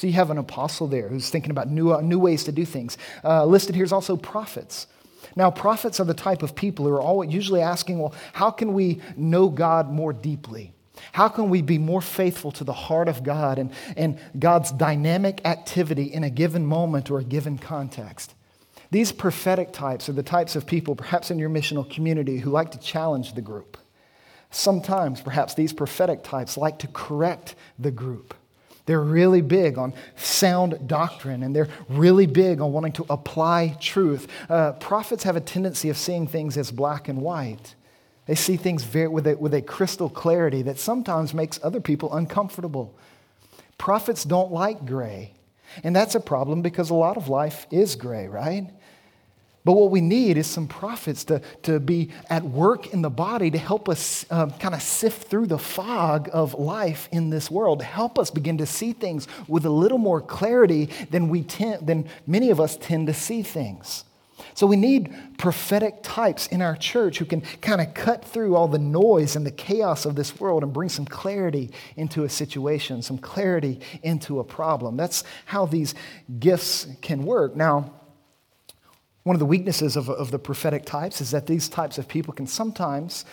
so 0.00 0.06
you 0.06 0.14
have 0.14 0.30
an 0.30 0.38
apostle 0.38 0.86
there 0.86 1.08
who's 1.08 1.28
thinking 1.28 1.50
about 1.50 1.68
new, 1.68 1.92
uh, 1.92 2.00
new 2.00 2.18
ways 2.18 2.44
to 2.44 2.52
do 2.52 2.64
things. 2.64 2.96
Uh, 3.22 3.44
listed 3.44 3.74
here 3.74 3.84
is 3.84 3.92
also 3.92 4.16
prophets. 4.16 4.86
Now, 5.36 5.50
prophets 5.50 6.00
are 6.00 6.04
the 6.04 6.14
type 6.14 6.42
of 6.42 6.54
people 6.54 6.86
who 6.86 6.92
are 6.92 7.02
always 7.02 7.34
usually 7.34 7.60
asking, 7.60 7.98
well, 7.98 8.14
how 8.32 8.50
can 8.50 8.72
we 8.72 9.02
know 9.14 9.50
God 9.50 9.92
more 9.92 10.14
deeply? 10.14 10.72
How 11.12 11.28
can 11.28 11.50
we 11.50 11.60
be 11.60 11.76
more 11.76 12.00
faithful 12.00 12.50
to 12.52 12.64
the 12.64 12.72
heart 12.72 13.08
of 13.08 13.22
God 13.22 13.58
and, 13.58 13.72
and 13.94 14.18
God's 14.38 14.72
dynamic 14.72 15.42
activity 15.44 16.04
in 16.04 16.24
a 16.24 16.30
given 16.30 16.64
moment 16.64 17.10
or 17.10 17.18
a 17.18 17.24
given 17.24 17.58
context? 17.58 18.34
These 18.90 19.12
prophetic 19.12 19.70
types 19.70 20.08
are 20.08 20.14
the 20.14 20.22
types 20.22 20.56
of 20.56 20.66
people, 20.66 20.96
perhaps 20.96 21.30
in 21.30 21.38
your 21.38 21.50
missional 21.50 21.88
community, 21.88 22.38
who 22.38 22.48
like 22.48 22.70
to 22.70 22.78
challenge 22.78 23.34
the 23.34 23.42
group. 23.42 23.76
Sometimes, 24.50 25.20
perhaps, 25.20 25.52
these 25.52 25.74
prophetic 25.74 26.24
types 26.24 26.56
like 26.56 26.78
to 26.78 26.88
correct 26.88 27.54
the 27.78 27.90
group. 27.90 28.34
They're 28.90 29.00
really 29.00 29.40
big 29.40 29.78
on 29.78 29.94
sound 30.16 30.88
doctrine 30.88 31.44
and 31.44 31.54
they're 31.54 31.68
really 31.88 32.26
big 32.26 32.60
on 32.60 32.72
wanting 32.72 32.90
to 32.94 33.06
apply 33.08 33.76
truth. 33.78 34.26
Uh, 34.48 34.72
prophets 34.72 35.22
have 35.22 35.36
a 35.36 35.40
tendency 35.40 35.90
of 35.90 35.96
seeing 35.96 36.26
things 36.26 36.56
as 36.56 36.72
black 36.72 37.06
and 37.06 37.22
white. 37.22 37.76
They 38.26 38.34
see 38.34 38.56
things 38.56 38.82
very, 38.82 39.06
with, 39.06 39.28
a, 39.28 39.36
with 39.36 39.54
a 39.54 39.62
crystal 39.62 40.10
clarity 40.10 40.62
that 40.62 40.76
sometimes 40.76 41.32
makes 41.32 41.60
other 41.62 41.80
people 41.80 42.12
uncomfortable. 42.12 42.92
Prophets 43.78 44.24
don't 44.24 44.50
like 44.50 44.84
gray. 44.84 45.34
And 45.84 45.94
that's 45.94 46.16
a 46.16 46.20
problem 46.20 46.60
because 46.60 46.90
a 46.90 46.94
lot 46.94 47.16
of 47.16 47.28
life 47.28 47.68
is 47.70 47.94
gray, 47.94 48.26
right? 48.26 48.72
But 49.64 49.72
what 49.72 49.90
we 49.90 50.00
need 50.00 50.38
is 50.38 50.46
some 50.46 50.66
prophets 50.66 51.24
to, 51.24 51.42
to 51.62 51.80
be 51.80 52.10
at 52.30 52.42
work 52.42 52.94
in 52.94 53.02
the 53.02 53.10
body 53.10 53.50
to 53.50 53.58
help 53.58 53.88
us 53.90 54.24
um, 54.30 54.52
kind 54.52 54.74
of 54.74 54.80
sift 54.80 55.28
through 55.28 55.48
the 55.48 55.58
fog 55.58 56.30
of 56.32 56.54
life 56.54 57.08
in 57.12 57.28
this 57.28 57.50
world, 57.50 57.80
to 57.80 57.84
help 57.84 58.18
us 58.18 58.30
begin 58.30 58.56
to 58.58 58.66
see 58.66 58.94
things 58.94 59.28
with 59.48 59.66
a 59.66 59.70
little 59.70 59.98
more 59.98 60.22
clarity 60.22 60.88
than, 61.10 61.28
we 61.28 61.42
tend, 61.42 61.86
than 61.86 62.08
many 62.26 62.50
of 62.50 62.58
us 62.58 62.78
tend 62.78 63.06
to 63.08 63.14
see 63.14 63.42
things. 63.42 64.04
So 64.54 64.66
we 64.66 64.76
need 64.76 65.14
prophetic 65.36 66.02
types 66.02 66.46
in 66.46 66.62
our 66.62 66.74
church 66.74 67.18
who 67.18 67.26
can 67.26 67.42
kind 67.60 67.82
of 67.82 67.92
cut 67.92 68.24
through 68.24 68.56
all 68.56 68.68
the 68.68 68.78
noise 68.78 69.36
and 69.36 69.44
the 69.44 69.50
chaos 69.50 70.06
of 70.06 70.16
this 70.16 70.40
world 70.40 70.62
and 70.62 70.72
bring 70.72 70.88
some 70.88 71.04
clarity 71.04 71.70
into 71.96 72.24
a 72.24 72.28
situation, 72.28 73.02
some 73.02 73.18
clarity 73.18 73.80
into 74.02 74.40
a 74.40 74.44
problem. 74.44 74.96
That's 74.96 75.24
how 75.44 75.66
these 75.66 75.94
gifts 76.38 76.86
can 77.02 77.24
work. 77.24 77.54
Now, 77.54 77.92
one 79.30 79.36
of 79.36 79.38
the 79.38 79.46
weaknesses 79.46 79.94
of, 79.94 80.10
of 80.10 80.32
the 80.32 80.40
prophetic 80.40 80.84
types 80.84 81.20
is 81.20 81.30
that 81.30 81.46
these 81.46 81.68
types 81.68 81.98
of 81.98 82.08
people 82.08 82.34
can 82.34 82.48
sometimes, 82.48 83.24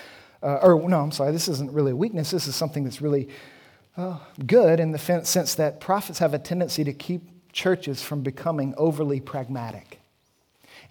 uh, 0.44 0.58
or 0.58 0.88
no, 0.88 1.00
I'm 1.00 1.12
sorry, 1.12 1.32
this 1.32 1.48
isn't 1.48 1.72
really 1.72 1.92
a 1.92 1.96
weakness. 1.96 2.30
This 2.30 2.48
is 2.48 2.56
something 2.56 2.84
that's 2.84 3.02
really 3.02 3.30
uh, 3.98 4.20
good 4.46 4.80
in 4.80 4.92
the 4.92 5.00
sense 5.00 5.56
that 5.56 5.80
prophets 5.80 6.20
have 6.20 6.36
a 6.36 6.38
tendency 6.38 6.84
to 6.84 6.94
keep 6.94 7.52
churches 7.52 8.04
from 8.04 8.22
becoming 8.22 8.76
overly 8.78 9.20
pragmatic. 9.20 10.00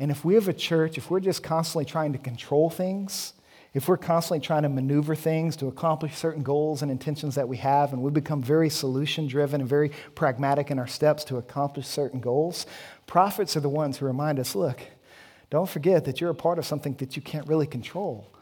And 0.00 0.10
if 0.10 0.24
we 0.24 0.34
have 0.34 0.48
a 0.48 0.52
church, 0.52 0.98
if 0.98 1.08
we're 1.08 1.20
just 1.20 1.40
constantly 1.40 1.84
trying 1.84 2.10
to 2.12 2.18
control 2.18 2.68
things, 2.68 3.32
if 3.74 3.86
we're 3.86 3.98
constantly 3.98 4.44
trying 4.44 4.62
to 4.62 4.68
maneuver 4.68 5.14
things 5.14 5.54
to 5.58 5.68
accomplish 5.68 6.16
certain 6.16 6.42
goals 6.42 6.82
and 6.82 6.90
intentions 6.90 7.36
that 7.36 7.46
we 7.46 7.58
have, 7.58 7.92
and 7.92 8.02
we 8.02 8.10
become 8.10 8.42
very 8.42 8.70
solution 8.70 9.28
driven 9.28 9.60
and 9.60 9.70
very 9.70 9.92
pragmatic 10.16 10.72
in 10.72 10.80
our 10.80 10.86
steps 10.88 11.22
to 11.24 11.36
accomplish 11.36 11.86
certain 11.86 12.18
goals, 12.18 12.66
Prophets 13.06 13.56
are 13.56 13.60
the 13.60 13.68
ones 13.68 13.98
who 13.98 14.06
remind 14.06 14.38
us 14.38 14.54
look, 14.54 14.80
don't 15.50 15.68
forget 15.68 16.04
that 16.04 16.20
you're 16.20 16.30
a 16.30 16.34
part 16.34 16.58
of 16.58 16.66
something 16.66 16.94
that 16.94 17.16
you 17.16 17.22
can't 17.22 17.46
really 17.46 17.66
control. 17.66 18.32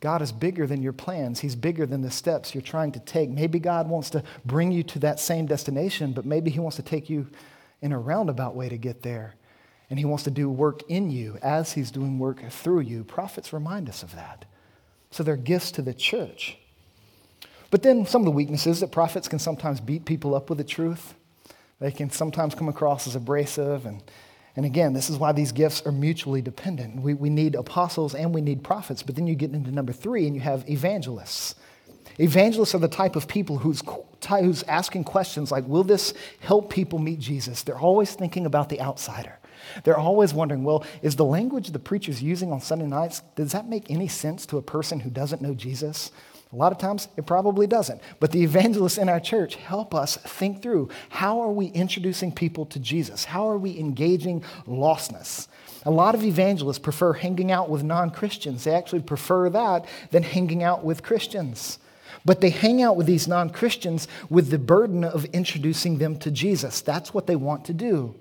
God 0.00 0.22
is 0.22 0.30
bigger 0.30 0.66
than 0.66 0.82
your 0.82 0.92
plans. 0.92 1.40
He's 1.40 1.56
bigger 1.56 1.84
than 1.84 2.02
the 2.02 2.10
steps 2.10 2.54
you're 2.54 2.62
trying 2.62 2.92
to 2.92 3.00
take. 3.00 3.30
Maybe 3.30 3.58
God 3.58 3.88
wants 3.88 4.10
to 4.10 4.22
bring 4.44 4.70
you 4.70 4.82
to 4.84 4.98
that 5.00 5.18
same 5.18 5.46
destination, 5.46 6.12
but 6.12 6.24
maybe 6.24 6.50
He 6.50 6.60
wants 6.60 6.76
to 6.76 6.82
take 6.82 7.10
you 7.10 7.28
in 7.82 7.92
a 7.92 7.98
roundabout 7.98 8.54
way 8.54 8.68
to 8.68 8.76
get 8.76 9.02
there. 9.02 9.34
And 9.90 9.98
He 9.98 10.04
wants 10.04 10.24
to 10.24 10.30
do 10.30 10.48
work 10.48 10.82
in 10.88 11.10
you 11.10 11.38
as 11.42 11.72
He's 11.72 11.90
doing 11.90 12.18
work 12.18 12.48
through 12.50 12.80
you. 12.80 13.02
Prophets 13.02 13.52
remind 13.52 13.88
us 13.88 14.02
of 14.02 14.14
that. 14.14 14.44
So 15.10 15.22
they're 15.22 15.36
gifts 15.36 15.72
to 15.72 15.82
the 15.82 15.94
church. 15.94 16.58
But 17.70 17.82
then 17.82 18.06
some 18.06 18.22
of 18.22 18.26
the 18.26 18.30
weaknesses 18.30 18.80
that 18.80 18.92
prophets 18.92 19.28
can 19.28 19.38
sometimes 19.38 19.80
beat 19.80 20.04
people 20.04 20.34
up 20.34 20.48
with 20.48 20.58
the 20.58 20.64
truth. 20.64 21.14
They 21.80 21.90
can 21.90 22.10
sometimes 22.10 22.54
come 22.54 22.68
across 22.68 23.06
as 23.06 23.14
abrasive. 23.16 23.84
And, 23.84 24.02
and 24.58 24.66
again, 24.66 24.92
this 24.92 25.08
is 25.08 25.18
why 25.18 25.30
these 25.30 25.52
gifts 25.52 25.86
are 25.86 25.92
mutually 25.92 26.42
dependent. 26.42 27.00
We, 27.00 27.14
we 27.14 27.30
need 27.30 27.54
apostles 27.54 28.16
and 28.16 28.34
we 28.34 28.40
need 28.40 28.64
prophets. 28.64 29.04
But 29.04 29.14
then 29.14 29.28
you 29.28 29.36
get 29.36 29.52
into 29.52 29.70
number 29.70 29.92
three 29.92 30.26
and 30.26 30.34
you 30.34 30.40
have 30.40 30.68
evangelists. 30.68 31.54
Evangelists 32.18 32.74
are 32.74 32.80
the 32.80 32.88
type 32.88 33.14
of 33.14 33.28
people 33.28 33.58
who's, 33.58 33.84
who's 34.28 34.64
asking 34.64 35.04
questions 35.04 35.52
like, 35.52 35.64
Will 35.68 35.84
this 35.84 36.12
help 36.40 36.72
people 36.72 36.98
meet 36.98 37.20
Jesus? 37.20 37.62
They're 37.62 37.78
always 37.78 38.14
thinking 38.14 38.46
about 38.46 38.68
the 38.68 38.80
outsider. 38.80 39.38
They're 39.84 39.96
always 39.96 40.34
wondering, 40.34 40.64
well, 40.64 40.84
is 41.02 41.14
the 41.14 41.24
language 41.24 41.68
the 41.68 41.78
preacher's 41.78 42.20
using 42.20 42.50
on 42.50 42.60
Sunday 42.60 42.86
nights, 42.86 43.22
does 43.36 43.52
that 43.52 43.68
make 43.68 43.88
any 43.92 44.08
sense 44.08 44.44
to 44.46 44.58
a 44.58 44.62
person 44.62 44.98
who 44.98 45.10
doesn't 45.10 45.40
know 45.40 45.54
Jesus? 45.54 46.10
A 46.52 46.56
lot 46.56 46.72
of 46.72 46.78
times 46.78 47.08
it 47.16 47.26
probably 47.26 47.66
doesn't. 47.66 48.00
But 48.20 48.32
the 48.32 48.42
evangelists 48.42 48.98
in 48.98 49.08
our 49.08 49.20
church 49.20 49.56
help 49.56 49.94
us 49.94 50.16
think 50.16 50.62
through 50.62 50.88
how 51.10 51.40
are 51.40 51.52
we 51.52 51.66
introducing 51.66 52.32
people 52.32 52.64
to 52.66 52.78
Jesus? 52.78 53.26
How 53.26 53.48
are 53.48 53.58
we 53.58 53.78
engaging 53.78 54.42
lostness? 54.66 55.48
A 55.84 55.90
lot 55.90 56.14
of 56.14 56.24
evangelists 56.24 56.78
prefer 56.78 57.12
hanging 57.12 57.52
out 57.52 57.68
with 57.68 57.82
non 57.82 58.10
Christians. 58.10 58.64
They 58.64 58.74
actually 58.74 59.02
prefer 59.02 59.50
that 59.50 59.86
than 60.10 60.22
hanging 60.22 60.62
out 60.62 60.84
with 60.84 61.02
Christians. 61.02 61.78
But 62.24 62.40
they 62.40 62.50
hang 62.50 62.82
out 62.82 62.96
with 62.96 63.06
these 63.06 63.28
non 63.28 63.50
Christians 63.50 64.08
with 64.30 64.50
the 64.50 64.58
burden 64.58 65.04
of 65.04 65.26
introducing 65.26 65.98
them 65.98 66.18
to 66.20 66.30
Jesus. 66.30 66.80
That's 66.80 67.12
what 67.12 67.26
they 67.26 67.36
want 67.36 67.66
to 67.66 67.74
do. 67.74 68.14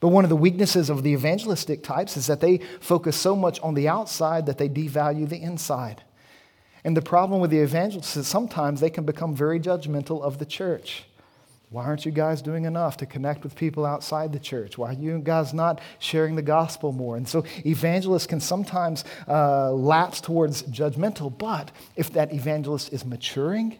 But 0.00 0.08
one 0.08 0.24
of 0.24 0.30
the 0.30 0.36
weaknesses 0.36 0.90
of 0.90 1.04
the 1.04 1.12
evangelistic 1.12 1.84
types 1.84 2.16
is 2.16 2.26
that 2.26 2.40
they 2.40 2.58
focus 2.80 3.16
so 3.16 3.36
much 3.36 3.60
on 3.60 3.74
the 3.74 3.88
outside 3.88 4.46
that 4.46 4.58
they 4.58 4.68
devalue 4.68 5.28
the 5.28 5.40
inside. 5.40 6.02
And 6.84 6.96
the 6.96 7.02
problem 7.02 7.40
with 7.40 7.50
the 7.50 7.58
evangelists 7.58 8.16
is 8.16 8.26
sometimes 8.26 8.80
they 8.80 8.90
can 8.90 9.04
become 9.04 9.34
very 9.34 9.60
judgmental 9.60 10.20
of 10.20 10.38
the 10.38 10.46
church. 10.46 11.04
Why 11.70 11.84
aren't 11.84 12.04
you 12.04 12.12
guys 12.12 12.42
doing 12.42 12.66
enough 12.66 12.98
to 12.98 13.06
connect 13.06 13.44
with 13.44 13.56
people 13.56 13.86
outside 13.86 14.32
the 14.32 14.38
church? 14.38 14.76
Why 14.76 14.90
are 14.90 14.92
you 14.92 15.18
guys 15.20 15.54
not 15.54 15.80
sharing 16.00 16.36
the 16.36 16.42
gospel 16.42 16.92
more? 16.92 17.16
And 17.16 17.26
so 17.26 17.44
evangelists 17.64 18.26
can 18.26 18.40
sometimes 18.40 19.04
uh, 19.26 19.72
lapse 19.72 20.20
towards 20.20 20.64
judgmental, 20.64 21.36
but 21.36 21.70
if 21.96 22.12
that 22.12 22.34
evangelist 22.34 22.92
is 22.92 23.06
maturing, 23.06 23.78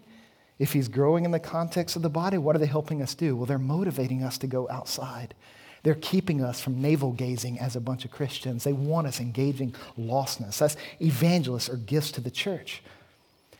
if 0.59 0.73
he's 0.73 0.89
growing 0.89 1.27
in 1.27 1.33
the 1.33 1.41
context 1.41 1.95
of 1.97 2.03
the 2.03 2.09
body, 2.09 2.39
what 2.39 2.57
are 2.57 2.61
they 2.61 2.67
helping 2.67 3.03
us 3.03 3.15
do? 3.15 3.37
Well, 3.37 3.45
they're 3.45 3.59
motivating 3.59 4.23
us 4.23 4.39
to 4.39 4.47
go 4.47 4.69
outside. 4.71 5.35
They're 5.83 5.95
keeping 5.97 6.43
us 6.43 6.61
from 6.61 6.81
navel 6.81 7.13
gazing 7.13 7.59
as 7.59 7.75
a 7.75 7.81
bunch 7.81 8.05
of 8.05 8.11
Christians. 8.11 8.65
They 8.65 8.73
want 8.73 9.07
us 9.07 9.21
engaging 9.21 9.75
lostness. 9.99 10.59
That's 10.59 10.77
evangelists 11.01 11.69
or 11.69 11.77
gifts 11.77 12.13
to 12.13 12.21
the 12.21 12.31
church. 12.31 12.83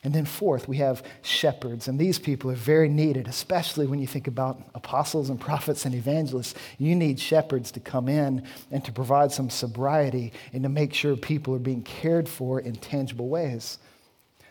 And 0.05 0.13
then, 0.13 0.25
fourth, 0.25 0.67
we 0.67 0.79
have 0.79 1.05
shepherds. 1.23 1.87
And 1.87 1.99
these 1.99 2.19
people 2.19 2.51
are 2.51 2.57
very 2.57 2.89
needed, 2.89 3.29
especially 3.29 3.87
when 3.87 4.01
you 4.01 4.07
think 4.09 4.27
about 4.27 4.61
apostles 4.75 5.31
and 5.31 5.41
prophets 5.41 5.85
and 5.85 5.95
evangelists. 5.95 6.55
You 6.79 6.97
need 6.97 7.21
shepherds 7.21 7.71
to 7.73 7.81
come 7.81 8.09
in 8.09 8.45
and 8.73 8.85
to 8.85 8.91
provide 8.91 9.31
some 9.31 9.49
sobriety 9.49 10.33
and 10.53 10.65
to 10.65 10.69
make 10.69 10.93
sure 10.93 11.17
people 11.17 11.55
are 11.55 11.61
being 11.61 11.83
cared 11.83 12.29
for 12.29 12.59
in 12.59 12.75
tangible 12.75 13.29
ways. 13.29 13.79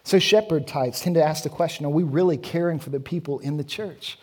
So, 0.03 0.19
shepherd 0.19 0.67
types 0.67 1.01
tend 1.01 1.15
to 1.15 1.23
ask 1.23 1.43
the 1.43 1.49
question 1.49 1.85
are 1.85 1.89
we 1.89 2.03
really 2.03 2.37
caring 2.37 2.79
for 2.79 2.89
the 2.89 3.01
people 3.01 3.39
in 3.39 3.57
the 3.57 3.63
church? 3.63 4.17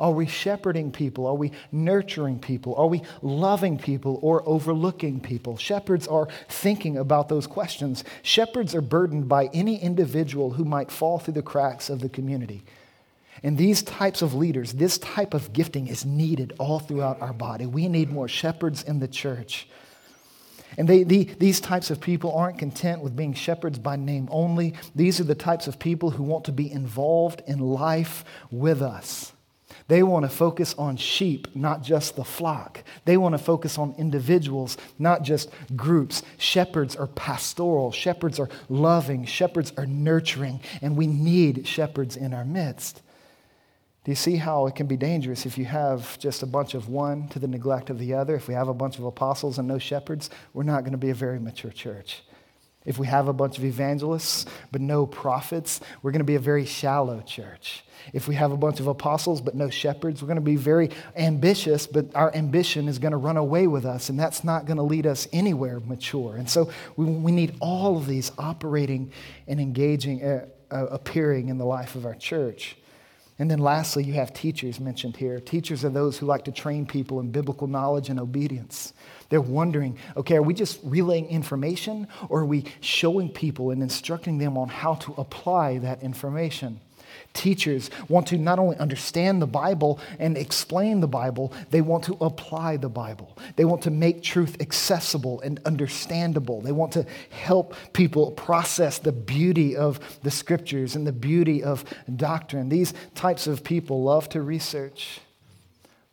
Are 0.00 0.12
we 0.12 0.26
shepherding 0.26 0.92
people? 0.92 1.26
Are 1.26 1.34
we 1.34 1.52
nurturing 1.70 2.38
people? 2.38 2.74
Are 2.76 2.86
we 2.86 3.02
loving 3.20 3.78
people 3.78 4.18
or 4.22 4.42
overlooking 4.46 5.20
people? 5.20 5.56
Shepherds 5.56 6.06
are 6.08 6.28
thinking 6.48 6.96
about 6.96 7.28
those 7.28 7.46
questions. 7.46 8.04
Shepherds 8.22 8.74
are 8.74 8.80
burdened 8.80 9.28
by 9.28 9.46
any 9.52 9.80
individual 9.80 10.52
who 10.52 10.64
might 10.64 10.90
fall 10.90 11.18
through 11.18 11.34
the 11.34 11.42
cracks 11.42 11.90
of 11.90 12.00
the 12.00 12.08
community. 12.08 12.62
And 13.42 13.58
these 13.58 13.82
types 13.82 14.22
of 14.22 14.34
leaders, 14.34 14.72
this 14.72 14.98
type 14.98 15.34
of 15.34 15.52
gifting 15.52 15.88
is 15.88 16.04
needed 16.04 16.52
all 16.58 16.78
throughout 16.78 17.20
our 17.20 17.32
body. 17.32 17.66
We 17.66 17.88
need 17.88 18.10
more 18.10 18.28
shepherds 18.28 18.82
in 18.82 19.00
the 19.00 19.08
church. 19.08 19.66
And 20.78 20.88
they, 20.88 21.02
the, 21.02 21.24
these 21.38 21.60
types 21.60 21.90
of 21.90 22.00
people 22.00 22.32
aren't 22.32 22.58
content 22.58 23.02
with 23.02 23.16
being 23.16 23.34
shepherds 23.34 23.78
by 23.78 23.96
name 23.96 24.28
only. 24.30 24.74
These 24.94 25.20
are 25.20 25.24
the 25.24 25.34
types 25.34 25.66
of 25.66 25.78
people 25.78 26.10
who 26.10 26.22
want 26.22 26.44
to 26.46 26.52
be 26.52 26.70
involved 26.70 27.42
in 27.46 27.58
life 27.58 28.24
with 28.50 28.80
us. 28.80 29.31
They 29.88 30.02
want 30.02 30.24
to 30.24 30.28
focus 30.28 30.74
on 30.78 30.96
sheep, 30.96 31.48
not 31.54 31.82
just 31.82 32.16
the 32.16 32.24
flock. 32.24 32.82
They 33.04 33.16
want 33.16 33.34
to 33.34 33.38
focus 33.38 33.78
on 33.78 33.94
individuals, 33.98 34.76
not 34.98 35.22
just 35.22 35.50
groups. 35.76 36.22
Shepherds 36.38 36.96
are 36.96 37.08
pastoral, 37.08 37.92
shepherds 37.92 38.38
are 38.38 38.48
loving, 38.68 39.24
shepherds 39.24 39.72
are 39.76 39.86
nurturing, 39.86 40.60
and 40.80 40.96
we 40.96 41.06
need 41.06 41.66
shepherds 41.66 42.16
in 42.16 42.32
our 42.32 42.44
midst. 42.44 43.02
Do 44.04 44.10
you 44.10 44.16
see 44.16 44.36
how 44.36 44.66
it 44.66 44.74
can 44.74 44.88
be 44.88 44.96
dangerous 44.96 45.46
if 45.46 45.56
you 45.56 45.64
have 45.64 46.18
just 46.18 46.42
a 46.42 46.46
bunch 46.46 46.74
of 46.74 46.88
one 46.88 47.28
to 47.28 47.38
the 47.38 47.46
neglect 47.46 47.88
of 47.88 48.00
the 48.00 48.14
other? 48.14 48.34
If 48.34 48.48
we 48.48 48.54
have 48.54 48.66
a 48.66 48.74
bunch 48.74 48.98
of 48.98 49.04
apostles 49.04 49.58
and 49.58 49.68
no 49.68 49.78
shepherds, 49.78 50.28
we're 50.54 50.64
not 50.64 50.80
going 50.80 50.92
to 50.92 50.98
be 50.98 51.10
a 51.10 51.14
very 51.14 51.38
mature 51.38 51.70
church. 51.70 52.22
If 52.84 52.98
we 52.98 53.06
have 53.06 53.28
a 53.28 53.32
bunch 53.32 53.58
of 53.58 53.64
evangelists 53.64 54.46
but 54.70 54.80
no 54.80 55.06
prophets, 55.06 55.80
we're 56.02 56.10
going 56.10 56.20
to 56.20 56.24
be 56.24 56.34
a 56.34 56.40
very 56.40 56.64
shallow 56.64 57.20
church. 57.20 57.84
If 58.12 58.26
we 58.26 58.34
have 58.34 58.50
a 58.52 58.56
bunch 58.56 58.80
of 58.80 58.86
apostles 58.88 59.40
but 59.40 59.54
no 59.54 59.70
shepherds, 59.70 60.22
we're 60.22 60.26
going 60.28 60.36
to 60.36 60.42
be 60.42 60.56
very 60.56 60.90
ambitious, 61.16 61.86
but 61.86 62.06
our 62.14 62.34
ambition 62.34 62.88
is 62.88 62.98
going 62.98 63.12
to 63.12 63.18
run 63.18 63.36
away 63.36 63.66
with 63.66 63.84
us, 63.84 64.08
and 64.08 64.18
that's 64.18 64.42
not 64.42 64.66
going 64.66 64.78
to 64.78 64.82
lead 64.82 65.06
us 65.06 65.28
anywhere 65.32 65.80
mature. 65.80 66.36
And 66.36 66.48
so 66.48 66.70
we, 66.96 67.04
we 67.04 67.32
need 67.32 67.54
all 67.60 67.96
of 67.96 68.06
these 68.06 68.32
operating 68.38 69.12
and 69.46 69.60
engaging, 69.60 70.24
uh, 70.24 70.46
uh, 70.70 70.86
appearing 70.86 71.48
in 71.48 71.58
the 71.58 71.66
life 71.66 71.94
of 71.94 72.06
our 72.06 72.14
church. 72.14 72.76
And 73.38 73.50
then 73.50 73.58
lastly, 73.58 74.04
you 74.04 74.12
have 74.14 74.32
teachers 74.32 74.78
mentioned 74.78 75.16
here. 75.16 75.40
Teachers 75.40 75.84
are 75.84 75.88
those 75.88 76.18
who 76.18 76.26
like 76.26 76.44
to 76.44 76.52
train 76.52 76.86
people 76.86 77.18
in 77.18 77.32
biblical 77.32 77.66
knowledge 77.66 78.08
and 78.08 78.20
obedience. 78.20 78.92
They're 79.32 79.40
wondering 79.40 79.96
okay, 80.14 80.36
are 80.36 80.42
we 80.42 80.52
just 80.52 80.78
relaying 80.84 81.28
information 81.28 82.06
or 82.28 82.40
are 82.40 82.44
we 82.44 82.66
showing 82.82 83.30
people 83.30 83.70
and 83.70 83.82
instructing 83.82 84.36
them 84.36 84.58
on 84.58 84.68
how 84.68 84.96
to 84.96 85.14
apply 85.16 85.78
that 85.78 86.02
information? 86.02 86.80
Teachers 87.32 87.88
want 88.10 88.26
to 88.26 88.36
not 88.36 88.58
only 88.58 88.76
understand 88.76 89.40
the 89.40 89.46
Bible 89.46 90.00
and 90.18 90.36
explain 90.36 91.00
the 91.00 91.08
Bible, 91.08 91.54
they 91.70 91.80
want 91.80 92.04
to 92.04 92.18
apply 92.20 92.76
the 92.76 92.90
Bible. 92.90 93.38
They 93.56 93.64
want 93.64 93.80
to 93.84 93.90
make 93.90 94.22
truth 94.22 94.58
accessible 94.60 95.40
and 95.40 95.58
understandable. 95.64 96.60
They 96.60 96.72
want 96.72 96.92
to 96.92 97.06
help 97.30 97.74
people 97.94 98.32
process 98.32 98.98
the 98.98 99.12
beauty 99.12 99.76
of 99.76 99.98
the 100.22 100.30
scriptures 100.30 100.94
and 100.94 101.06
the 101.06 101.12
beauty 101.12 101.64
of 101.64 101.86
doctrine. 102.16 102.68
These 102.68 102.92
types 103.14 103.46
of 103.46 103.64
people 103.64 104.02
love 104.02 104.28
to 104.30 104.42
research. 104.42 105.20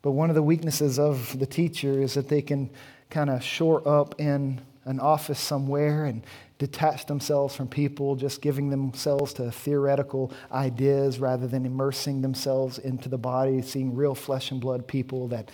But 0.00 0.12
one 0.12 0.30
of 0.30 0.34
the 0.34 0.42
weaknesses 0.42 0.98
of 0.98 1.38
the 1.38 1.44
teacher 1.44 2.00
is 2.00 2.14
that 2.14 2.28
they 2.28 2.40
can 2.40 2.70
kind 3.10 3.28
of 3.28 3.42
shore 3.42 3.86
up 3.86 4.20
in 4.20 4.60
an 4.84 5.00
office 5.00 5.38
somewhere 5.38 6.04
and 6.06 6.24
detach 6.58 7.06
themselves 7.06 7.54
from 7.56 7.68
people, 7.68 8.16
just 8.16 8.42
giving 8.42 8.70
themselves 8.70 9.32
to 9.34 9.50
theoretical 9.50 10.32
ideas 10.52 11.18
rather 11.18 11.46
than 11.46 11.64
immersing 11.64 12.22
themselves 12.22 12.78
into 12.78 13.08
the 13.08 13.18
body, 13.18 13.62
seeing 13.62 13.94
real 13.94 14.14
flesh 14.14 14.50
and 14.50 14.60
blood 14.60 14.86
people 14.86 15.28
that 15.28 15.50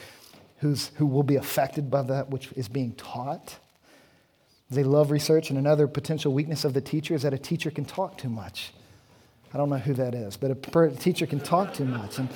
who's, 0.59 0.89
who 0.97 1.07
will 1.07 1.23
be 1.23 1.37
affected 1.37 1.91
by 1.91 2.03
that 2.03 2.31
which 2.31 2.53
is 2.53 2.69
being 2.69 2.93
taught. 2.95 3.59
They 4.71 4.83
love 4.83 5.11
research, 5.11 5.51
and 5.51 5.59
another 5.59 5.87
potential 5.87 6.33
weakness 6.33 6.65
of 6.65 6.75
the 6.75 6.81
teacher 6.81 7.15
is 7.15 7.23
that 7.23 7.33
a 7.33 7.39
teacher 7.39 7.71
can 7.71 7.85
talk 7.85 8.19
too 8.19 8.29
much. 8.29 8.73
I 9.55 9.59
don't 9.59 9.71
know 9.71 9.79
who 9.79 9.95
that 9.95 10.15
is, 10.15 10.37
but 10.37 10.51
a 10.51 10.91
teacher 10.91 11.27
can 11.27 11.39
talk 11.39 11.73
too 11.73 11.85
much. 11.85 12.19
And 12.19 12.29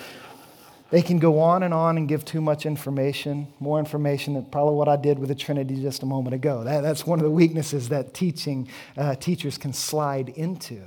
they 0.90 1.02
can 1.02 1.18
go 1.18 1.40
on 1.40 1.62
and 1.62 1.72
on 1.72 1.96
and 1.96 2.08
give 2.08 2.24
too 2.24 2.40
much 2.40 2.66
information, 2.66 3.46
more 3.60 3.78
information 3.78 4.34
than 4.34 4.44
probably 4.46 4.74
what 4.74 4.88
I 4.88 4.96
did 4.96 5.18
with 5.18 5.28
the 5.28 5.34
Trinity 5.34 5.80
just 5.80 6.02
a 6.02 6.06
moment 6.06 6.34
ago. 6.34 6.64
That, 6.64 6.82
that's 6.82 7.06
one 7.06 7.18
of 7.18 7.24
the 7.24 7.30
weaknesses 7.30 7.88
that 7.90 8.12
teaching 8.12 8.68
uh, 8.96 9.14
teachers 9.14 9.56
can 9.56 9.72
slide 9.72 10.30
into. 10.30 10.82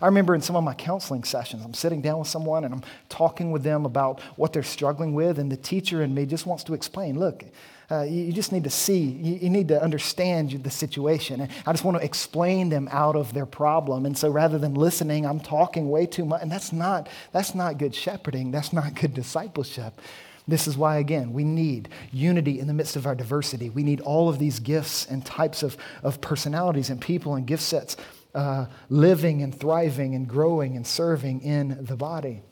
I 0.00 0.06
remember 0.06 0.34
in 0.34 0.40
some 0.40 0.54
of 0.54 0.62
my 0.62 0.74
counseling 0.74 1.24
sessions, 1.24 1.64
I'm 1.64 1.74
sitting 1.74 2.00
down 2.00 2.20
with 2.20 2.28
someone 2.28 2.64
and 2.64 2.72
I'm 2.72 2.82
talking 3.08 3.50
with 3.50 3.64
them 3.64 3.84
about 3.84 4.20
what 4.36 4.52
they're 4.52 4.62
struggling 4.62 5.12
with, 5.12 5.38
and 5.38 5.50
the 5.50 5.56
teacher 5.56 6.02
in 6.02 6.14
me 6.14 6.24
just 6.24 6.46
wants 6.46 6.62
to 6.64 6.74
explain 6.74 7.18
look, 7.18 7.42
uh, 7.90 8.02
you, 8.02 8.24
you, 8.24 8.32
just 8.32 8.52
need 8.52 8.64
to 8.64 8.70
see, 8.70 8.98
you, 8.98 9.34
you, 9.36 9.50
need 9.50 9.68
to 9.68 9.82
understand 9.82 10.50
the 10.50 10.70
situation. 10.70 11.40
And 11.40 11.50
I 11.66 11.72
just 11.72 11.84
want 11.84 11.96
to 11.96 12.04
explain 12.04 12.68
them 12.68 12.88
out 12.92 13.16
of 13.16 13.32
their 13.32 13.46
problem. 13.46 14.04
And 14.04 14.16
so 14.16 14.28
rather 14.28 14.58
than 14.58 14.74
listening, 14.74 15.24
I'm 15.24 15.40
talking 15.40 15.88
way 15.88 16.04
too 16.04 16.26
much. 16.26 16.42
And 16.42 16.52
that's 16.52 16.72
not, 16.72 17.08
that's 17.32 17.54
not 17.54 17.78
good 17.78 17.94
shepherding, 17.94 18.50
that's 18.50 18.72
not 18.72 18.94
good 18.94 19.14
discipleship. 19.14 20.00
This 20.46 20.66
is 20.66 20.76
why, 20.76 20.96
again, 20.96 21.32
we 21.32 21.44
need 21.44 21.90
unity 22.10 22.58
in 22.58 22.66
the 22.66 22.74
midst 22.74 22.96
of 22.96 23.06
our 23.06 23.14
diversity. 23.14 23.68
We 23.68 23.82
need 23.82 24.00
all 24.00 24.28
of 24.28 24.38
these 24.38 24.60
gifts 24.60 25.06
and 25.06 25.24
types 25.24 25.62
of, 25.62 25.76
of 26.02 26.20
personalities 26.20 26.88
and 26.88 27.00
people 27.00 27.34
and 27.34 27.46
gift 27.46 27.62
sets 27.62 27.96
uh, 28.34 28.66
living 28.88 29.42
and 29.42 29.58
thriving 29.58 30.14
and 30.14 30.28
growing 30.28 30.76
and 30.76 30.86
serving 30.86 31.40
in 31.42 31.84
the 31.84 31.96
body. 31.96 32.42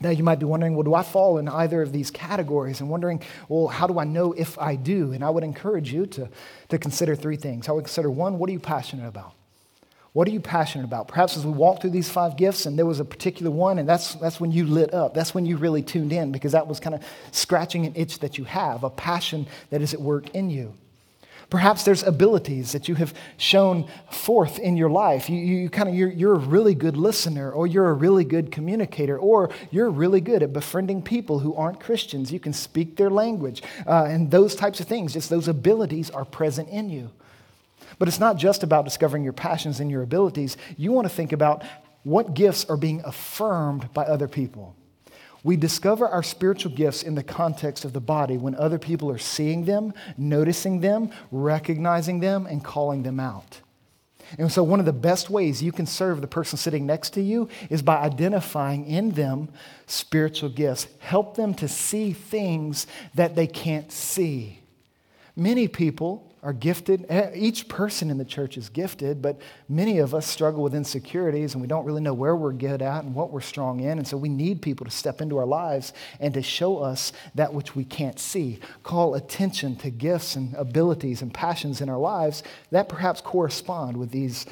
Now, 0.00 0.10
you 0.10 0.24
might 0.24 0.38
be 0.38 0.46
wondering, 0.46 0.74
well, 0.74 0.82
do 0.82 0.94
I 0.94 1.02
fall 1.02 1.36
in 1.36 1.48
either 1.48 1.82
of 1.82 1.92
these 1.92 2.10
categories? 2.10 2.80
And 2.80 2.88
wondering, 2.88 3.22
well, 3.48 3.68
how 3.68 3.86
do 3.86 3.98
I 3.98 4.04
know 4.04 4.32
if 4.32 4.58
I 4.58 4.74
do? 4.76 5.12
And 5.12 5.22
I 5.22 5.28
would 5.28 5.44
encourage 5.44 5.92
you 5.92 6.06
to, 6.06 6.28
to 6.70 6.78
consider 6.78 7.14
three 7.14 7.36
things. 7.36 7.68
I 7.68 7.72
would 7.72 7.84
consider 7.84 8.10
one, 8.10 8.38
what 8.38 8.48
are 8.48 8.52
you 8.52 8.60
passionate 8.60 9.06
about? 9.06 9.34
What 10.12 10.26
are 10.26 10.32
you 10.32 10.40
passionate 10.40 10.84
about? 10.84 11.06
Perhaps 11.06 11.36
as 11.36 11.46
we 11.46 11.52
walk 11.52 11.80
through 11.80 11.90
these 11.90 12.10
five 12.10 12.36
gifts 12.36 12.66
and 12.66 12.76
there 12.76 12.86
was 12.86 12.98
a 12.98 13.04
particular 13.04 13.50
one, 13.50 13.78
and 13.78 13.88
that's, 13.88 14.14
that's 14.14 14.40
when 14.40 14.50
you 14.50 14.66
lit 14.66 14.92
up. 14.92 15.14
That's 15.14 15.34
when 15.34 15.46
you 15.46 15.56
really 15.56 15.82
tuned 15.82 16.12
in 16.12 16.32
because 16.32 16.52
that 16.52 16.66
was 16.66 16.80
kind 16.80 16.96
of 16.96 17.04
scratching 17.30 17.86
an 17.86 17.92
itch 17.94 18.18
that 18.20 18.36
you 18.36 18.44
have, 18.44 18.82
a 18.82 18.90
passion 18.90 19.46
that 19.68 19.82
is 19.82 19.94
at 19.94 20.00
work 20.00 20.30
in 20.30 20.50
you. 20.50 20.74
Perhaps 21.50 21.82
there's 21.82 22.04
abilities 22.04 22.72
that 22.72 22.88
you 22.88 22.94
have 22.94 23.12
shown 23.36 23.88
forth 24.10 24.58
in 24.60 24.76
your 24.76 24.88
life. 24.88 25.28
You, 25.28 25.36
you 25.36 25.68
kind 25.68 25.88
of, 25.88 25.94
you're, 25.94 26.10
you're 26.10 26.34
a 26.34 26.38
really 26.38 26.74
good 26.74 26.96
listener, 26.96 27.50
or 27.50 27.66
you're 27.66 27.90
a 27.90 27.92
really 27.92 28.24
good 28.24 28.52
communicator, 28.52 29.18
or 29.18 29.50
you're 29.72 29.90
really 29.90 30.20
good 30.20 30.42
at 30.44 30.52
befriending 30.52 31.02
people 31.02 31.40
who 31.40 31.54
aren't 31.54 31.80
Christians. 31.80 32.32
You 32.32 32.38
can 32.38 32.52
speak 32.52 32.96
their 32.96 33.10
language, 33.10 33.62
uh, 33.86 34.04
and 34.04 34.30
those 34.30 34.54
types 34.54 34.78
of 34.78 34.86
things, 34.86 35.12
just 35.12 35.28
those 35.28 35.48
abilities 35.48 36.08
are 36.10 36.24
present 36.24 36.68
in 36.68 36.88
you. 36.88 37.10
But 37.98 38.08
it's 38.08 38.20
not 38.20 38.36
just 38.36 38.62
about 38.62 38.84
discovering 38.84 39.24
your 39.24 39.32
passions 39.32 39.80
and 39.80 39.90
your 39.90 40.02
abilities. 40.02 40.56
You 40.76 40.92
want 40.92 41.06
to 41.06 41.14
think 41.14 41.32
about 41.32 41.64
what 42.04 42.34
gifts 42.34 42.64
are 42.66 42.76
being 42.76 43.02
affirmed 43.04 43.92
by 43.92 44.04
other 44.04 44.28
people. 44.28 44.76
We 45.42 45.56
discover 45.56 46.06
our 46.06 46.22
spiritual 46.22 46.72
gifts 46.72 47.02
in 47.02 47.14
the 47.14 47.22
context 47.22 47.84
of 47.84 47.92
the 47.92 48.00
body 48.00 48.36
when 48.36 48.54
other 48.54 48.78
people 48.78 49.10
are 49.10 49.18
seeing 49.18 49.64
them, 49.64 49.94
noticing 50.18 50.80
them, 50.80 51.10
recognizing 51.30 52.20
them, 52.20 52.46
and 52.46 52.62
calling 52.62 53.02
them 53.02 53.18
out. 53.18 53.60
And 54.38 54.52
so, 54.52 54.62
one 54.62 54.78
of 54.78 54.86
the 54.86 54.92
best 54.92 55.28
ways 55.28 55.62
you 55.62 55.72
can 55.72 55.86
serve 55.86 56.20
the 56.20 56.28
person 56.28 56.56
sitting 56.56 56.86
next 56.86 57.10
to 57.10 57.20
you 57.20 57.48
is 57.68 57.82
by 57.82 57.96
identifying 57.96 58.86
in 58.86 59.12
them 59.12 59.48
spiritual 59.86 60.50
gifts. 60.50 60.86
Help 61.00 61.36
them 61.36 61.52
to 61.54 61.66
see 61.66 62.12
things 62.12 62.86
that 63.14 63.34
they 63.34 63.46
can't 63.46 63.90
see. 63.90 64.60
Many 65.34 65.66
people 65.66 66.29
are 66.42 66.52
gifted. 66.52 67.04
Eh, 67.08 67.30
each 67.34 67.68
person 67.68 68.10
in 68.10 68.16
the 68.16 68.24
church 68.24 68.56
is 68.56 68.68
gifted, 68.68 69.20
but 69.20 69.38
many 69.68 69.98
of 69.98 70.14
us 70.14 70.26
struggle 70.26 70.62
with 70.62 70.74
insecurities 70.74 71.52
and 71.52 71.60
we 71.60 71.68
don't 71.68 71.84
really 71.84 72.00
know 72.00 72.14
where 72.14 72.34
we're 72.34 72.52
good 72.52 72.80
at 72.80 73.04
and 73.04 73.14
what 73.14 73.30
we're 73.30 73.40
strong 73.40 73.80
in. 73.80 73.98
And 73.98 74.08
so 74.08 74.16
we 74.16 74.28
need 74.28 74.62
people 74.62 74.86
to 74.86 74.90
step 74.90 75.20
into 75.20 75.36
our 75.36 75.46
lives 75.46 75.92
and 76.18 76.32
to 76.34 76.42
show 76.42 76.78
us 76.78 77.12
that 77.34 77.52
which 77.52 77.76
we 77.76 77.84
can't 77.84 78.18
see. 78.18 78.58
Call 78.82 79.14
attention 79.14 79.76
to 79.76 79.90
gifts 79.90 80.34
and 80.34 80.54
abilities 80.54 81.20
and 81.20 81.32
passions 81.32 81.80
in 81.80 81.88
our 81.88 81.98
lives 81.98 82.42
that 82.70 82.88
perhaps 82.88 83.20
correspond 83.20 83.96
with 83.96 84.10
these 84.10 84.46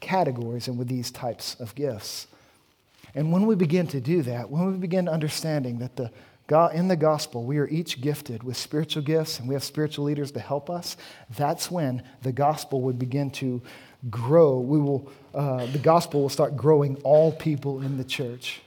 categories 0.00 0.68
and 0.68 0.78
with 0.78 0.88
these 0.88 1.10
types 1.10 1.56
of 1.60 1.74
gifts. 1.74 2.26
And 3.14 3.32
when 3.32 3.46
we 3.46 3.54
begin 3.54 3.86
to 3.88 4.00
do 4.00 4.22
that, 4.22 4.50
when 4.50 4.72
we 4.72 4.78
begin 4.78 5.08
understanding 5.08 5.78
that 5.78 5.96
the 5.96 6.10
God, 6.46 6.74
in 6.74 6.88
the 6.88 6.96
gospel, 6.96 7.44
we 7.44 7.58
are 7.58 7.68
each 7.68 8.02
gifted 8.02 8.42
with 8.42 8.56
spiritual 8.56 9.02
gifts 9.02 9.38
and 9.38 9.48
we 9.48 9.54
have 9.54 9.64
spiritual 9.64 10.04
leaders 10.04 10.30
to 10.32 10.40
help 10.40 10.68
us. 10.68 10.96
That's 11.36 11.70
when 11.70 12.02
the 12.22 12.32
gospel 12.32 12.82
would 12.82 12.98
begin 12.98 13.30
to 13.32 13.62
grow. 14.10 14.58
We 14.58 14.78
will, 14.78 15.10
uh, 15.34 15.64
the 15.66 15.78
gospel 15.78 16.20
will 16.20 16.28
start 16.28 16.54
growing 16.54 16.96
all 16.96 17.32
people 17.32 17.80
in 17.80 17.96
the 17.96 18.04
church. 18.04 18.60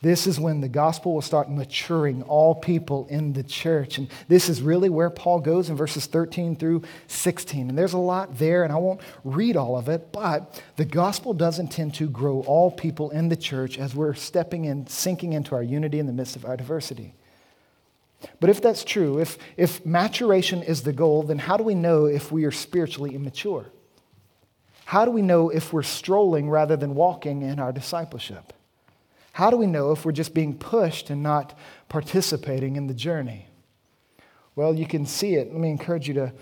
This 0.00 0.28
is 0.28 0.38
when 0.38 0.60
the 0.60 0.68
gospel 0.68 1.14
will 1.14 1.22
start 1.22 1.50
maturing 1.50 2.22
all 2.22 2.54
people 2.54 3.08
in 3.08 3.32
the 3.32 3.42
church. 3.42 3.98
And 3.98 4.08
this 4.28 4.48
is 4.48 4.62
really 4.62 4.88
where 4.88 5.10
Paul 5.10 5.40
goes 5.40 5.70
in 5.70 5.76
verses 5.76 6.06
13 6.06 6.54
through 6.54 6.82
16. 7.08 7.68
And 7.68 7.76
there's 7.76 7.94
a 7.94 7.98
lot 7.98 8.38
there, 8.38 8.62
and 8.62 8.72
I 8.72 8.76
won't 8.76 9.00
read 9.24 9.56
all 9.56 9.76
of 9.76 9.88
it, 9.88 10.12
but 10.12 10.62
the 10.76 10.84
gospel 10.84 11.34
does 11.34 11.58
intend 11.58 11.94
to 11.94 12.08
grow 12.08 12.42
all 12.42 12.70
people 12.70 13.10
in 13.10 13.28
the 13.28 13.36
church 13.36 13.76
as 13.76 13.92
we're 13.92 14.14
stepping 14.14 14.66
in, 14.66 14.86
sinking 14.86 15.32
into 15.32 15.56
our 15.56 15.64
unity 15.64 15.98
in 15.98 16.06
the 16.06 16.12
midst 16.12 16.36
of 16.36 16.44
our 16.44 16.56
diversity. 16.56 17.14
But 18.38 18.50
if 18.50 18.62
that's 18.62 18.84
true, 18.84 19.18
if, 19.18 19.36
if 19.56 19.84
maturation 19.84 20.62
is 20.62 20.82
the 20.82 20.92
goal, 20.92 21.24
then 21.24 21.38
how 21.38 21.56
do 21.56 21.64
we 21.64 21.74
know 21.74 22.06
if 22.06 22.30
we 22.30 22.44
are 22.44 22.52
spiritually 22.52 23.16
immature? 23.16 23.66
How 24.84 25.04
do 25.04 25.10
we 25.10 25.22
know 25.22 25.50
if 25.50 25.72
we're 25.72 25.82
strolling 25.82 26.48
rather 26.48 26.76
than 26.76 26.94
walking 26.94 27.42
in 27.42 27.58
our 27.58 27.72
discipleship? 27.72 28.52
How 29.38 29.50
do 29.50 29.56
we 29.56 29.68
know 29.68 29.92
if 29.92 30.04
we're 30.04 30.10
just 30.10 30.34
being 30.34 30.58
pushed 30.58 31.10
and 31.10 31.22
not 31.22 31.56
participating 31.88 32.74
in 32.74 32.88
the 32.88 32.92
journey? 32.92 33.46
Well, 34.56 34.74
you 34.74 34.84
can 34.84 35.06
see 35.06 35.36
it. 35.36 35.52
Let 35.52 35.60
me 35.60 35.70
encourage 35.70 36.08
you 36.08 36.14
to 36.14 36.32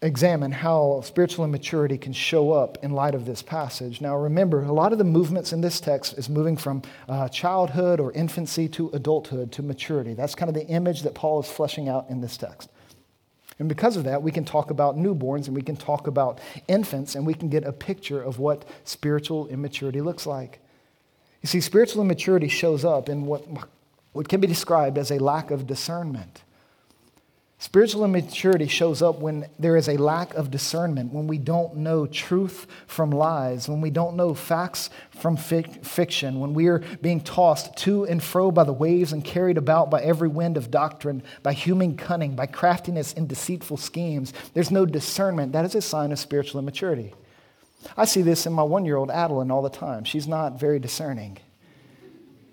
examine 0.00 0.52
how 0.52 1.00
spiritual 1.00 1.44
immaturity 1.44 1.98
can 1.98 2.12
show 2.12 2.52
up 2.52 2.78
in 2.84 2.92
light 2.92 3.16
of 3.16 3.26
this 3.26 3.42
passage. 3.42 4.00
Now, 4.00 4.16
remember, 4.16 4.62
a 4.62 4.70
lot 4.70 4.92
of 4.92 4.98
the 4.98 5.04
movements 5.04 5.52
in 5.52 5.60
this 5.60 5.80
text 5.80 6.16
is 6.16 6.28
moving 6.28 6.56
from 6.56 6.82
uh, 7.08 7.28
childhood 7.28 7.98
or 7.98 8.12
infancy 8.12 8.68
to 8.68 8.88
adulthood 8.90 9.50
to 9.50 9.62
maturity. 9.64 10.14
That's 10.14 10.36
kind 10.36 10.48
of 10.48 10.54
the 10.54 10.68
image 10.68 11.02
that 11.02 11.16
Paul 11.16 11.40
is 11.40 11.50
fleshing 11.50 11.88
out 11.88 12.08
in 12.10 12.20
this 12.20 12.36
text. 12.36 12.70
And 13.58 13.68
because 13.68 13.96
of 13.96 14.04
that, 14.04 14.22
we 14.22 14.30
can 14.30 14.44
talk 14.44 14.70
about 14.70 14.96
newborns 14.96 15.48
and 15.48 15.56
we 15.56 15.62
can 15.62 15.76
talk 15.76 16.06
about 16.06 16.40
infants 16.68 17.16
and 17.16 17.26
we 17.26 17.34
can 17.34 17.48
get 17.48 17.64
a 17.64 17.72
picture 17.72 18.22
of 18.22 18.38
what 18.38 18.64
spiritual 18.84 19.48
immaturity 19.48 20.00
looks 20.00 20.26
like. 20.28 20.60
You 21.42 21.46
see, 21.46 21.60
spiritual 21.60 22.02
immaturity 22.02 22.48
shows 22.48 22.84
up 22.84 23.08
in 23.08 23.26
what, 23.26 23.46
what 24.12 24.28
can 24.28 24.40
be 24.40 24.46
described 24.46 24.98
as 24.98 25.10
a 25.10 25.18
lack 25.18 25.50
of 25.50 25.66
discernment. 25.66 26.42
Spiritual 27.60 28.06
immaturity 28.06 28.66
shows 28.66 29.02
up 29.02 29.18
when 29.18 29.46
there 29.58 29.76
is 29.76 29.86
a 29.86 29.98
lack 29.98 30.32
of 30.32 30.50
discernment, 30.50 31.12
when 31.12 31.26
we 31.26 31.36
don't 31.36 31.76
know 31.76 32.06
truth 32.06 32.66
from 32.86 33.10
lies, 33.10 33.68
when 33.68 33.82
we 33.82 33.90
don't 33.90 34.16
know 34.16 34.32
facts 34.32 34.88
from 35.10 35.36
fic- 35.36 35.84
fiction, 35.84 36.40
when 36.40 36.54
we 36.54 36.68
are 36.68 36.78
being 37.02 37.20
tossed 37.20 37.76
to 37.76 38.06
and 38.06 38.22
fro 38.22 38.50
by 38.50 38.64
the 38.64 38.72
waves 38.72 39.12
and 39.12 39.22
carried 39.26 39.58
about 39.58 39.90
by 39.90 40.00
every 40.00 40.28
wind 40.28 40.56
of 40.56 40.70
doctrine, 40.70 41.22
by 41.42 41.52
human 41.52 41.98
cunning, 41.98 42.34
by 42.34 42.46
craftiness 42.46 43.12
and 43.12 43.28
deceitful 43.28 43.76
schemes. 43.76 44.32
There's 44.54 44.70
no 44.70 44.86
discernment. 44.86 45.52
That 45.52 45.66
is 45.66 45.74
a 45.74 45.82
sign 45.82 46.12
of 46.12 46.18
spiritual 46.18 46.60
immaturity. 46.60 47.12
I 47.96 48.04
see 48.04 48.22
this 48.22 48.46
in 48.46 48.52
my 48.52 48.62
one 48.62 48.84
year 48.84 48.96
old 48.96 49.10
Adeline 49.10 49.50
all 49.50 49.62
the 49.62 49.70
time. 49.70 50.04
She's 50.04 50.28
not 50.28 50.58
very 50.58 50.78
discerning. 50.78 51.38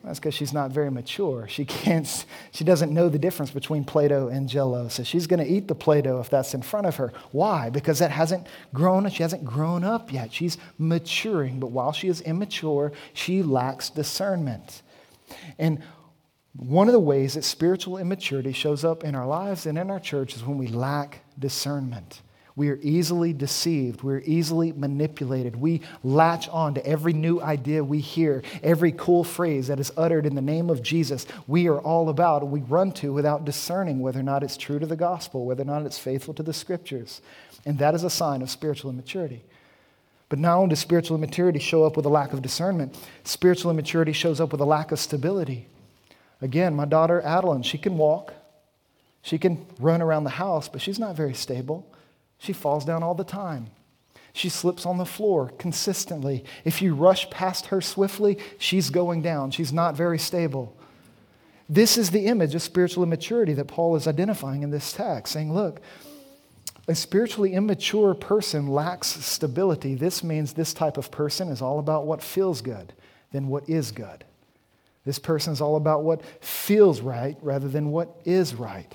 That's 0.08 0.20
because 0.20 0.36
she's 0.36 0.54
not 0.54 0.72
very 0.72 0.90
mature. 0.90 1.48
She 1.50 1.66
can't, 1.66 2.26
she 2.52 2.64
doesn't 2.64 2.94
know 2.94 3.10
the 3.10 3.20
difference 3.20 3.52
between 3.52 3.84
Play 3.84 4.08
Doh 4.08 4.30
and 4.30 4.48
Jello. 4.48 4.88
So 4.88 5.04
she's 5.04 5.28
going 5.28 5.46
to 5.46 5.52
eat 5.52 5.68
the 5.68 5.76
Play 5.76 6.02
Doh 6.02 6.22
if 6.22 6.30
that's 6.30 6.54
in 6.54 6.62
front 6.62 6.88
of 6.88 6.96
her. 6.96 7.12
Why? 7.32 7.70
Because 7.70 8.00
that 8.00 8.12
hasn't 8.12 8.48
grown, 8.74 9.10
she 9.10 9.22
hasn't 9.22 9.44
grown 9.44 9.84
up 9.84 10.14
yet. 10.14 10.32
She's 10.32 10.58
maturing. 10.78 11.60
But 11.60 11.72
while 11.72 11.92
she 11.92 12.08
is 12.08 12.22
immature, 12.22 12.94
she 13.14 13.44
lacks 13.44 13.90
discernment. 13.90 14.82
And 15.60 15.84
one 16.56 16.88
of 16.88 16.94
the 16.94 17.00
ways 17.00 17.34
that 17.34 17.44
spiritual 17.44 17.98
immaturity 17.98 18.54
shows 18.54 18.86
up 18.86 19.04
in 19.04 19.14
our 19.14 19.28
lives 19.28 19.66
and 19.66 19.78
in 19.78 19.92
our 19.92 20.00
church 20.00 20.36
is 20.36 20.44
when 20.44 20.58
we 20.58 20.68
lack 20.68 21.20
discernment. 21.38 22.22
We 22.58 22.72
are 22.72 22.80
easily 22.82 23.34
deceived. 23.34 24.01
We're 24.01 24.24
easily 24.26 24.72
manipulated. 24.72 25.55
We 25.55 25.82
latch 26.03 26.49
on 26.49 26.74
to 26.74 26.86
every 26.86 27.14
new 27.14 27.39
idea 27.39 27.84
we 27.84 27.99
hear, 27.99 28.41
every 28.64 28.91
cool 28.91 29.24
phrase 29.24 29.68
that 29.68 29.80
is 29.80 29.91
uttered 29.95 30.26
in 30.26 30.34
the 30.34 30.41
name 30.41 30.72
of 30.72 30.82
Jesus. 30.82 31.28
We 31.45 31.68
are 31.68 31.80
all 31.80 32.10
about, 32.10 32.47
we 32.47 32.62
run 32.62 32.93
to 32.93 33.14
without 33.14 33.45
discerning 33.45 33.99
whether 33.99 34.20
or 34.20 34.24
not 34.24 34.41
it's 34.41 34.58
true 34.58 34.80
to 34.80 34.88
the 34.88 34.95
gospel, 34.95 35.45
whether 35.45 35.62
or 35.62 35.68
not 35.68 35.86
it's 35.86 35.99
faithful 35.99 36.34
to 36.34 36.41
the 36.41 36.51
scriptures. 36.51 37.22
And 37.64 37.78
that 37.78 37.93
is 37.93 38.03
a 38.03 38.10
sign 38.10 38.41
of 38.41 38.49
spiritual 38.49 38.89
immaturity. 38.89 39.43
But 40.28 40.39
not 40.39 40.58
only 40.58 40.70
does 40.70 40.80
spiritual 40.80 41.16
immaturity 41.16 41.60
show 41.60 41.84
up 41.84 41.95
with 41.95 42.08
a 42.08 42.10
lack 42.10 42.34
of 42.34 42.41
discernment, 42.41 42.97
spiritual 43.24 43.70
immaturity 43.70 44.14
shows 44.14 44.41
up 44.41 44.51
with 44.51 44.62
a 44.62 44.66
lack 44.66 44.91
of 44.91 44.99
stability. 44.99 45.68
Again, 46.41 46.76
my 46.76 46.86
daughter 46.86 47.22
Adeline, 47.22 47.62
she 47.62 47.78
can 47.78 47.99
walk, 47.99 48.34
she 49.22 49.38
can 49.38 49.64
run 49.80 50.01
around 50.01 50.24
the 50.24 50.32
house, 50.32 50.68
but 50.68 50.82
she's 50.82 50.97
not 50.97 51.16
very 51.16 51.36
stable. 51.36 51.86
She 52.38 52.54
falls 52.54 52.86
down 52.86 53.04
all 53.04 53.16
the 53.16 53.24
time. 53.24 53.68
She 54.34 54.50
slips 54.50 54.86
on 54.86 54.98
the 54.98 55.06
floor 55.06 55.52
consistently. 55.58 56.46
If 56.64 56.82
you 56.82 56.94
rush 56.94 57.30
past 57.32 57.68
her 57.68 57.82
swiftly, 57.82 58.38
she's 58.60 58.92
going 58.92 59.24
down. 59.24 59.50
She's 59.52 59.74
not 59.74 59.96
very 59.96 60.20
stable. 60.20 60.76
This 61.68 61.98
is 61.98 62.12
the 62.12 62.28
image 62.28 62.54
of 62.54 62.62
spiritual 62.62 63.04
immaturity 63.04 63.54
that 63.54 63.68
Paul 63.68 63.96
is 63.96 64.08
identifying 64.08 64.64
in 64.64 64.70
this 64.70 64.94
text, 64.94 65.34
saying, 65.34 65.54
Look, 65.54 65.82
a 66.88 66.96
spiritually 66.96 67.54
immature 67.54 68.14
person 68.14 68.68
lacks 68.68 69.08
stability. 69.08 69.96
This 69.96 70.24
means 70.24 70.54
this 70.54 70.74
type 70.74 70.98
of 70.98 71.12
person 71.12 71.50
is 71.50 71.62
all 71.62 71.80
about 71.80 72.06
what 72.06 72.22
feels 72.22 72.62
good 72.62 72.94
than 73.32 73.48
what 73.50 73.68
is 73.68 73.92
good. 73.92 74.24
This 75.04 75.20
person 75.20 75.52
is 75.52 75.62
all 75.62 75.76
about 75.76 76.04
what 76.04 76.24
feels 76.42 77.02
right 77.02 77.38
rather 77.42 77.68
than 77.68 77.92
what 77.92 78.22
is 78.24 78.56
right. 78.56 78.94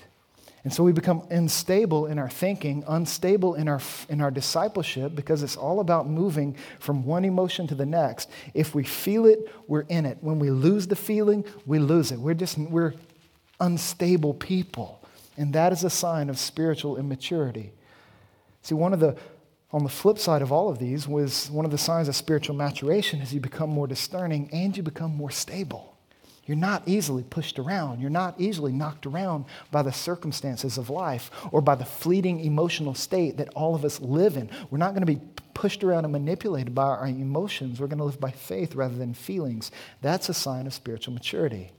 And 0.63 0.73
so 0.73 0.81
we 0.81 0.93
become 0.93 1.27
unstable 1.29 2.05
in 2.05 2.17
our 2.17 2.29
thinking, 2.29 2.85
unstable 2.87 3.55
in 3.55 3.67
our, 3.67 3.81
in 4.07 4.21
our 4.21 4.31
discipleship 4.31 5.13
because 5.13 5.43
it's 5.43 5.57
all 5.57 5.81
about 5.81 6.07
moving 6.07 6.55
from 6.79 7.03
one 7.03 7.25
emotion 7.25 7.67
to 7.67 7.75
the 7.75 7.85
next. 7.85 8.29
If 8.53 8.73
we 8.73 8.83
feel 8.83 9.25
it, 9.25 9.51
we're 9.67 9.81
in 9.81 10.05
it. 10.05 10.19
When 10.21 10.39
we 10.39 10.51
lose 10.51 10.87
the 10.87 10.95
feeling, 10.95 11.43
we 11.65 11.79
lose 11.79 12.13
it. 12.13 12.19
We're 12.19 12.33
just, 12.33 12.57
we're 12.57 12.93
unstable 13.59 14.33
people. 14.33 15.03
And 15.35 15.51
that 15.53 15.73
is 15.73 15.83
a 15.83 15.89
sign 15.89 16.29
of 16.29 16.37
spiritual 16.37 16.95
immaturity. 16.95 17.73
See, 18.61 18.75
one 18.75 18.93
of 18.93 19.01
the, 19.01 19.17
on 19.73 19.83
the 19.83 19.89
flip 19.89 20.17
side 20.17 20.41
of 20.41 20.53
all 20.53 20.69
of 20.69 20.79
these 20.79 21.09
was 21.09 21.51
one 21.51 21.65
of 21.65 21.71
the 21.71 21.77
signs 21.77 22.07
of 22.07 22.15
spiritual 22.15 22.55
maturation 22.55 23.19
is 23.19 23.33
you 23.33 23.41
become 23.41 23.69
more 23.69 23.87
discerning 23.87 24.49
and 24.53 24.77
you 24.77 24.83
become 24.83 25.13
more 25.13 25.31
stable. 25.31 25.92
You're 26.45 26.57
not 26.57 26.83
easily 26.85 27.23
pushed 27.23 27.57
around. 27.57 28.01
You're 28.01 28.09
not 28.09 28.39
easily 28.39 28.73
knocked 28.73 29.05
around 29.05 29.45
by 29.71 29.81
the 29.81 29.93
circumstances 29.93 30.77
of 30.77 30.89
life 30.89 31.31
or 31.51 31.61
by 31.61 31.75
the 31.75 31.85
fleeting 31.85 32.41
emotional 32.41 32.93
state 32.93 33.37
that 33.37 33.49
all 33.55 33.75
of 33.75 33.85
us 33.85 34.01
live 34.01 34.35
in. 34.35 34.49
We're 34.69 34.77
not 34.77 34.93
going 34.93 35.05
to 35.05 35.13
be 35.13 35.21
pushed 35.53 35.83
around 35.83 36.03
and 36.03 36.11
manipulated 36.11 36.75
by 36.75 36.83
our 36.83 37.07
emotions. 37.07 37.79
We're 37.79 37.87
going 37.87 37.99
to 37.99 38.03
live 38.03 38.19
by 38.19 38.31
faith 38.31 38.75
rather 38.75 38.95
than 38.95 39.13
feelings. 39.13 39.71
That's 40.01 40.27
a 40.27 40.33
sign 40.33 40.67
of 40.67 40.73
spiritual 40.73 41.13
maturity. 41.13 41.71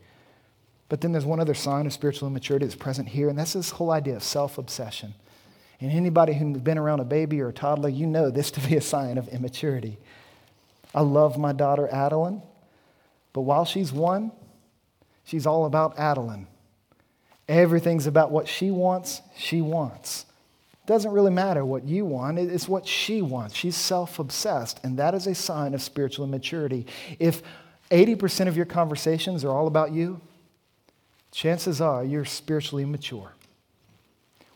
But 0.88 1.02
then 1.02 1.12
there's 1.12 1.26
one 1.26 1.40
other 1.40 1.54
sign 1.54 1.86
of 1.86 1.92
spiritual 1.92 2.28
immaturity 2.28 2.64
that's 2.64 2.76
present 2.76 3.08
here, 3.08 3.28
and 3.28 3.38
that's 3.38 3.54
this 3.54 3.70
whole 3.70 3.90
idea 3.90 4.16
of 4.16 4.22
self 4.22 4.56
obsession. 4.58 5.14
And 5.80 5.90
anybody 5.90 6.32
who's 6.34 6.58
been 6.58 6.78
around 6.78 7.00
a 7.00 7.04
baby 7.04 7.40
or 7.40 7.48
a 7.48 7.52
toddler, 7.52 7.88
you 7.88 8.06
know 8.06 8.30
this 8.30 8.50
to 8.52 8.60
be 8.66 8.76
a 8.76 8.80
sign 8.80 9.18
of 9.18 9.28
immaturity. 9.28 9.98
I 10.94 11.00
love 11.00 11.36
my 11.36 11.52
daughter, 11.52 11.88
Adeline, 11.88 12.42
but 13.32 13.40
while 13.42 13.64
she's 13.64 13.92
one, 13.92 14.30
She's 15.24 15.46
all 15.46 15.64
about 15.64 15.98
Adeline. 15.98 16.46
Everything's 17.48 18.06
about 18.06 18.30
what 18.30 18.48
she 18.48 18.70
wants, 18.70 19.20
she 19.36 19.60
wants. 19.60 20.26
Doesn't 20.86 21.12
really 21.12 21.30
matter 21.30 21.64
what 21.64 21.84
you 21.84 22.04
want, 22.04 22.38
it's 22.38 22.68
what 22.68 22.86
she 22.86 23.22
wants. 23.22 23.54
She's 23.54 23.76
self 23.76 24.18
obsessed, 24.18 24.80
and 24.84 24.98
that 24.98 25.14
is 25.14 25.26
a 25.26 25.34
sign 25.34 25.74
of 25.74 25.82
spiritual 25.82 26.26
immaturity. 26.26 26.86
If 27.18 27.42
80% 27.90 28.48
of 28.48 28.56
your 28.56 28.66
conversations 28.66 29.44
are 29.44 29.50
all 29.50 29.66
about 29.66 29.92
you, 29.92 30.20
chances 31.32 31.80
are 31.80 32.04
you're 32.04 32.24
spiritually 32.24 32.82
immature. 32.82 33.32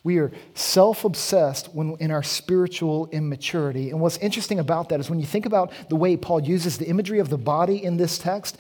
We 0.05 0.19
are 0.19 0.31
self 0.55 1.05
obsessed 1.05 1.69
in 1.75 2.11
our 2.11 2.23
spiritual 2.23 3.09
immaturity. 3.12 3.91
And 3.91 4.01
what's 4.01 4.16
interesting 4.19 4.59
about 4.59 4.89
that 4.91 5.01
is 5.01 5.11
when 5.11 5.21
you 5.21 5.27
think 5.27 5.45
about 5.45 5.73
the 5.89 5.97
way 5.97 6.16
Paul 6.16 6.41
uses 6.41 6.79
the 6.79 6.87
imagery 6.87 7.19
of 7.19 7.29
the 7.29 7.39
body 7.39 7.85
in 7.85 7.97
this 7.97 8.19
text, 8.19 8.57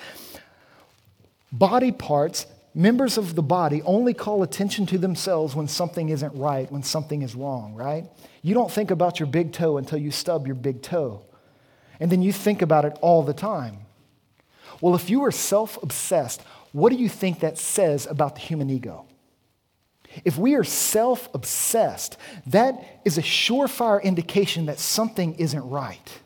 body 1.52 1.92
parts, 1.92 2.46
members 2.74 3.18
of 3.18 3.34
the 3.34 3.42
body, 3.42 3.82
only 3.82 4.14
call 4.14 4.42
attention 4.42 4.86
to 4.86 4.98
themselves 4.98 5.54
when 5.54 5.68
something 5.68 6.08
isn't 6.08 6.34
right, 6.34 6.70
when 6.70 6.82
something 6.82 7.22
is 7.22 7.34
wrong, 7.34 7.74
right? 7.74 8.04
You 8.42 8.54
don't 8.54 8.70
think 8.70 8.90
about 8.90 9.18
your 9.18 9.26
big 9.26 9.52
toe 9.52 9.78
until 9.78 9.98
you 9.98 10.10
stub 10.10 10.46
your 10.46 10.56
big 10.56 10.82
toe. 10.82 11.22
And 12.00 12.10
then 12.12 12.22
you 12.22 12.32
think 12.32 12.62
about 12.62 12.84
it 12.84 12.96
all 13.00 13.22
the 13.22 13.34
time. 13.34 13.78
Well, 14.80 14.94
if 14.94 15.10
you 15.10 15.24
are 15.24 15.32
self 15.32 15.82
obsessed, 15.82 16.42
what 16.72 16.90
do 16.90 16.96
you 16.96 17.08
think 17.08 17.40
that 17.40 17.58
says 17.58 18.06
about 18.06 18.36
the 18.36 18.40
human 18.40 18.70
ego? 18.70 19.06
If 20.24 20.38
we 20.38 20.54
are 20.54 20.64
self 20.64 21.28
obsessed, 21.34 22.16
that 22.46 23.00
is 23.04 23.18
a 23.18 23.22
surefire 23.22 24.02
indication 24.02 24.66
that 24.66 24.78
something 24.78 25.34
isn't 25.34 25.68
right. 25.68 26.20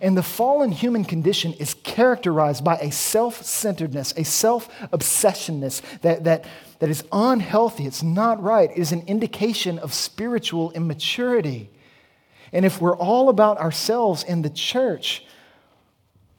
And 0.00 0.16
the 0.16 0.22
fallen 0.22 0.72
human 0.72 1.04
condition 1.04 1.52
is 1.54 1.74
characterized 1.74 2.64
by 2.64 2.76
a 2.76 2.92
self 2.92 3.42
centeredness, 3.42 4.12
a 4.16 4.24
self 4.24 4.68
obsessionness 4.92 5.82
that, 6.00 6.24
that, 6.24 6.44
that 6.78 6.90
is 6.90 7.04
unhealthy. 7.12 7.86
It's 7.86 8.02
not 8.02 8.42
right. 8.42 8.70
It 8.70 8.78
is 8.78 8.92
an 8.92 9.04
indication 9.06 9.78
of 9.78 9.94
spiritual 9.94 10.72
immaturity. 10.72 11.70
And 12.52 12.64
if 12.64 12.80
we're 12.80 12.96
all 12.96 13.28
about 13.28 13.58
ourselves 13.58 14.22
in 14.22 14.42
the 14.42 14.50
church, 14.50 15.24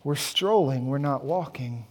we're 0.03 0.15
strolling, 0.15 0.87
we're 0.87 0.97
not 0.97 1.23
walking. 1.23 1.85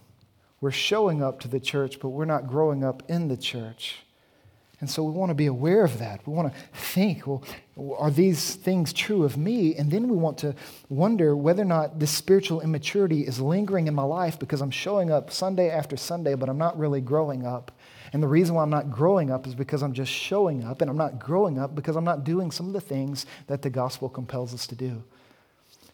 We're 0.61 0.71
showing 0.73 1.23
up 1.23 1.41
to 1.41 1.49
the 1.49 1.61
church, 1.61 2.01
but 2.01 2.09
we're 2.09 2.25
not 2.25 2.49
growing 2.49 2.83
up 2.83 3.03
in 3.09 3.29
the 3.29 3.37
church. 3.37 3.99
And 4.81 4.89
so 4.89 5.03
we 5.03 5.11
want 5.11 5.31
to 5.31 5.35
be 5.35 5.47
aware 5.47 5.85
of 5.85 5.99
that. 5.99 6.25
We 6.27 6.33
want 6.33 6.53
to 6.53 6.61
think, 6.73 7.27
well, 7.27 7.43
are 7.99 8.13
these 8.13 8.55
things 8.55 8.93
true 8.93 9.25
of 9.25 9.37
me? 9.37 9.75
And 9.75 9.91
then 9.91 10.09
we 10.09 10.17
want 10.17 10.39
to 10.39 10.55
wonder 10.89 11.37
whether 11.37 11.63
or 11.63 11.67
not 11.67 11.99
this 11.99 12.13
spiritual 12.13 12.61
immaturity 12.61 13.23
is 13.23 13.41
lingering 13.41 13.89
in 13.89 13.95
my 13.95 14.05
life 14.05 14.39
because 14.39 14.61
I'm 14.61 14.71
showing 14.71 15.11
up 15.11 15.33
Sunday 15.33 15.69
after 15.69 15.97
Sunday, 15.97 16.37
but 16.37 16.49
I'm 16.49 16.59
not 16.59 16.79
really 16.79 17.01
growing 17.01 17.45
up. 17.45 17.73
And 18.13 18.23
the 18.23 18.29
reason 18.29 18.55
why 18.55 18.63
I'm 18.63 18.71
not 18.71 18.91
growing 18.91 19.31
up 19.31 19.47
is 19.47 19.55
because 19.55 19.83
I'm 19.83 19.93
just 19.93 20.13
showing 20.13 20.65
up, 20.65 20.81
and 20.81 20.91
I'm 20.91 20.97
not 20.97 21.19
growing 21.19 21.59
up 21.59 21.75
because 21.75 21.97
I'm 21.97 22.05
not 22.05 22.25
doing 22.25 22.51
some 22.51 22.69
of 22.69 22.73
the 22.73 22.81
things 22.81 23.27
that 23.49 23.63
the 23.63 23.71
gospel 23.71 24.09
compels 24.09 24.55
us 24.55 24.67
to 24.69 24.75
do. 24.75 25.03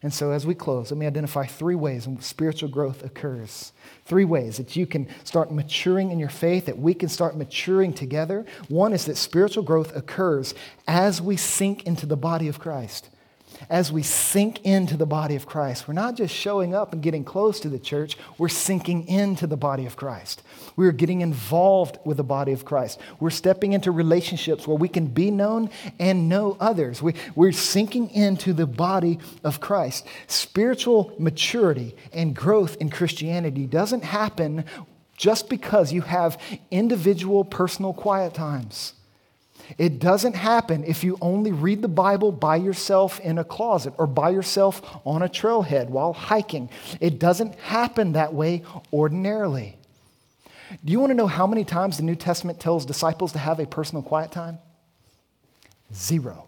And 0.04 0.12
so, 0.12 0.32
as 0.32 0.46
we 0.46 0.54
close, 0.54 0.90
let 0.90 0.98
me 0.98 1.06
identify 1.06 1.46
three 1.46 1.74
ways 1.74 2.06
in 2.06 2.16
which 2.16 2.26
spiritual 2.26 2.68
growth 2.68 3.02
occurs. 3.02 3.72
Three 4.04 4.26
ways 4.26 4.58
that 4.58 4.76
you 4.76 4.86
can 4.86 5.08
start 5.24 5.50
maturing 5.50 6.10
in 6.10 6.18
your 6.18 6.28
faith, 6.28 6.66
that 6.66 6.78
we 6.78 6.92
can 6.92 7.08
start 7.08 7.38
maturing 7.38 7.94
together. 7.94 8.44
One 8.68 8.92
is 8.92 9.06
that 9.06 9.16
spiritual 9.16 9.62
growth 9.62 9.96
occurs 9.96 10.54
as 10.86 11.22
we 11.22 11.38
sink 11.38 11.84
into 11.84 12.04
the 12.04 12.18
body 12.18 12.48
of 12.48 12.58
Christ 12.58 13.08
as 13.68 13.92
we 13.92 14.02
sink 14.02 14.64
into 14.64 14.96
the 14.96 15.06
body 15.06 15.36
of 15.36 15.46
Christ. 15.46 15.86
We're 15.88 15.94
not 15.94 16.16
just 16.16 16.34
showing 16.34 16.74
up 16.74 16.92
and 16.92 17.02
getting 17.02 17.24
close 17.24 17.60
to 17.60 17.68
the 17.68 17.78
church, 17.78 18.16
we're 18.38 18.48
sinking 18.48 19.08
into 19.08 19.46
the 19.46 19.56
body 19.56 19.86
of 19.86 19.96
Christ. 19.96 20.42
We're 20.76 20.92
getting 20.92 21.20
involved 21.20 21.98
with 22.04 22.16
the 22.16 22.24
body 22.24 22.52
of 22.52 22.64
Christ. 22.64 23.00
We're 23.20 23.30
stepping 23.30 23.72
into 23.72 23.90
relationships 23.90 24.66
where 24.66 24.76
we 24.76 24.88
can 24.88 25.06
be 25.06 25.30
known 25.30 25.70
and 25.98 26.28
know 26.28 26.56
others. 26.60 27.00
We, 27.00 27.14
we're 27.34 27.52
sinking 27.52 28.10
into 28.10 28.52
the 28.52 28.66
body 28.66 29.18
of 29.42 29.60
Christ. 29.60 30.06
Spiritual 30.26 31.14
maturity 31.18 31.94
and 32.12 32.34
growth 32.34 32.76
in 32.80 32.90
Christianity 32.90 33.66
doesn't 33.66 34.04
happen 34.04 34.64
just 35.16 35.48
because 35.48 35.92
you 35.92 36.02
have 36.02 36.40
individual 36.70 37.44
personal 37.44 37.92
quiet 37.92 38.34
times. 38.34 38.94
It 39.78 39.98
doesn't 39.98 40.34
happen 40.34 40.84
if 40.84 41.04
you 41.04 41.18
only 41.20 41.52
read 41.52 41.82
the 41.82 41.88
Bible 41.88 42.32
by 42.32 42.56
yourself 42.56 43.20
in 43.20 43.38
a 43.38 43.44
closet 43.44 43.94
or 43.98 44.06
by 44.06 44.30
yourself 44.30 44.82
on 45.04 45.22
a 45.22 45.28
trailhead 45.28 45.88
while 45.88 46.12
hiking. 46.12 46.70
It 47.00 47.18
doesn't 47.18 47.54
happen 47.56 48.12
that 48.12 48.34
way 48.34 48.62
ordinarily. 48.92 49.76
Do 50.84 50.92
you 50.92 51.00
want 51.00 51.10
to 51.10 51.14
know 51.14 51.26
how 51.26 51.46
many 51.46 51.64
times 51.64 51.96
the 51.96 52.02
New 52.02 52.16
Testament 52.16 52.60
tells 52.60 52.86
disciples 52.86 53.32
to 53.32 53.38
have 53.38 53.60
a 53.60 53.66
personal 53.66 54.02
quiet 54.02 54.32
time? 54.32 54.58
Zero. 55.92 56.46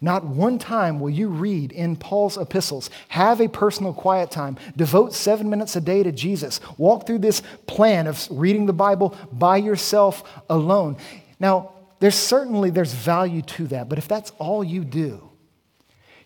Not 0.00 0.24
one 0.24 0.58
time 0.58 0.98
will 0.98 1.10
you 1.10 1.28
read 1.28 1.70
in 1.70 1.94
Paul's 1.94 2.36
epistles, 2.36 2.90
have 3.08 3.40
a 3.40 3.48
personal 3.48 3.92
quiet 3.92 4.32
time, 4.32 4.56
devote 4.76 5.14
seven 5.14 5.48
minutes 5.48 5.76
a 5.76 5.80
day 5.80 6.02
to 6.02 6.10
Jesus, 6.10 6.60
walk 6.76 7.06
through 7.06 7.20
this 7.20 7.40
plan 7.68 8.08
of 8.08 8.26
reading 8.28 8.66
the 8.66 8.72
Bible 8.72 9.16
by 9.32 9.58
yourself 9.58 10.24
alone. 10.50 10.96
Now, 11.38 11.70
there's 12.02 12.16
certainly 12.16 12.70
there's 12.70 12.92
value 12.92 13.42
to 13.42 13.68
that, 13.68 13.88
but 13.88 13.96
if 13.96 14.08
that's 14.08 14.32
all 14.40 14.64
you 14.64 14.84
do, 14.84 15.30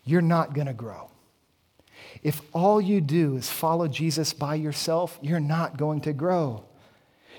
you're 0.03 0.23
not 0.23 0.55
going 0.55 0.65
to 0.65 0.73
grow. 0.73 1.11
If 2.23 2.41
all 2.51 2.81
you 2.81 2.99
do 2.99 3.35
is 3.35 3.47
follow 3.47 3.87
Jesus 3.87 4.33
by 4.33 4.55
yourself, 4.55 5.19
you're 5.21 5.39
not 5.39 5.77
going 5.77 6.01
to 6.01 6.13
grow. 6.13 6.65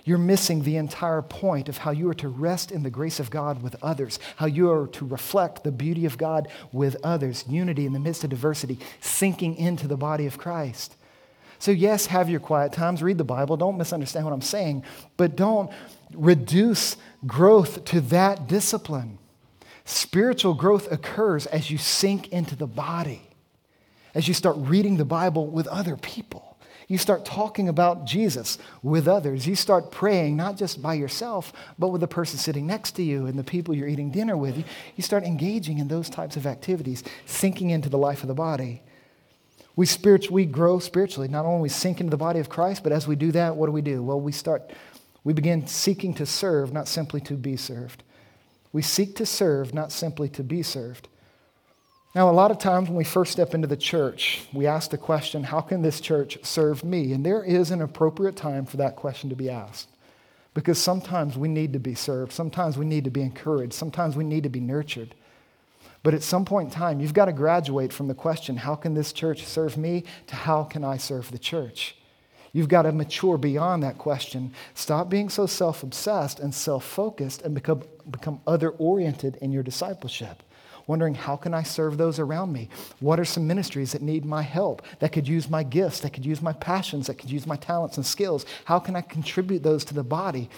You're 0.04 0.18
missing 0.18 0.62
the 0.62 0.76
entire 0.76 1.20
point 1.20 1.68
of 1.68 1.78
how 1.78 1.90
you 1.90 2.08
are 2.10 2.14
to 2.14 2.28
rest 2.28 2.70
in 2.70 2.84
the 2.84 2.90
grace 2.90 3.18
of 3.18 3.28
God 3.28 3.60
with 3.60 3.74
others, 3.82 4.20
how 4.36 4.46
you 4.46 4.70
are 4.70 4.86
to 4.86 5.04
reflect 5.04 5.64
the 5.64 5.72
beauty 5.72 6.06
of 6.06 6.16
God 6.16 6.46
with 6.70 6.96
others, 7.02 7.44
unity 7.48 7.86
in 7.86 7.92
the 7.92 7.98
midst 7.98 8.22
of 8.22 8.30
diversity, 8.30 8.78
sinking 9.00 9.56
into 9.56 9.88
the 9.88 9.96
body 9.96 10.26
of 10.26 10.38
Christ. 10.38 10.94
So, 11.58 11.72
yes, 11.72 12.06
have 12.06 12.30
your 12.30 12.38
quiet 12.38 12.72
times, 12.72 13.02
read 13.02 13.18
the 13.18 13.24
Bible. 13.24 13.56
Don't 13.56 13.78
misunderstand 13.78 14.24
what 14.24 14.32
I'm 14.32 14.42
saying, 14.42 14.84
but 15.16 15.34
don't 15.34 15.72
reduce 16.14 16.96
growth 17.26 17.84
to 17.86 18.00
that 18.00 18.46
discipline. 18.46 19.18
Spiritual 19.84 20.54
growth 20.54 20.90
occurs 20.92 21.46
as 21.46 21.70
you 21.70 21.78
sink 21.78 22.28
into 22.28 22.54
the 22.54 22.66
body, 22.66 23.22
as 24.14 24.28
you 24.28 24.34
start 24.34 24.56
reading 24.58 24.96
the 24.96 25.04
Bible 25.04 25.46
with 25.46 25.66
other 25.68 25.96
people. 25.96 26.48
You 26.88 26.96
start 26.96 27.26
talking 27.26 27.68
about 27.68 28.06
Jesus 28.06 28.56
with 28.82 29.06
others. 29.06 29.46
You 29.46 29.54
start 29.54 29.90
praying, 29.90 30.36
not 30.36 30.56
just 30.56 30.80
by 30.80 30.94
yourself, 30.94 31.52
but 31.78 31.88
with 31.88 32.00
the 32.00 32.08
person 32.08 32.38
sitting 32.38 32.66
next 32.66 32.92
to 32.92 33.02
you 33.02 33.26
and 33.26 33.38
the 33.38 33.44
people 33.44 33.74
you're 33.74 33.88
eating 33.88 34.10
dinner 34.10 34.38
with. 34.38 34.56
You, 34.96 35.02
start 35.02 35.24
engaging 35.24 35.78
in 35.78 35.88
those 35.88 36.08
types 36.08 36.36
of 36.36 36.46
activities, 36.46 37.04
sinking 37.26 37.68
into 37.70 37.90
the 37.90 37.98
life 37.98 38.22
of 38.22 38.28
the 38.28 38.34
body. 38.34 38.82
We, 39.76 39.84
spirit, 39.84 40.30
we 40.30 40.46
grow 40.46 40.78
spiritually. 40.78 41.28
Not 41.28 41.44
only 41.44 41.60
we 41.60 41.68
sink 41.68 42.00
into 42.00 42.10
the 42.10 42.16
body 42.16 42.40
of 42.40 42.48
Christ, 42.48 42.82
but 42.82 42.90
as 42.90 43.06
we 43.06 43.16
do 43.16 43.32
that, 43.32 43.54
what 43.54 43.66
do 43.66 43.72
we 43.72 43.82
do? 43.82 44.02
Well, 44.02 44.20
we 44.20 44.32
start 44.32 44.70
we 45.24 45.32
begin 45.32 45.66
seeking 45.66 46.14
to 46.14 46.26
serve, 46.26 46.72
not 46.72 46.88
simply 46.88 47.20
to 47.22 47.34
be 47.34 47.56
served. 47.56 48.02
We 48.72 48.82
seek 48.82 49.16
to 49.16 49.26
serve, 49.26 49.74
not 49.74 49.92
simply 49.92 50.28
to 50.30 50.42
be 50.42 50.62
served. 50.62 51.08
Now, 52.14 52.30
a 52.30 52.32
lot 52.32 52.50
of 52.50 52.58
times 52.58 52.88
when 52.88 52.96
we 52.96 53.04
first 53.04 53.32
step 53.32 53.54
into 53.54 53.66
the 53.66 53.76
church, 53.76 54.46
we 54.52 54.66
ask 54.66 54.90
the 54.90 54.98
question, 54.98 55.44
How 55.44 55.60
can 55.60 55.82
this 55.82 56.00
church 56.00 56.38
serve 56.42 56.82
me? 56.82 57.12
And 57.12 57.24
there 57.24 57.44
is 57.44 57.70
an 57.70 57.82
appropriate 57.82 58.36
time 58.36 58.64
for 58.64 58.78
that 58.78 58.96
question 58.96 59.30
to 59.30 59.36
be 59.36 59.50
asked. 59.50 59.88
Because 60.54 60.78
sometimes 60.78 61.36
we 61.36 61.48
need 61.48 61.72
to 61.74 61.78
be 61.78 61.94
served, 61.94 62.32
sometimes 62.32 62.76
we 62.78 62.86
need 62.86 63.04
to 63.04 63.10
be 63.10 63.22
encouraged, 63.22 63.74
sometimes 63.74 64.16
we 64.16 64.24
need 64.24 64.42
to 64.42 64.48
be 64.48 64.60
nurtured. 64.60 65.14
But 66.02 66.14
at 66.14 66.22
some 66.22 66.44
point 66.44 66.68
in 66.68 66.74
time, 66.74 67.00
you've 67.00 67.14
got 67.14 67.26
to 67.26 67.32
graduate 67.32 67.92
from 67.92 68.08
the 68.08 68.14
question, 68.14 68.56
How 68.56 68.74
can 68.74 68.94
this 68.94 69.12
church 69.12 69.44
serve 69.44 69.76
me? 69.76 70.04
to 70.28 70.36
How 70.36 70.64
can 70.64 70.84
I 70.84 70.96
serve 70.96 71.30
the 71.30 71.38
church? 71.38 71.96
You've 72.52 72.68
got 72.68 72.82
to 72.82 72.92
mature 72.92 73.38
beyond 73.38 73.82
that 73.82 73.98
question. 73.98 74.52
Stop 74.74 75.08
being 75.08 75.28
so 75.28 75.46
self 75.46 75.82
obsessed 75.82 76.40
and 76.40 76.54
self 76.54 76.84
focused 76.84 77.42
and 77.42 77.54
become, 77.54 77.82
become 78.10 78.40
other 78.46 78.70
oriented 78.70 79.36
in 79.36 79.52
your 79.52 79.62
discipleship. 79.62 80.42
Wondering, 80.86 81.14
how 81.14 81.36
can 81.36 81.52
I 81.52 81.64
serve 81.64 81.98
those 81.98 82.18
around 82.18 82.50
me? 82.50 82.70
What 83.00 83.20
are 83.20 83.24
some 83.24 83.46
ministries 83.46 83.92
that 83.92 84.00
need 84.00 84.24
my 84.24 84.40
help, 84.40 84.82
that 85.00 85.12
could 85.12 85.28
use 85.28 85.50
my 85.50 85.62
gifts, 85.62 86.00
that 86.00 86.14
could 86.14 86.24
use 86.24 86.40
my 86.40 86.54
passions, 86.54 87.08
that 87.08 87.18
could 87.18 87.30
use 87.30 87.46
my 87.46 87.56
talents 87.56 87.98
and 87.98 88.06
skills? 88.06 88.46
How 88.64 88.78
can 88.78 88.96
I 88.96 89.02
contribute 89.02 89.62
those 89.62 89.84
to 89.86 89.94
the 89.94 90.02
body? 90.02 90.48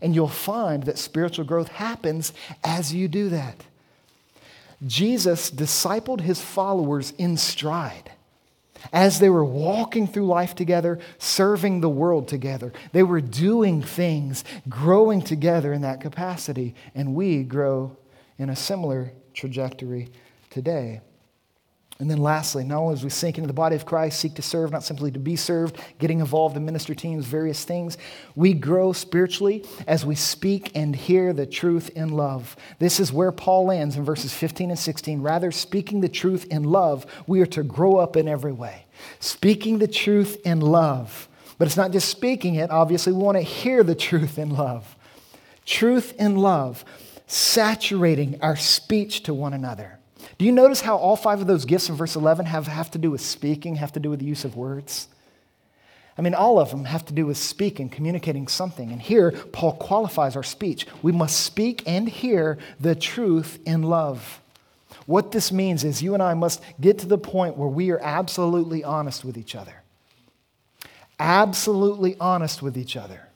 And 0.00 0.14
you'll 0.14 0.28
find 0.28 0.84
that 0.84 0.96
spiritual 0.96 1.44
growth 1.44 1.68
happens 1.68 2.32
as 2.62 2.94
you 2.94 3.08
do 3.08 3.30
that. 3.30 3.64
Jesus 4.86 5.50
discipled 5.50 6.20
his 6.20 6.40
followers 6.40 7.12
in 7.18 7.36
stride. 7.36 8.12
As 8.92 9.18
they 9.18 9.28
were 9.28 9.44
walking 9.44 10.06
through 10.06 10.26
life 10.26 10.54
together, 10.54 10.98
serving 11.18 11.80
the 11.80 11.88
world 11.88 12.28
together, 12.28 12.72
they 12.92 13.02
were 13.02 13.20
doing 13.20 13.82
things, 13.82 14.44
growing 14.68 15.22
together 15.22 15.72
in 15.72 15.82
that 15.82 16.00
capacity, 16.00 16.74
and 16.94 17.14
we 17.14 17.42
grow 17.42 17.96
in 18.38 18.50
a 18.50 18.56
similar 18.56 19.12
trajectory 19.34 20.08
today. 20.48 21.00
And 22.00 22.10
then 22.10 22.18
lastly, 22.18 22.64
not 22.64 22.78
only 22.78 22.94
as 22.94 23.04
we 23.04 23.10
sink 23.10 23.36
into 23.36 23.46
the 23.46 23.52
body 23.52 23.76
of 23.76 23.84
Christ, 23.84 24.18
seek 24.18 24.34
to 24.36 24.42
serve, 24.42 24.72
not 24.72 24.82
simply 24.82 25.10
to 25.10 25.18
be 25.18 25.36
served, 25.36 25.78
getting 25.98 26.20
involved 26.20 26.56
in 26.56 26.64
ministry 26.64 26.96
teams, 26.96 27.26
various 27.26 27.62
things, 27.62 27.98
we 28.34 28.54
grow 28.54 28.94
spiritually 28.94 29.66
as 29.86 30.06
we 30.06 30.14
speak 30.14 30.72
and 30.74 30.96
hear 30.96 31.34
the 31.34 31.44
truth 31.44 31.90
in 31.90 32.08
love. 32.08 32.56
This 32.78 33.00
is 33.00 33.12
where 33.12 33.30
Paul 33.30 33.66
lands 33.66 33.96
in 33.96 34.04
verses 34.04 34.32
15 34.32 34.70
and 34.70 34.78
16. 34.78 35.20
Rather, 35.20 35.52
speaking 35.52 36.00
the 36.00 36.08
truth 36.08 36.46
in 36.46 36.64
love, 36.64 37.04
we 37.26 37.42
are 37.42 37.46
to 37.46 37.62
grow 37.62 37.98
up 37.98 38.16
in 38.16 38.28
every 38.28 38.52
way. 38.52 38.86
Speaking 39.18 39.78
the 39.78 39.86
truth 39.86 40.38
in 40.46 40.62
love. 40.62 41.28
But 41.58 41.66
it's 41.68 41.76
not 41.76 41.92
just 41.92 42.08
speaking 42.08 42.54
it, 42.54 42.70
obviously, 42.70 43.12
we 43.12 43.22
want 43.22 43.36
to 43.36 43.42
hear 43.42 43.84
the 43.84 43.94
truth 43.94 44.38
in 44.38 44.48
love. 44.48 44.96
Truth 45.66 46.14
in 46.18 46.36
love. 46.36 46.82
saturating 47.26 48.40
our 48.42 48.56
speech 48.56 49.22
to 49.22 49.32
one 49.32 49.52
another. 49.52 49.99
Do 50.40 50.46
you 50.46 50.52
notice 50.52 50.80
how 50.80 50.96
all 50.96 51.16
five 51.16 51.42
of 51.42 51.46
those 51.46 51.66
gifts 51.66 51.90
in 51.90 51.96
verse 51.96 52.16
11 52.16 52.46
have, 52.46 52.66
have 52.66 52.90
to 52.92 52.98
do 52.98 53.10
with 53.10 53.20
speaking, 53.20 53.74
have 53.74 53.92
to 53.92 54.00
do 54.00 54.08
with 54.08 54.20
the 54.20 54.24
use 54.24 54.46
of 54.46 54.56
words? 54.56 55.06
I 56.16 56.22
mean, 56.22 56.32
all 56.32 56.58
of 56.58 56.70
them 56.70 56.86
have 56.86 57.04
to 57.04 57.12
do 57.12 57.26
with 57.26 57.36
speaking, 57.36 57.90
communicating 57.90 58.48
something. 58.48 58.90
And 58.90 59.02
here, 59.02 59.32
Paul 59.32 59.74
qualifies 59.74 60.36
our 60.36 60.42
speech. 60.42 60.86
We 61.02 61.12
must 61.12 61.40
speak 61.40 61.82
and 61.86 62.08
hear 62.08 62.56
the 62.80 62.94
truth 62.94 63.58
in 63.66 63.82
love. 63.82 64.40
What 65.04 65.30
this 65.30 65.52
means 65.52 65.84
is 65.84 66.02
you 66.02 66.14
and 66.14 66.22
I 66.22 66.32
must 66.32 66.62
get 66.80 67.00
to 67.00 67.06
the 67.06 67.18
point 67.18 67.58
where 67.58 67.68
we 67.68 67.90
are 67.90 68.00
absolutely 68.00 68.82
honest 68.82 69.26
with 69.26 69.36
each 69.36 69.54
other. 69.54 69.82
Absolutely 71.18 72.16
honest 72.18 72.62
with 72.62 72.78
each 72.78 72.96
other. 72.96 73.28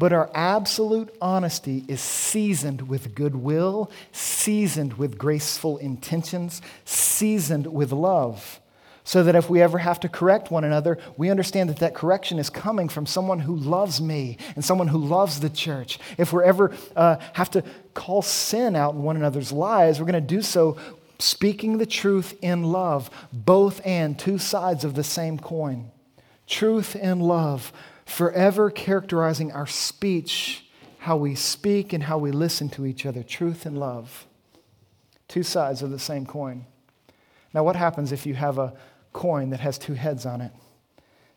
But 0.00 0.14
our 0.14 0.30
absolute 0.32 1.14
honesty 1.20 1.84
is 1.86 2.00
seasoned 2.00 2.88
with 2.88 3.14
goodwill, 3.14 3.90
seasoned 4.12 4.94
with 4.94 5.18
graceful 5.18 5.76
intentions, 5.76 6.62
seasoned 6.86 7.66
with 7.66 7.92
love. 7.92 8.60
So 9.04 9.22
that 9.22 9.34
if 9.34 9.50
we 9.50 9.60
ever 9.60 9.76
have 9.76 10.00
to 10.00 10.08
correct 10.08 10.50
one 10.50 10.64
another, 10.64 10.96
we 11.18 11.28
understand 11.28 11.68
that 11.68 11.80
that 11.80 11.94
correction 11.94 12.38
is 12.38 12.48
coming 12.48 12.88
from 12.88 13.04
someone 13.04 13.40
who 13.40 13.54
loves 13.54 14.00
me 14.00 14.38
and 14.54 14.64
someone 14.64 14.88
who 14.88 14.96
loves 14.96 15.40
the 15.40 15.50
church. 15.50 15.98
If 16.16 16.32
we 16.32 16.44
ever 16.44 16.72
uh, 16.96 17.16
have 17.34 17.50
to 17.50 17.62
call 17.92 18.22
sin 18.22 18.76
out 18.76 18.94
in 18.94 19.02
one 19.02 19.16
another's 19.16 19.52
lives, 19.52 20.00
we're 20.00 20.06
going 20.06 20.26
to 20.26 20.34
do 20.34 20.40
so 20.40 20.78
speaking 21.18 21.76
the 21.76 21.84
truth 21.84 22.38
in 22.40 22.62
love, 22.62 23.10
both 23.34 23.84
and 23.84 24.18
two 24.18 24.38
sides 24.38 24.82
of 24.82 24.94
the 24.94 25.04
same 25.04 25.38
coin. 25.38 25.90
Truth 26.46 26.96
and 26.98 27.20
love, 27.22 27.70
forever 28.10 28.70
characterizing 28.70 29.52
our 29.52 29.66
speech, 29.66 30.66
how 30.98 31.16
we 31.16 31.34
speak 31.34 31.92
and 31.92 32.02
how 32.02 32.18
we 32.18 32.32
listen 32.32 32.68
to 32.68 32.84
each 32.84 33.06
other. 33.06 33.22
Truth 33.22 33.64
and 33.64 33.78
love. 33.78 34.26
Two 35.28 35.44
sides 35.44 35.80
of 35.80 35.90
the 35.90 35.98
same 35.98 36.26
coin. 36.26 36.66
Now, 37.54 37.62
what 37.62 37.76
happens 37.76 38.10
if 38.10 38.26
you 38.26 38.34
have 38.34 38.58
a 38.58 38.74
coin 39.12 39.50
that 39.50 39.60
has 39.60 39.78
two 39.78 39.94
heads 39.94 40.26
on 40.26 40.40
it? 40.40 40.52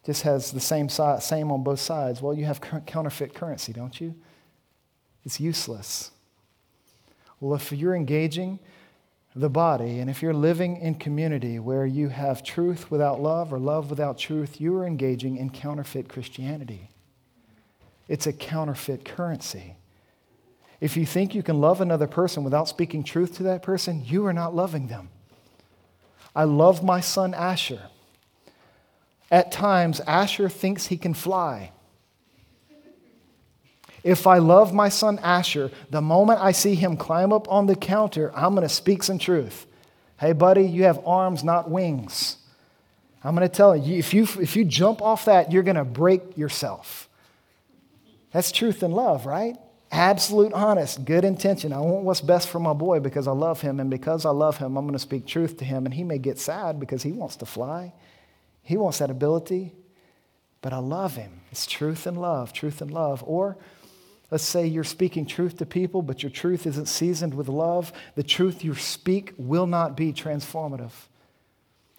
Just 0.03 0.23
has 0.23 0.51
the 0.51 0.59
same, 0.59 0.89
side, 0.89 1.21
same 1.21 1.51
on 1.51 1.63
both 1.63 1.79
sides. 1.79 2.21
Well, 2.21 2.33
you 2.33 2.45
have 2.45 2.59
counterfeit 2.85 3.35
currency, 3.35 3.71
don't 3.71 4.01
you? 4.01 4.15
It's 5.23 5.39
useless. 5.39 6.11
Well, 7.39 7.55
if 7.55 7.71
you're 7.71 7.95
engaging 7.95 8.59
the 9.35 9.49
body, 9.49 9.99
and 9.99 10.09
if 10.09 10.21
you're 10.21 10.33
living 10.33 10.77
in 10.77 10.95
community 10.95 11.57
where 11.57 11.85
you 11.85 12.09
have 12.09 12.43
truth 12.43 12.91
without 12.91 13.19
love 13.19 13.51
or 13.51 13.57
love 13.57 13.89
without 13.89 14.17
truth, 14.17 14.61
you 14.61 14.75
are 14.77 14.85
engaging 14.85 15.37
in 15.37 15.49
counterfeit 15.49 16.07
Christianity. 16.07 16.89
It's 18.07 18.27
a 18.27 18.33
counterfeit 18.33 19.05
currency. 19.05 19.75
If 20.79 20.97
you 20.97 21.05
think 21.05 21.33
you 21.33 21.41
can 21.41 21.61
love 21.61 21.81
another 21.81 22.07
person 22.07 22.43
without 22.43 22.67
speaking 22.67 23.03
truth 23.03 23.37
to 23.37 23.43
that 23.43 23.63
person, 23.63 24.03
you 24.05 24.25
are 24.25 24.33
not 24.33 24.53
loving 24.53 24.87
them. 24.87 25.09
I 26.35 26.43
love 26.43 26.83
my 26.83 26.99
son 26.99 27.33
Asher. 27.33 27.89
At 29.31 29.51
times, 29.51 29.99
Asher 30.01 30.49
thinks 30.49 30.87
he 30.87 30.97
can 30.97 31.13
fly. 31.13 31.71
If 34.03 34.27
I 34.27 34.37
love 34.39 34.73
my 34.73 34.89
son 34.89 35.17
Asher, 35.19 35.71
the 35.89 36.01
moment 36.01 36.41
I 36.41 36.51
see 36.51 36.75
him 36.75 36.97
climb 36.97 37.31
up 37.31 37.49
on 37.49 37.67
the 37.67 37.75
counter, 37.75 38.31
I'm 38.35 38.53
going 38.53 38.67
to 38.67 38.73
speak 38.73 39.01
some 39.03 39.17
truth. 39.17 39.65
Hey, 40.19 40.33
buddy, 40.33 40.63
you 40.63 40.83
have 40.83 41.05
arms, 41.05 41.43
not 41.43 41.71
wings. 41.71 42.37
I'm 43.23 43.35
going 43.35 43.47
to 43.47 43.53
tell 43.55 43.75
you, 43.75 43.97
if 43.97 44.13
you, 44.13 44.27
if 44.41 44.55
you 44.55 44.65
jump 44.65 45.01
off 45.01 45.25
that, 45.25 45.51
you're 45.51 45.63
going 45.63 45.77
to 45.77 45.85
break 45.85 46.37
yourself. 46.37 47.07
That's 48.33 48.51
truth 48.51 48.83
and 48.83 48.93
love, 48.93 49.25
right? 49.25 49.55
Absolute 49.91 50.51
honest, 50.53 51.05
good 51.05 51.23
intention. 51.23 51.71
I 51.71 51.79
want 51.79 52.03
what's 52.03 52.19
best 52.19 52.49
for 52.49 52.59
my 52.59 52.73
boy 52.73 52.99
because 52.99 53.27
I 53.27 53.31
love 53.31 53.61
him. 53.61 53.79
And 53.79 53.89
because 53.89 54.25
I 54.25 54.31
love 54.31 54.57
him, 54.57 54.75
I'm 54.75 54.85
going 54.85 54.93
to 54.93 54.99
speak 54.99 55.25
truth 55.25 55.57
to 55.57 55.65
him. 55.65 55.85
And 55.85 55.93
he 55.93 56.03
may 56.03 56.17
get 56.17 56.39
sad 56.39 56.79
because 56.79 57.03
he 57.03 57.11
wants 57.11 57.37
to 57.37 57.45
fly, 57.45 57.93
he 58.63 58.75
wants 58.75 58.97
that 58.97 59.09
ability. 59.09 59.73
But 60.61 60.73
I 60.73 60.77
love 60.77 61.15
him. 61.17 61.41
It's 61.51 61.65
truth 61.65 62.07
and 62.07 62.19
love, 62.19 62.53
truth 62.53 62.81
and 62.81 62.89
love. 62.89 63.21
Or 63.27 63.57
Let's 64.31 64.43
say 64.43 64.65
you're 64.65 64.83
speaking 64.83 65.25
truth 65.25 65.57
to 65.57 65.65
people, 65.65 66.01
but 66.01 66.23
your 66.23 66.31
truth 66.31 66.65
isn't 66.65 66.87
seasoned 66.87 67.33
with 67.33 67.47
love. 67.47 67.93
The 68.15 68.23
truth 68.23 68.63
you 68.63 68.73
speak 68.75 69.33
will 69.37 69.67
not 69.67 69.95
be 69.95 70.11
transformative. 70.11 70.91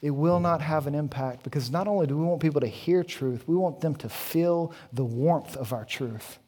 It 0.02 0.10
will 0.10 0.40
not 0.40 0.60
have 0.60 0.86
an 0.86 0.94
impact 0.94 1.44
because 1.44 1.70
not 1.70 1.88
only 1.88 2.06
do 2.06 2.18
we 2.18 2.26
want 2.26 2.42
people 2.42 2.60
to 2.60 2.66
hear 2.66 3.02
truth, 3.02 3.46
we 3.46 3.56
want 3.56 3.80
them 3.80 3.94
to 3.96 4.08
feel 4.08 4.72
the 4.92 5.04
warmth 5.04 5.56
of 5.56 5.72
our 5.72 5.84
truth. 5.84 6.38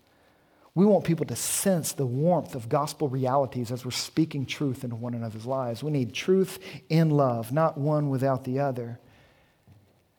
We 0.74 0.84
want 0.84 1.04
people 1.04 1.24
to 1.24 1.36
sense 1.36 1.92
the 1.92 2.04
warmth 2.04 2.54
of 2.54 2.68
gospel 2.68 3.08
realities 3.08 3.72
as 3.72 3.82
we're 3.82 3.92
speaking 3.92 4.44
truth 4.44 4.84
into 4.84 4.96
one 4.96 5.14
another's 5.14 5.46
lives. 5.46 5.82
We 5.82 5.90
need 5.90 6.12
truth 6.12 6.58
in 6.90 7.08
love, 7.08 7.50
not 7.50 7.78
one 7.78 8.10
without 8.10 8.44
the 8.44 8.58
other. 8.58 9.00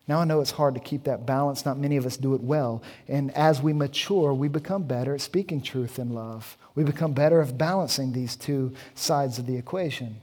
Now 0.08 0.20
I 0.20 0.26
know 0.26 0.40
it's 0.40 0.52
hard 0.52 0.76
to 0.76 0.80
keep 0.80 1.04
that 1.04 1.26
balance. 1.26 1.66
Not 1.66 1.78
many 1.78 1.98
of 1.98 2.06
us 2.06 2.16
do 2.16 2.34
it 2.34 2.42
well. 2.42 2.82
And 3.08 3.32
as 3.32 3.62
we 3.62 3.74
mature, 3.74 4.34
we 4.34 4.48
become 4.48 4.84
better 4.84 5.14
at 5.14 5.22
speaking 5.22 5.62
truth 5.62 6.00
in 6.00 6.14
love. 6.14 6.58
We 6.76 6.84
become 6.84 7.14
better 7.14 7.42
at 7.42 7.58
balancing 7.58 8.14
these 8.14 8.36
two 8.36 8.74
sides 8.96 9.38
of 9.38 9.46
the 9.46 9.58
equation. 9.58 10.22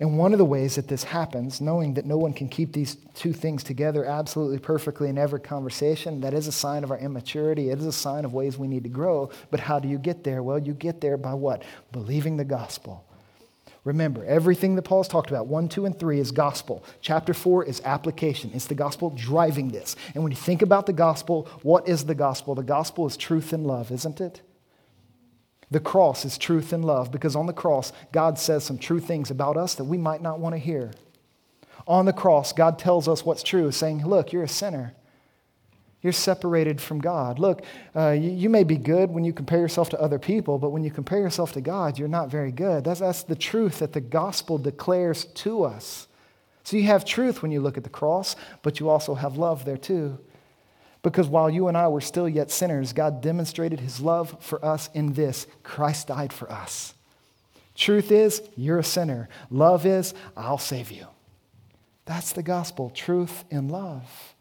And 0.00 0.16
one 0.16 0.32
of 0.32 0.38
the 0.38 0.46
ways 0.46 0.76
that 0.76 0.88
this 0.88 1.04
happens, 1.04 1.60
knowing 1.60 1.92
that 1.94 2.06
no 2.06 2.16
one 2.16 2.32
can 2.32 2.48
keep 2.48 2.72
these 2.72 2.96
two 3.14 3.34
things 3.34 3.62
together 3.62 4.06
absolutely 4.06 4.58
perfectly 4.58 5.10
in 5.10 5.18
every 5.18 5.40
conversation, 5.40 6.22
that 6.22 6.32
is 6.32 6.46
a 6.46 6.52
sign 6.52 6.84
of 6.84 6.90
our 6.90 6.96
immaturity. 6.96 7.68
It 7.68 7.78
is 7.78 7.84
a 7.84 7.92
sign 7.92 8.24
of 8.24 8.32
ways 8.32 8.56
we 8.56 8.66
need 8.66 8.84
to 8.84 8.88
grow. 8.88 9.30
But 9.50 9.60
how 9.60 9.78
do 9.78 9.88
you 9.88 9.98
get 9.98 10.24
there? 10.24 10.42
Well, 10.42 10.58
you 10.58 10.72
get 10.72 11.02
there 11.02 11.18
by 11.18 11.34
what? 11.34 11.64
Believing 11.92 12.38
the 12.38 12.46
gospel 12.46 13.04
Remember, 13.84 14.24
everything 14.24 14.74
that 14.74 14.82
Paul's 14.82 15.08
talked 15.08 15.30
about, 15.30 15.46
1, 15.46 15.68
2, 15.68 15.86
and 15.86 15.98
3, 15.98 16.20
is 16.20 16.32
gospel. 16.32 16.84
Chapter 17.00 17.32
4 17.32 17.64
is 17.64 17.80
application. 17.84 18.50
It's 18.52 18.66
the 18.66 18.74
gospel 18.74 19.10
driving 19.10 19.68
this. 19.68 19.96
And 20.14 20.22
when 20.22 20.32
you 20.32 20.36
think 20.36 20.60
about 20.60 20.84
the 20.84 20.92
gospel, 20.92 21.48
what 21.62 21.88
is 21.88 22.04
the 22.04 22.14
gospel? 22.14 22.54
The 22.54 22.62
gospel 22.62 23.06
is 23.06 23.16
truth 23.16 23.52
and 23.54 23.66
love, 23.66 23.90
isn't 23.90 24.20
it? 24.20 24.42
The 25.70 25.80
cross 25.80 26.24
is 26.24 26.36
truth 26.36 26.72
and 26.72 26.84
love 26.84 27.10
because 27.10 27.36
on 27.36 27.46
the 27.46 27.52
cross, 27.52 27.92
God 28.12 28.38
says 28.38 28.64
some 28.64 28.76
true 28.76 29.00
things 29.00 29.30
about 29.30 29.56
us 29.56 29.76
that 29.76 29.84
we 29.84 29.96
might 29.96 30.20
not 30.20 30.40
want 30.40 30.54
to 30.54 30.58
hear. 30.58 30.90
On 31.86 32.04
the 32.04 32.12
cross, 32.12 32.52
God 32.52 32.78
tells 32.78 33.08
us 33.08 33.24
what's 33.24 33.42
true, 33.42 33.70
saying, 33.70 34.04
Look, 34.04 34.32
you're 34.32 34.42
a 34.42 34.48
sinner. 34.48 34.94
You're 36.02 36.12
separated 36.14 36.80
from 36.80 37.00
God. 37.00 37.38
Look, 37.38 37.62
uh, 37.94 38.10
you, 38.10 38.30
you, 38.30 38.48
may 38.48 38.64
be 38.64 38.76
good 38.76 39.10
when 39.10 39.22
you 39.22 39.34
compare 39.34 39.58
yourself 39.58 39.90
to 39.90 40.00
other 40.00 40.18
people, 40.18 40.58
but 40.58 40.70
when 40.70 40.82
you 40.82 40.90
compare 40.90 41.18
yourself 41.18 41.52
to 41.52 41.60
God, 41.60 41.98
you're 41.98 42.08
not 42.08 42.30
very 42.30 42.52
good. 42.52 42.84
That's, 42.84 43.00
that's 43.00 43.22
the 43.22 43.36
truth 43.36 43.80
that 43.80 43.92
the 43.92 44.00
gospel 44.00 44.56
declares 44.56 45.26
to 45.26 45.64
us. 45.64 46.08
So 46.64 46.78
you 46.78 46.84
have 46.84 47.04
truth 47.04 47.42
when 47.42 47.52
you 47.52 47.60
look 47.60 47.76
at 47.76 47.84
the 47.84 47.90
cross, 47.90 48.34
but 48.62 48.80
you 48.80 48.88
also 48.88 49.14
have 49.14 49.36
love 49.36 49.64
there 49.64 49.76
too. 49.76 50.18
Because 51.02 51.28
while 51.28 51.50
you 51.50 51.68
and 51.68 51.76
I 51.76 51.88
were 51.88 52.00
still 52.00 52.28
yet 52.28 52.50
sinners, 52.50 52.92
God 52.92 53.20
demonstrated 53.20 53.80
his 53.80 54.00
love 54.00 54.36
for 54.40 54.62
us 54.64 54.88
in 54.94 55.12
this 55.14 55.46
Christ 55.62 56.08
died 56.08 56.32
for 56.32 56.50
us. 56.50 56.94
Truth 57.74 58.10
is, 58.10 58.42
you're 58.56 58.78
a 58.78 58.84
sinner. 58.84 59.28
Love 59.50 59.86
is, 59.86 60.12
I'll 60.36 60.58
save 60.58 60.90
you. 60.90 61.06
That's 62.04 62.32
the 62.32 62.42
gospel, 62.42 62.90
truth 62.90 63.44
and 63.50 63.70
love. 63.70 64.34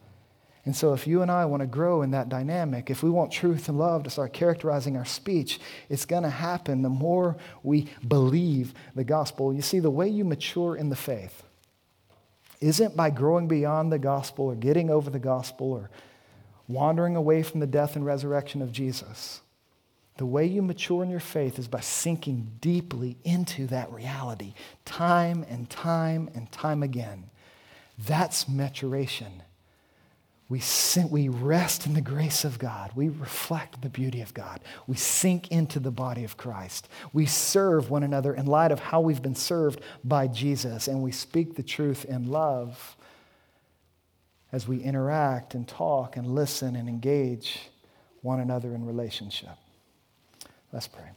And 0.66 0.76
so, 0.76 0.94
if 0.94 1.08
you 1.08 1.22
and 1.22 1.32
I 1.32 1.46
want 1.46 1.62
to 1.62 1.68
grow 1.68 2.02
in 2.02 2.12
that 2.12 2.30
dynamic, 2.30 2.90
if 2.90 3.02
we 3.02 3.10
want 3.10 3.32
truth 3.32 3.70
and 3.70 3.80
love 3.80 4.04
to 4.04 4.10
start 4.10 4.34
characterizing 4.34 4.98
our 4.98 5.06
speech, 5.06 5.60
it's 5.88 6.06
going 6.06 6.24
to 6.24 6.30
happen 6.30 6.82
the 6.82 6.90
more 6.90 7.38
we 7.64 7.88
believe 8.06 8.74
the 8.94 9.06
gospel. 9.06 9.54
You 9.54 9.62
see, 9.62 9.80
the 9.80 9.90
way 9.90 10.10
you 10.10 10.26
mature 10.26 10.76
in 10.76 10.90
the 10.90 10.96
faith 10.96 11.44
isn't 12.60 12.98
by 12.98 13.10
growing 13.10 13.48
beyond 13.48 13.92
the 13.92 14.00
gospel 14.00 14.46
or 14.46 14.56
getting 14.56 14.90
over 14.90 15.10
the 15.10 15.20
gospel 15.20 15.72
or 15.72 15.90
wandering 16.68 17.16
away 17.16 17.42
from 17.42 17.62
the 17.62 17.68
death 17.68 17.96
and 17.96 18.06
resurrection 18.06 18.62
of 18.62 18.72
Jesus. 18.72 19.42
The 20.18 20.26
way 20.26 20.46
you 20.46 20.62
mature 20.62 21.02
in 21.02 21.10
your 21.10 21.22
faith 21.22 21.58
is 21.58 21.70
by 21.70 21.80
sinking 21.80 22.58
deeply 22.60 23.16
into 23.24 23.68
that 23.68 23.90
reality, 23.92 24.54
time 24.84 25.46
and 25.50 25.70
time 25.70 26.30
and 26.36 26.52
time 26.52 26.84
again. 26.84 27.30
That's 27.98 28.50
maturation. 28.50 29.44
We, 30.50 30.60
sink, 30.60 31.12
we 31.12 31.30
rest 31.30 31.86
in 31.86 31.94
the 31.94 32.02
grace 32.02 32.44
of 32.44 32.58
God. 32.58 32.92
We 32.96 33.10
reflect 33.10 33.84
the 33.84 33.90
beauty 33.90 34.22
of 34.22 34.34
God. 34.34 34.60
We 34.88 34.96
sink 34.96 35.52
into 35.52 35.80
the 35.80 35.92
body 35.92 36.24
of 36.24 36.38
Christ. 36.38 36.90
We 37.14 37.28
serve 37.28 37.92
one 37.92 38.02
another 38.02 38.34
in 38.34 38.48
light 38.48 38.72
of 38.72 38.80
how 38.80 39.02
we've 39.02 39.22
been 39.22 39.36
served 39.36 39.82
by 40.04 40.26
Jesus, 40.26 40.88
and 40.88 41.04
we 41.04 41.12
speak 41.12 41.56
the 41.56 41.64
truth 41.64 42.04
in 42.04 42.30
love 42.30 42.98
as 44.52 44.68
we 44.68 44.82
interact 44.82 45.54
and 45.54 45.68
talk 45.68 46.18
and 46.18 46.34
listen 46.34 46.76
and 46.76 46.90
engage 46.90 47.70
one 48.22 48.40
another 48.40 48.74
in 48.74 48.86
relationship. 48.86 49.56
Let's 50.74 50.88
pray. 50.88 51.10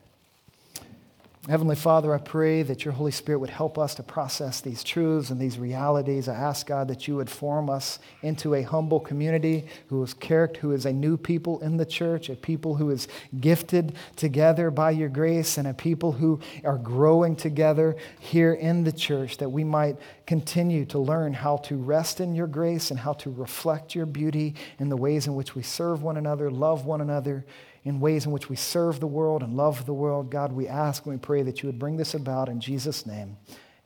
Heavenly 1.49 1.75
Father, 1.75 2.15
I 2.15 2.19
pray 2.19 2.63
that 2.63 2.85
your 2.85 2.95
Holy 2.95 3.11
Spirit 3.11 3.41
would 3.41 3.51
help 3.51 3.77
us 3.77 3.97
to 3.97 4.05
process 4.05 4.61
these 4.61 4.85
truths 4.85 5.31
and 5.31 5.41
these 5.41 5.59
realities. 5.59 6.29
I 6.29 6.37
ask, 6.37 6.69
God, 6.69 6.87
that 6.87 7.09
you 7.09 7.17
would 7.17 7.29
form 7.29 7.69
us 7.69 7.99
into 8.23 8.55
a 8.55 8.63
humble 8.63 9.01
community 9.01 9.67
who 9.89 10.01
is 10.05 10.15
character, 10.15 10.61
who 10.61 10.71
is 10.71 10.87
a 10.87 10.93
new 10.93 11.17
people 11.17 11.59
in 11.59 11.79
the 11.79 11.85
church, 11.85 12.29
a 12.29 12.37
people 12.37 12.77
who 12.77 12.91
is 12.91 13.09
gifted 13.41 13.97
together 14.15 14.71
by 14.71 14.93
your 14.93 15.09
grace, 15.09 15.59
and 15.59 15.67
a 15.67 15.75
people 15.75 16.13
who 16.13 16.39
are 16.63 16.79
growing 16.79 17.35
together 17.35 17.97
here 18.21 18.53
in 18.53 18.85
the 18.85 18.93
church, 18.93 19.39
that 19.39 19.51
we 19.51 19.65
might 19.65 19.97
continue 20.29 20.85
to 20.85 21.01
learn 21.01 21.33
how 21.33 21.57
to 21.57 21.75
rest 21.75 22.21
in 22.21 22.37
your 22.37 22.47
grace 22.47 22.93
and 22.93 23.01
how 23.01 23.15
to 23.15 23.33
reflect 23.33 23.97
your 23.97 24.07
beauty 24.07 24.55
in 24.79 24.89
the 24.89 24.97
ways 24.97 25.27
in 25.27 25.35
which 25.35 25.57
we 25.57 25.63
serve 25.65 26.05
one 26.05 26.17
another, 26.17 26.53
love 26.53 26.87
one 26.87 27.01
another 27.01 27.45
in 27.85 28.01
ways 28.01 28.27
in 28.27 28.33
which 28.33 28.49
we 28.49 28.57
serve 28.57 29.01
the 29.01 29.07
world 29.07 29.43
and 29.43 29.57
love 29.57 29.87
the 29.87 29.95
world. 29.95 30.31
God, 30.31 30.53
we 30.53 30.69
ask 30.69 31.05
and 31.05 31.15
we 31.15 31.19
pray 31.19 31.43
that 31.43 31.63
you 31.63 31.69
would 31.69 31.79
bring 31.79 31.97
this 31.97 32.15
about 32.15 32.49
in 32.49 32.61
Jesus' 32.61 33.07
name. 33.07 33.37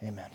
Amen. 0.02 0.30